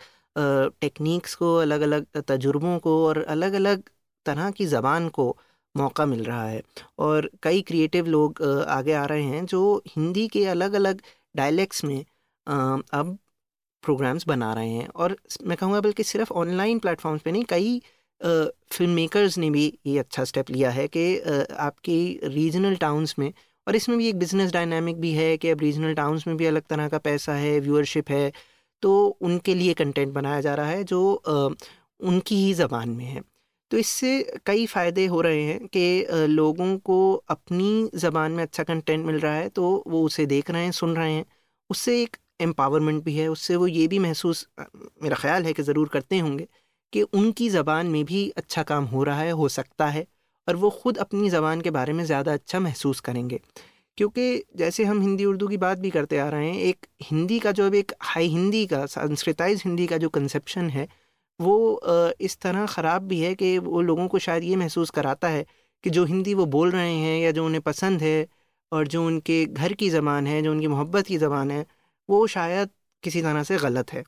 टेक्निक्स 0.81 1.35
को 1.35 1.55
अलग 1.57 1.81
अलग 1.81 2.05
तजुर्बों 2.27 2.77
को 2.79 2.95
और 3.07 3.23
अलग 3.23 3.53
अलग 3.53 3.83
तरह 4.25 4.51
की 4.51 4.65
ज़बान 4.65 5.09
को 5.09 5.35
मौका 5.75 6.05
मिल 6.05 6.23
रहा 6.23 6.45
है। 6.47 6.61
और 6.99 7.29
कई 7.43 7.61
क्रिएटिव 7.67 8.05
लोग 8.07 8.41
आगे 8.69 8.93
आ 8.93 9.05
रहे 9.05 9.23
हैं 9.23 9.45
जो 9.45 9.61
हिंदी 9.87 10.27
के 10.27 10.45
अलग 10.47 10.73
अलग 10.73 11.01
डायलैक्ट्स 11.35 11.83
में 11.83 11.99
अब 12.47 13.17
प्रोग्राम्स 13.83 14.27
बना 14.27 14.53
रहे 14.53 14.69
हैं। 14.69 14.87
और 14.89 15.15
मैं 15.47 15.57
कहूँगा 15.57 15.79
बल्कि 15.81 16.03
सिर्फ़ 16.03 16.33
ऑनलाइन 16.33 16.79
प्लेटफॉर्म्स 16.79 17.21
पे 17.21 17.31
नहीं, 17.31 17.43
कई 17.49 17.81
फ़िल्म 18.21 18.89
मेकर्स 18.91 19.37
ने 19.37 19.49
भी 19.49 19.65
ये 19.85 19.97
अच्छा 19.99 20.23
स्टेप 20.23 20.49
लिया 20.49 20.69
है 20.71 20.87
कि 20.87 21.05
आपकी 21.59 22.19
रीजनल 22.25 22.75
टाउन्स 22.77 23.15
में, 23.19 23.31
और 23.67 23.75
इसमें 23.75 23.97
भी 23.97 24.07
एक 24.09 24.19
बिज़नेस 24.19 24.51
डायनामिक 24.51 24.99
भी 24.99 25.11
है 25.13 25.35
कि 25.37 25.49
अब 25.49 25.59
रीजनल 25.61 25.93
टाउन्स 25.95 26.27
में 26.27 26.35
भी 26.37 26.45
अलग 26.45 26.63
तरह 26.69 26.87
का 26.89 26.97
पैसा 26.99 27.33
है 27.35 27.59
व्यूअरशिप 27.59 28.09
है 28.11 28.31
तो 28.83 28.93
उनके 29.21 29.53
लिए 29.55 29.73
कंटेंट 29.73 30.13
बनाया 30.13 30.41
जा 30.41 30.53
रहा 30.55 30.67
है 30.67 30.83
जो 30.85 31.01
उनकी 31.99 32.35
ही 32.37 32.53
ज़बान 32.53 32.89
में 32.89 33.05
है। 33.05 33.21
तो 33.71 33.77
इससे 33.77 34.39
कई 34.45 34.65
फ़ायदे 34.65 35.05
हो 35.07 35.21
रहे 35.21 35.43
हैं 35.43 35.67
कि 35.67 36.25
लोगों 36.29 36.77
को 36.79 36.97
अपनी 37.29 37.89
ज़बान 37.95 38.31
में 38.31 38.41
अच्छा 38.43 38.63
कंटेंट 38.63 39.05
मिल 39.05 39.19
रहा 39.19 39.33
है 39.35 39.47
तो 39.51 39.83
वो 39.87 40.01
उसे 40.05 40.25
देख 40.25 40.51
रहे 40.51 40.63
हैं, 40.63 40.71
सुन 40.73 40.95
रहे 40.95 41.13
हैं। 41.13 41.25
उससे 41.69 42.01
एक 42.01 42.17
एम्पावरमेंट 42.41 43.03
भी 43.03 43.15
है, 43.15 43.27
उससे 43.29 43.55
वो 43.55 43.67
ये 43.67 43.87
भी 43.87 43.99
महसूस 43.99 44.47
मेरा 45.03 45.15
ख्याल 45.15 45.45
है 45.45 45.53
कि 45.53 45.63
ज़रूर 45.63 45.87
करते 45.89 46.19
होंगे। 46.19 46.47
कि 46.93 47.01
उनकी 47.01 47.49
ज़बान 47.49 47.87
में 47.87 48.03
भी 48.05 48.29
अच्छा 48.37 48.63
काम 48.63 48.85
हो 48.85 49.03
रहा 49.03 49.19
है, 49.19 49.31
हो 49.31 49.47
सकता 49.49 49.87
है 49.87 50.05
और 50.47 50.55
वो 50.55 50.69
ख़ुद 50.71 50.97
अपनी 50.97 51.29
ज़बान 51.29 51.61
के 51.61 51.71
बारे 51.71 51.93
में 51.93 52.03
ज़्यादा 52.05 52.33
अच्छा 52.33 52.59
महसूस 52.59 52.99
करेंगे। 52.99 53.39
क्योंकि 53.97 54.43
जैसे 54.57 54.83
हम 54.83 55.01
हिंदी 55.01 55.25
उर्दू 55.25 55.47
की 55.47 55.57
बात 55.57 55.77
भी 55.77 55.89
करते 55.89 56.17
आ 56.19 56.27
रहे 56.29 56.49
हैं, 56.49 56.59
एक 56.59 56.85
हिंदी 57.03 57.39
का 57.39 57.51
जो 57.51 57.65
अब 57.65 57.75
एक 57.75 57.91
हाई 58.01 58.27
हिंदी 58.27 58.65
का, 58.67 58.85
संस्कृताइज 58.85 59.61
हिंदी 59.65 59.87
का 59.87 59.97
जो 59.97 60.09
कंसेप्शन 60.09 60.69
है, 60.69 60.87
वो 61.39 61.81
इस 62.21 62.37
तरह 62.41 62.65
ख़राब 62.65 63.01
भी 63.03 63.19
है 63.19 63.33
कि 63.35 63.57
वो 63.59 63.81
लोगों 63.81 64.07
को 64.07 64.19
शायद 64.19 64.43
ये 64.43 64.55
महसूस 64.55 64.89
कराता 64.89 65.27
है 65.27 65.45
कि 65.83 65.89
जो 65.89 66.03
हिंदी 66.05 66.33
वो 66.33 66.45
बोल 66.47 66.71
रहे 66.71 66.93
हैं 66.93 67.19
या 67.19 67.31
जो 67.31 67.45
उन्हें 67.45 67.61
पसंद 67.61 68.01
है 68.01 68.27
और 68.71 68.87
जो 68.87 69.05
उनके 69.05 69.45
घर 69.45 69.73
की 69.73 69.89
ज़बान 69.89 70.27
है, 70.27 70.41
जो 70.41 70.51
उनकी 70.51 70.67
मोहब्बत 70.67 71.07
की 71.07 71.17
ज़बान 71.17 71.51
है, 71.51 71.65
वो 72.09 72.25
शायद 72.27 72.69
किसी 73.03 73.21
तरह 73.21 73.43
से 73.43 73.57
गलत 73.57 73.93
है। 73.93 74.03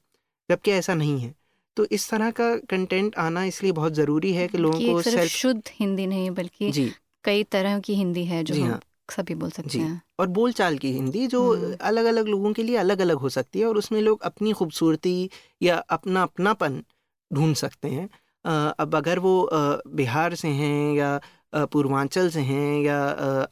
जबकि 0.50 0.72
ऐसा 0.72 0.94
नहीं 0.94 1.20
है। 1.20 1.34
तो 1.78 1.86
इस 1.92 2.10
तरह 2.10 2.32
का 2.32 2.56
कंटेंट 2.70 3.16
आना 3.16 3.44
इसलिए 3.44 3.72
बहुत 3.72 3.94
ज़रूरी 3.94 4.34
है 4.34 4.48
कि 4.48 4.58
लोगों 4.58 4.80
को 4.82 5.02
सिर्फ़ 5.02 5.28
शुद्ध 5.28 5.62
हिंदी 5.74 6.08
नहीं 6.08 6.30
बल्कि 6.32 6.72
जी। 6.72 6.92
कई 7.24 7.44
तरह 7.44 7.80
की 7.80 7.96
हिंदी 7.96 8.24
है 8.26 8.44
जो 8.44 8.56
जी 8.56 8.62
हाँ। 8.62 8.80
सभी 9.12 9.36
बोल 9.36 9.50
सकते 9.52 9.80
हैं। 9.80 10.02
और 10.20 10.28
बोलचाल 10.28 10.78
की 10.78 10.92
हिंदी 10.92 11.26
जो 11.28 11.42
हम्म। 11.54 11.76
अलग 11.82 12.06
अलग 12.06 12.28
लोगों 12.28 12.54
के 12.54 12.64
लिए 12.64 12.76
अलग 12.78 13.00
अलग 13.02 13.18
हो 13.18 13.30
सकती 13.30 13.60
है 13.60 13.66
और 13.66 13.78
उसमें 13.78 14.02
लोग 14.02 14.22
अपनी 14.24 14.52
खूबसूरती 14.52 15.30
या 15.62 15.76
अपना 15.90 16.22
अपनापन 16.24 16.82
ढूंढ 17.32 17.56
सकते 17.56 17.90
हैं। 17.90 18.10
अब 18.80 18.96
अगर 18.96 19.20
वो 19.20 19.34
बिहार 19.96 20.36
से 20.36 20.48
हैं 20.48 20.94
या 20.94 21.20
पूर्वांचल 21.72 22.30
से 22.30 22.42
हैं 22.42 22.82
या 22.82 23.00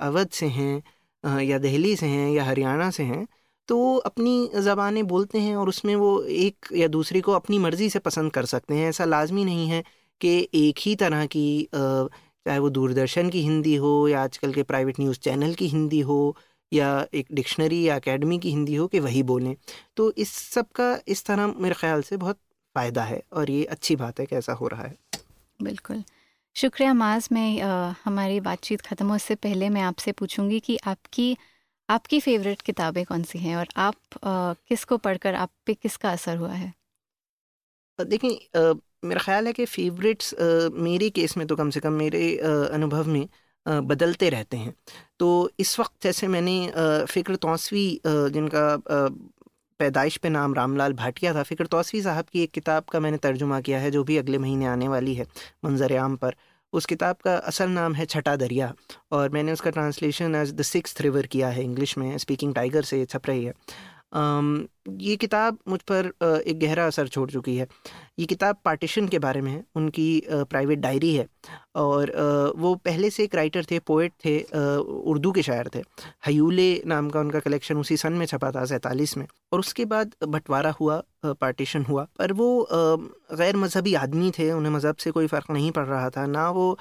अवध 0.02 0.30
से 0.32 0.48
हैं 0.48 1.40
या 1.42 1.58
दिल्ली 1.58 1.96
से 1.96 2.06
हैं 2.08 2.30
या 2.32 2.44
हरियाणा 2.44 2.90
से 2.92 3.04
हैं 3.04 3.26
तो 3.70 3.96
अपनी 3.98 4.50
ज़बानें 4.58 5.06
बोलते 5.08 5.40
हैं 5.40 5.56
और 5.56 5.70
उसमें 5.70 5.96
वो 5.96 6.22
एक 6.24 6.68
या 6.76 6.88
दूसरे 6.88 7.22
को 7.22 7.32
अपनी 7.32 7.60
मर्ज़ी 7.60 7.90
से 7.90 8.00
पसंद 8.00 8.32
कर 8.32 8.46
सकते 8.46 8.76
हैं। 8.76 8.90
ऐसा 8.90 9.06
लाजमी 9.06 9.46
नहीं 9.46 9.68
है 9.70 9.84
कि 10.22 10.38
एक 10.56 10.80
ही 10.80 10.96
तरह 10.96 11.26
की 11.26 11.46
चाहे 11.74 12.60
वो 12.60 12.70
दूरदर्शन 12.70 13.30
की 13.30 13.42
हिंदी 13.42 13.76
हो 13.76 14.08
या 14.08 14.24
आजकल 14.24 14.54
के 14.54 14.64
प्राइवेट 14.64 15.00
न्यूज़ 15.00 15.20
चैनल 15.20 15.54
की 15.54 15.68
हिंदी 15.68 16.00
हो 16.02 16.36
या 16.72 16.90
एक 17.14 17.28
डिक्शनरी 17.34 17.82
या 17.84 17.96
अकेडमी 17.96 18.38
की 18.40 18.50
हिंदी 18.50 18.76
हो 18.76 18.88
कि 18.88 19.00
वही 19.00 19.24
बोलें। 19.24 19.56
तो 19.98 20.12
इस 20.18 20.32
सब 20.32 20.66
का 20.76 20.98
इस 21.08 21.24
तरह 21.26 21.54
मेरे 21.58 21.76
ख्याल 21.76 22.02
से 22.02 22.18
बहुत 22.18 22.40
फ़ायदा 22.76 23.04
है 23.04 23.22
और 23.34 23.50
ये 23.50 23.64
अच्छी 23.66 23.96
बात 23.96 24.20
है 24.20 24.26
कि 24.26 24.36
ऐसा 24.36 24.54
हो 24.54 24.68
रहा 24.68 24.84
है। 24.84 24.98
बिल्कुल। 25.60 26.04
शुक्रिया 26.56 26.94
माज 26.94 27.28
मैं 27.32 27.62
आ, 27.62 27.94
हमारी 28.06 28.40
बातचीत 28.40 28.82
ख़त्म 28.82 29.08
हो 29.08 29.16
उससे 29.16 29.36
पहले 29.36 29.70
मैं 29.70 29.82
आपसे 29.82 30.12
पूछूँगी 30.12 30.60
कि 30.60 30.78
आपकी 30.88 31.38
आपकी 31.90 32.20
फेवरेट 32.20 32.62
किताबें 32.62 33.04
कौन 33.06 33.24
सी 33.24 33.40
हैं 33.40 33.56
और 33.56 33.68
आप 33.78 33.96
किसको 34.70 34.98
पढ़कर 35.00 35.36
आप 35.36 35.50
पे 35.66 35.74
किसका 35.74 36.12
असर 36.12 36.38
हुआ 36.38 36.52
है? 36.54 36.74
देखिए 38.00 38.70
मेरा 39.06 39.22
ख्याल 39.22 39.48
है 39.48 39.54
कि 39.54 39.66
फेवरेट्स 39.66 40.34
मेरे 40.74 41.10
केस 41.10 41.36
में 41.38 41.46
तो 41.48 41.56
कम 41.56 41.70
से 41.70 41.80
कम 41.80 41.94
मेरे 41.94 42.38
अनुभव 42.40 43.08
में 43.08 43.28
बदलते 43.88 44.30
रहते 44.30 44.58
हैं। 44.58 44.74
तो 45.20 45.28
इस 45.60 45.80
वक्त 45.80 46.04
जैसे 46.04 46.28
मैंने 46.28 46.56
फ़िक्र 47.10 47.36
तौसवी 47.38 47.86
जिनका 48.06 48.66
पैदाइश 49.80 50.18
पे 50.18 50.30
नाम 50.30 50.54
रामलाल 50.54 50.94
भाटिया 50.94 51.34
था 51.36 51.44
फ़िक्र 51.44 51.66
तौसवी 51.68 52.02
साहब 52.02 52.26
की 52.26 52.44
एक 52.44 52.52
किताब 52.52 52.84
का 52.92 53.00
मैंने 53.00 53.18
तर्जुमा 53.18 53.60
किया 53.62 53.80
है, 53.80 53.92
जो 53.92 54.04
भी 54.04 54.18
अगले 54.18 54.38
महीने 54.38 54.66
आने 54.66 54.88
वाली 54.88 55.16
है 55.16 55.26
मंजर 55.66 55.96
आम 55.98 56.16
पर। 56.16 56.36
उस 56.74 56.86
किताब 56.86 57.16
का 57.16 57.36
असल 57.38 57.70
नाम 57.70 57.94
है 57.94 58.06
छठा 58.06 58.36
दरिया, 58.36 58.74
और 59.12 59.30
मैंने 59.30 59.52
उसका 59.52 59.70
translation 59.70 60.36
as 60.36 60.54
the 60.54 60.62
six 60.62 61.02
river 61.02 61.26
किया 61.28 61.50
है, 61.50 61.64
इंग्लिश 61.64 61.98
में 61.98 62.18
स्पीकिंग 62.18 62.54
टाइगर 62.56 62.82
से 62.84 63.04
छप 63.06 63.28
रही 63.28 63.44
है। 63.46 63.54
ये 64.14 65.16
किताब 65.16 65.58
मुझ 65.68 65.80
पर 65.92 66.12
एक 66.48 66.60
गहरा 66.60 66.86
असर 66.88 67.08
छोड़ 67.08 67.30
चुकी 67.32 67.56
है। 67.58 67.68
ये 68.20 68.26
किताब 68.26 68.58
पार्टीशन 68.66 69.08
के 69.08 69.20
बारे 69.20 69.42
में 69.42 69.52
है, 69.52 69.64
उनकी 69.76 70.24
प्राइवेट 70.30 70.80
डायरी 70.80 71.14
है 71.16 71.28
और 71.76 72.12
वो 72.58 72.74
पहले 72.86 73.10
से 73.10 73.24
एक 73.24 73.36
राइटर 73.36 73.66
थे 73.72 73.80
पोइट 73.88 74.12
थे 74.26 74.40
उर्दू 75.06 75.32
के 75.32 75.44
शायर 75.44 75.70
थे। 75.76 75.82
हयूले 76.28 76.82
नाम 76.88 77.10
का 77.10 77.20
उनका 77.20 77.40
कलेक्शन 77.40 77.78
उसी 77.78 77.98
सन 77.98 78.14
में 78.14 78.26
छपा 78.26 78.52
था, 78.52 78.66
सैंतालीस 78.66 79.18
में 79.18 79.26
और 79.52 79.60
उसके 79.60 79.86
बाद 79.86 80.16
बंटवारा 80.26 80.72
हुआ 80.72 81.02
पार्टीशन 81.26 81.86
हुआ। 81.86 82.08
पर 82.20 82.34
वो 82.34 82.68
गैर 82.72 83.56
मजहबी 83.58 83.94
आदमी 83.96 84.32
थे, 84.32 84.52
उन्हें 84.52 84.74
मज़हब 84.74 84.96
से 84.96 85.12
कोई 85.12 85.28
फ़र्क 85.28 85.52
नहीं 85.52 85.72
पड़ 85.72 85.86
रहा 85.86 86.10
था, 86.10 86.26
ना 86.28 86.50
वो 86.52 86.78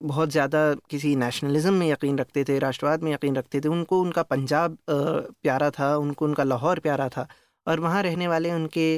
बहुत 0.00 0.30
ज़्यादा 0.30 0.62
किसी 0.90 1.14
नेशनलिज्म 1.16 1.72
में 1.74 1.88
यकीन 1.88 2.18
रखते 2.18 2.44
थे, 2.44 2.58
राष्ट्रवाद 2.58 3.02
में 3.02 3.12
यकीन 3.12 3.36
रखते 3.36 3.60
थे, 3.60 3.68
उनको 3.68 4.00
उनका 4.02 4.22
पंजाब 4.24 4.76
प्यारा 4.90 5.70
था, 5.70 5.96
उनको 5.96 6.24
उनका 6.24 6.44
लाहौर 6.44 6.78
प्यारा 6.78 7.08
था 7.08 7.26
और 7.66 7.80
वहाँ 7.80 8.02
रहने 8.02 8.28
वाले 8.28 8.52
उनके 8.52 8.90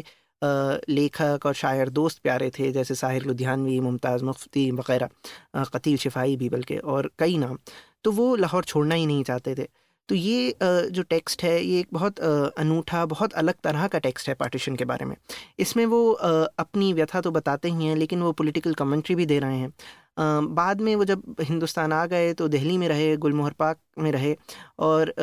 लेखक 0.90 1.46
और 1.46 1.54
शायर 1.54 1.88
दोस्त 1.90 2.18
प्यारे 2.22 2.50
थे, 2.50 2.70
जैसे 2.72 2.94
साहिर 2.94 3.24
लुधियानवी, 3.24 3.78
मुमताज़ 3.80 4.24
मुफ्ती 4.24 4.70
वगैरह 4.72 5.64
कतील 5.66 5.96
शिफाई 5.98 6.36
भी 6.36 6.48
बल्कि 6.48 6.76
और 6.76 7.10
कई 7.18 7.38
नाम। 7.38 7.58
तो 8.04 8.12
वो 8.12 8.34
लाहौर 8.36 8.64
छोड़ना 8.64 8.94
ही 8.94 9.06
नहीं 9.06 9.24
चाहते 9.24 9.54
थे। 9.54 9.68
तो 10.08 10.14
ये 10.14 10.54
जो 10.62 11.02
टेक्स्ट 11.04 11.42
है, 11.44 11.62
ये 11.62 11.80
एक 11.80 11.88
बहुत 11.92 12.20
अनूठा, 12.20 13.04
बहुत 13.06 13.32
अलग 13.34 13.54
तरह 13.64 13.86
का 13.88 13.98
टेक्स्ट 13.98 14.28
है 14.28 14.34
पार्टीशन 14.34 14.76
के 14.76 14.84
बारे 14.84 15.04
में। 15.04 15.14
इसमें 15.58 15.84
वो 15.86 16.10
अपनी 16.12 16.92
व्यथा 16.92 17.20
तो 17.20 17.30
बताते 17.30 17.68
ही 17.68 17.86
हैं, 17.86 17.96
लेकिन 17.96 18.22
वो 18.22 18.32
पॉलिटिकल 18.32 18.74
कमेंट्री 18.74 19.14
भी 19.14 19.26
दे 19.26 19.38
रहे 19.38 19.58
हैं। 19.58 19.72
बाद 20.16 20.80
में 20.80 20.94
वो 20.96 21.04
जब 21.04 21.22
हिंदुस्तान 21.40 21.92
आ 21.92 22.04
गए 22.06 22.32
तो 22.34 22.48
दिल्ली 22.48 22.76
में 22.78 22.88
रहे, 22.88 23.16
गुलमोहर 23.16 23.52
पार्क 23.58 23.78
में 23.98 24.10
रहे 24.12 24.36
और 24.78 25.14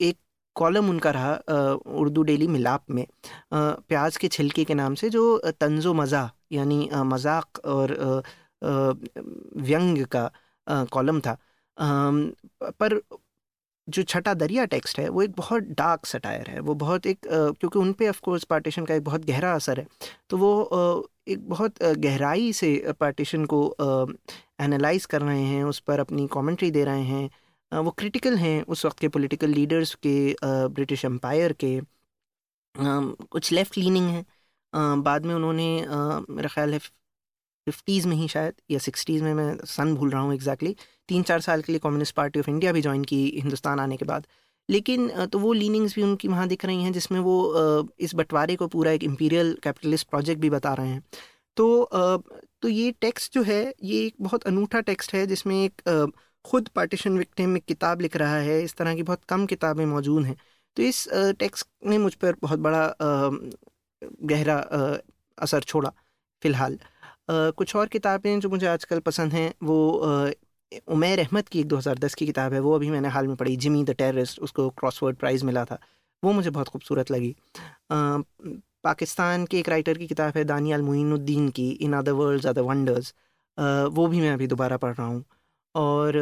एक 0.00 0.16
कॉलम 0.56 0.88
उनका 0.90 1.10
रहा 1.10 1.32
उर्दू 1.98 2.22
डेली 2.22 2.46
मिलाप 2.48 2.84
में 2.90 3.06
प्याज 3.54 4.16
के 4.16 4.28
छिलके 4.28 4.64
के 4.64 4.74
नाम 4.74 4.94
से 4.94 5.10
जो 5.10 5.38
तंजो 5.60 5.94
मज़ा 5.94 6.30
यानी 6.52 6.88
मज़ाक 6.94 7.58
और 7.64 8.22
व्यंग 8.64 10.04
का 10.06 10.30
कॉलम 10.92 11.20
था। 11.20 11.36
पर 11.76 13.00
जो 13.88 14.02
छठा 14.02 14.32
दरिया 14.34 14.64
टेक्स्ट 14.66 14.98
है, 14.98 15.08
वो 15.08 15.22
एक 15.22 15.32
बहुत 15.36 15.62
डार्क 15.78 16.06
सटायर 16.06 16.48
है, 16.50 16.60
वो 16.60 16.74
बहुत 16.76 17.06
एक 17.06 17.18
क्योंकि 17.26 17.78
उन 17.78 17.92
पर 17.92 18.08
ऑफकोर्स 18.08 18.44
पार्टीशन 18.44 18.84
का 18.86 18.94
एक 18.94 19.04
बहुत 19.04 19.24
गहरा 19.26 19.52
असर 19.54 19.80
है 19.80 19.86
तो 20.30 20.36
वो 20.38 21.08
एक 21.28 21.48
बहुत 21.48 21.82
गहराई 21.82 22.52
से 22.52 22.70
पार्टीशन 23.00 23.44
को 23.54 23.60
एनालाइज 24.60 25.06
कर 25.06 25.22
रहे 25.22 25.42
हैं, 25.42 25.64
उस 25.64 25.78
पर 25.80 26.00
अपनी 26.00 26.26
कमेंट्री 26.32 26.70
दे 26.70 26.84
रहे 26.84 27.02
हैं 27.04 27.80
वो 27.82 27.90
क्रिटिकल 27.98 28.36
हैं 28.36 28.62
उस 28.64 28.84
वक्त 28.86 28.98
के 28.98 29.08
पॉलिटिकल 29.08 29.50
लीडर्स 29.50 29.94
के 30.06 30.14
ब्रिटिश 30.44 31.04
एम्पायर 31.04 31.52
के 31.64 31.80
कुछ 32.74 33.52
लेफ़्ट 33.52 33.78
लीनिंग 33.78 34.08
है 34.10 34.24
बाद 35.02 35.26
में 35.26 35.34
उन्होंने 35.34 35.68
मेरा 36.30 36.48
ख्याल 36.48 36.72
है 36.72 36.78
फिफ्टीज़ 36.78 38.06
में 38.08 38.16
ही 38.16 38.26
शायद, 38.28 38.54
या 38.70 38.78
सिक्सटीज़ 38.78 39.22
में 39.24 39.32
मैं 39.34 39.56
सन 39.66 39.94
भूल 39.96 40.10
रहा 40.10 40.20
हूँ 40.22 40.34
एग्जैक्टली 40.34 40.74
तीन 41.08 41.22
चार 41.22 41.40
साल 41.40 41.62
के 41.62 41.72
लिए 41.72 41.78
कम्युनिस्ट 41.80 42.14
पार्टी 42.14 42.40
ऑफ़ 42.40 42.50
इंडिया 42.50 42.72
भी 42.72 42.82
ज्वाइन 42.82 43.04
की 43.04 43.22
हिंदुस्तान 43.36 43.80
आने 43.80 43.96
के 43.96 44.04
बाद। 44.04 44.26
लेकिन 44.68 45.08
तो 45.26 45.38
वो 45.38 45.52
लीनिंग्स 45.52 45.94
भी 45.94 46.02
उनकी 46.02 46.28
वहाँ 46.28 46.46
दिख 46.48 46.64
रही 46.64 46.82
हैं, 46.82 46.92
जिसमें 46.92 47.18
वो 47.20 47.88
इस 48.00 48.14
बंटवारे 48.14 48.56
को 48.56 48.66
पूरा 48.68 48.90
एक 48.90 49.04
इम्पीरियल 49.04 49.56
कैपिटलिस्ट 49.62 50.08
प्रोजेक्ट 50.10 50.40
भी 50.40 50.50
बता 50.50 50.72
रहे 50.74 50.88
हैं। 50.88 51.02
तो 51.56 51.88
तो 52.62 52.68
ये 52.68 52.90
टेक्स्ट 53.00 53.34
जो 53.34 53.42
है, 53.42 53.74
ये 53.82 54.06
एक 54.06 54.14
बहुत 54.20 54.44
अनूठा 54.44 54.80
टेक्स्ट 54.82 55.14
है, 55.14 55.26
जिसमें 55.26 55.54
एक 55.56 56.12
खुद 56.44 56.68
पार्टीशन 56.68 57.18
विक्टिम 57.18 57.56
एक 57.56 57.64
किताब 57.64 58.00
लिख 58.00 58.16
रहा 58.16 58.36
है, 58.38 58.62
इस 58.62 58.74
तरह 58.76 58.94
की 58.94 59.02
बहुत 59.02 59.24
कम 59.28 59.46
किताबें 59.46 59.84
मौजूद 59.86 60.24
हैं। 60.24 60.36
तो 60.76 60.82
इस 60.82 61.08
टेक्स्ट 61.38 61.68
ने 61.86 61.98
मुझ 61.98 62.14
पर 62.14 62.36
बहुत 62.42 62.58
बड़ा 62.58 62.96
गहरा 64.24 64.56
असर 65.38 65.62
छोड़ा, 65.62 65.92
फ़िलहाल। 66.42 66.78
कुछ 67.30 67.74
और 67.76 67.86
किताबें 67.88 68.38
जो 68.40 68.48
मुझे 68.48 68.66
आजकल 68.66 69.00
पसंद 69.00 69.32
हैं, 69.32 69.52
वो 69.62 70.32
उमैर 70.72 71.20
अहमद 71.20 71.48
की 71.48 71.60
एक 71.60 71.66
2010 71.68 72.14
की 72.14 72.26
किताब 72.26 72.52
है, 72.52 72.60
वो 72.60 72.74
अभी 72.74 72.90
मैंने 72.90 73.08
हाल 73.08 73.26
में 73.26 73.36
पढ़ी, 73.36 73.56
जिमी 73.56 73.82
द 73.84 73.90
टेररिस्ट, 73.98 74.40
उसको 74.40 74.68
क्रॉसवर्ड 74.70 75.16
प्राइज़ 75.16 75.44
मिला 75.44 75.64
था। 75.64 75.78
वो 76.22 76.32
मुझे 76.32 76.50
बहुत 76.50 76.68
खूबसूरत 76.68 77.10
लगी। 77.10 77.34
पाकिस्तान 77.90 79.44
के 79.46 79.58
एक 79.58 79.68
राइटर 79.68 79.98
की 79.98 80.06
किताब 80.06 80.32
है, 80.36 80.44
दानियाल 80.44 80.82
मुइनुद्दीन 80.82 81.48
की, 81.50 81.70
in 81.70 81.92
other 81.92 82.12
worlds 82.12 82.46
other 82.46 82.62
wonders. 82.62 83.14
वो 83.92 84.06
भी 84.06 84.20
मैं 84.20 84.32
अभी 84.32 84.46
दोबारा 84.46 84.76
पढ़ 84.76 84.94
रहा 84.94 85.06
हूँ। 85.06 85.24
और 85.74 86.12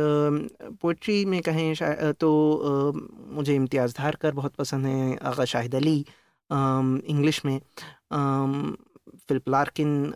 पोइट्री 0.83 1.25
में 1.25 1.41
कहें 1.43 2.13
तो 2.15 2.31
मुझे 3.33 3.55
इम्तियाज़ 3.55 3.95
धारकर 3.99 4.33
बहुत 4.35 4.55
पसंद 4.55 4.87
है, 4.87 5.17
आगा 5.19 5.45
शाहिद 5.45 5.75
अली 5.75 5.99
इंग्लिश 6.51 7.45
में 7.45 7.61
Philip 9.29 9.49
Larkin 9.49 10.13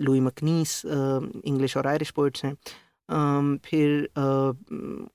Louis 0.00 0.20
MacNeice 0.20 0.82
English 0.86 1.76
और 1.76 1.86
आयरिश 1.86 2.10
पोइट्स 2.10 2.44
हैं। 2.44 2.54
फिर 3.64 4.08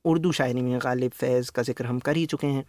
उर्दू 0.06 0.32
शायरी 0.32 0.62
में 0.62 0.80
गालिब 0.84 1.12
फैज़ 1.12 1.52
का 1.52 1.62
ज़िक्र 1.64 1.86
हम 1.86 2.00
कर 2.00 2.16
ही 2.18 2.26
चुके 2.26 2.48
हैं। 2.48 2.66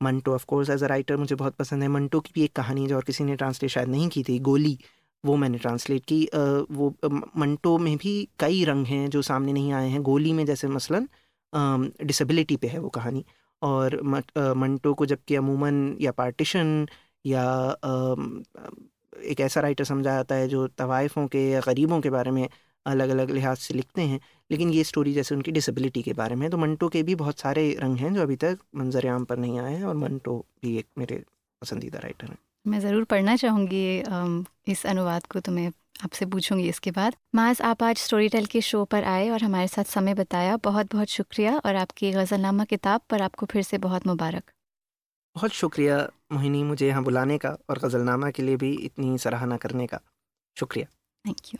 Manto 0.00 0.34
of 0.34 0.44
course 0.48 0.70
as 0.70 0.82
a 0.84 0.86
writer 0.86 1.16
मुझे 1.16 1.34
बहुत 1.34 1.54
पसंद 1.56 1.82
है। 1.82 1.88
मंटो 1.88 2.20
की 2.20 2.30
भी 2.34 2.44
एक 2.44 2.52
कहानी 2.56 2.86
जो 2.86 2.96
और 2.96 3.04
किसी 3.04 3.24
ने 3.24 3.36
ट्रांसलेट 3.36 3.70
शायद 3.70 3.88
नहीं 3.88 4.08
की 4.08 4.22
थी, 4.22 4.38
गोली, 4.40 4.78
वो 5.24 5.36
मैंने 5.36 5.58
ट्रांसलेट 5.58 6.04
की। 6.04 6.24
वो 6.70 6.94
मंटो 7.36 7.76
में 7.78 7.96
भी 7.96 8.14
कई 8.40 8.64
रंग 8.64 8.86
हैं 8.86 9.08
जो 9.10 9.22
सामने 9.22 9.52
नहीं 9.52 9.72
आए 9.72 9.88
हैं। 9.88 10.02
गोली 10.02 10.32
में 10.32 10.44
जैसे 10.46 10.68
मसलन 10.68 11.08
डिसेबिलिटी 12.06 12.56
पे 12.56 12.68
है 12.68 12.78
वो 12.78 12.88
कहानी। 12.90 13.24
और 13.62 14.00
मंटो 14.02 14.92
को 14.94 15.06
जबकि 15.06 15.34
अमूमन 15.36 15.96
या 16.00 16.12
पार्टीशन 16.12 16.86
या 17.24 17.42
एक 19.24 19.40
ऐसा 19.40 19.60
राइटर 19.60 19.84
समझा 19.84 20.14
जाता 20.14 20.34
है 20.34 20.48
जो 20.48 20.66
तवाइफ़ों 20.68 21.26
के 21.28 21.48
या 21.50 21.60
गरीबों 21.66 22.00
के 22.00 22.10
बारे 22.10 22.30
में 22.30 22.48
अलग 22.86 23.08
अलग 23.08 23.30
लिहाज 23.30 23.56
से 23.56 23.74
लिखते 23.74 24.02
हैं 24.02 24.20
लेकिन 24.50 24.70
ये 24.70 24.84
स्टोरी 24.84 25.12
जैसे 25.12 25.34
उनकी 25.34 25.52
डिसेबिलिटी 25.52 26.02
के 26.02 26.12
बारे 26.12 26.34
में 26.34 26.48
तो 26.50 26.58
मंटो 26.58 26.88
के 26.88 27.02
भी 27.02 27.14
बहुत 27.14 27.38
सारे 27.38 27.70
रंग 27.80 27.96
हैं 27.96 28.12
जो 28.14 28.22
अभी 28.22 28.36
तक 28.36 28.58
मंजर 28.76 29.06
आम 29.08 29.24
पर 29.24 29.36
नहीं 29.36 29.58
आए 29.58 29.74
हैं 29.74 29.84
और 29.84 29.94
मंटो 29.96 30.38
भी 30.62 30.76
एक 30.78 30.86
मेरे 30.98 31.22
पसंदीदा 31.62 31.98
राइटर 31.98 32.26
हैं। 32.26 32.38
मैं 32.66 32.80
ज़रूर 32.80 33.04
पढ़ना 33.04 33.36
चाहूँगी 33.36 34.02
इस 34.72 34.84
अनुवाद 34.86 35.26
को 35.26 35.40
तो 35.40 35.52
मैं 35.52 35.70
आपसे 36.04 36.26
पूछूँगी 36.26 36.68
इसके 36.68 36.90
बाद। 36.90 37.16
माज 37.34 37.60
आप 37.62 37.82
आज 37.82 37.96
स्टोरी 37.98 38.28
टेल 38.28 38.46
के 38.46 38.60
शो 38.60 38.84
पर 38.84 39.04
आए 39.04 39.28
और 39.30 39.42
हमारे 39.42 39.68
साथ 39.68 39.84
समय 39.84 40.14
बताया। 40.14 40.56
बहुत 40.64 40.94
बहुत 40.94 41.08
शुक्रिया 41.10 41.56
और 41.58 41.76
आपकी 41.76 42.12
गज़लनामा 42.12 42.64
किताब 42.64 43.00
पर 43.10 43.22
आपको 43.22 43.46
फिर 43.46 43.62
से 43.62 43.78
बहुत 43.78 44.06
मुबारक। 44.06 44.42
बहुत 45.36 45.50
शुक्रिया 45.52 45.98
मोहिनी 46.32 46.62
मुझे 46.64 46.86
यहाँ 46.88 47.02
बुलाने 47.04 47.38
का 47.38 47.56
और 47.70 47.78
गज़लनामा 47.78 48.30
के 48.30 48.42
लिए 48.42 48.56
भी 48.56 48.72
इतनी 48.82 49.18
सराहना 49.18 49.56
करने 49.56 49.86
का। 49.86 50.00
शुक्रिया। 50.56 50.86
Thank 51.24 51.54
you 51.54 51.58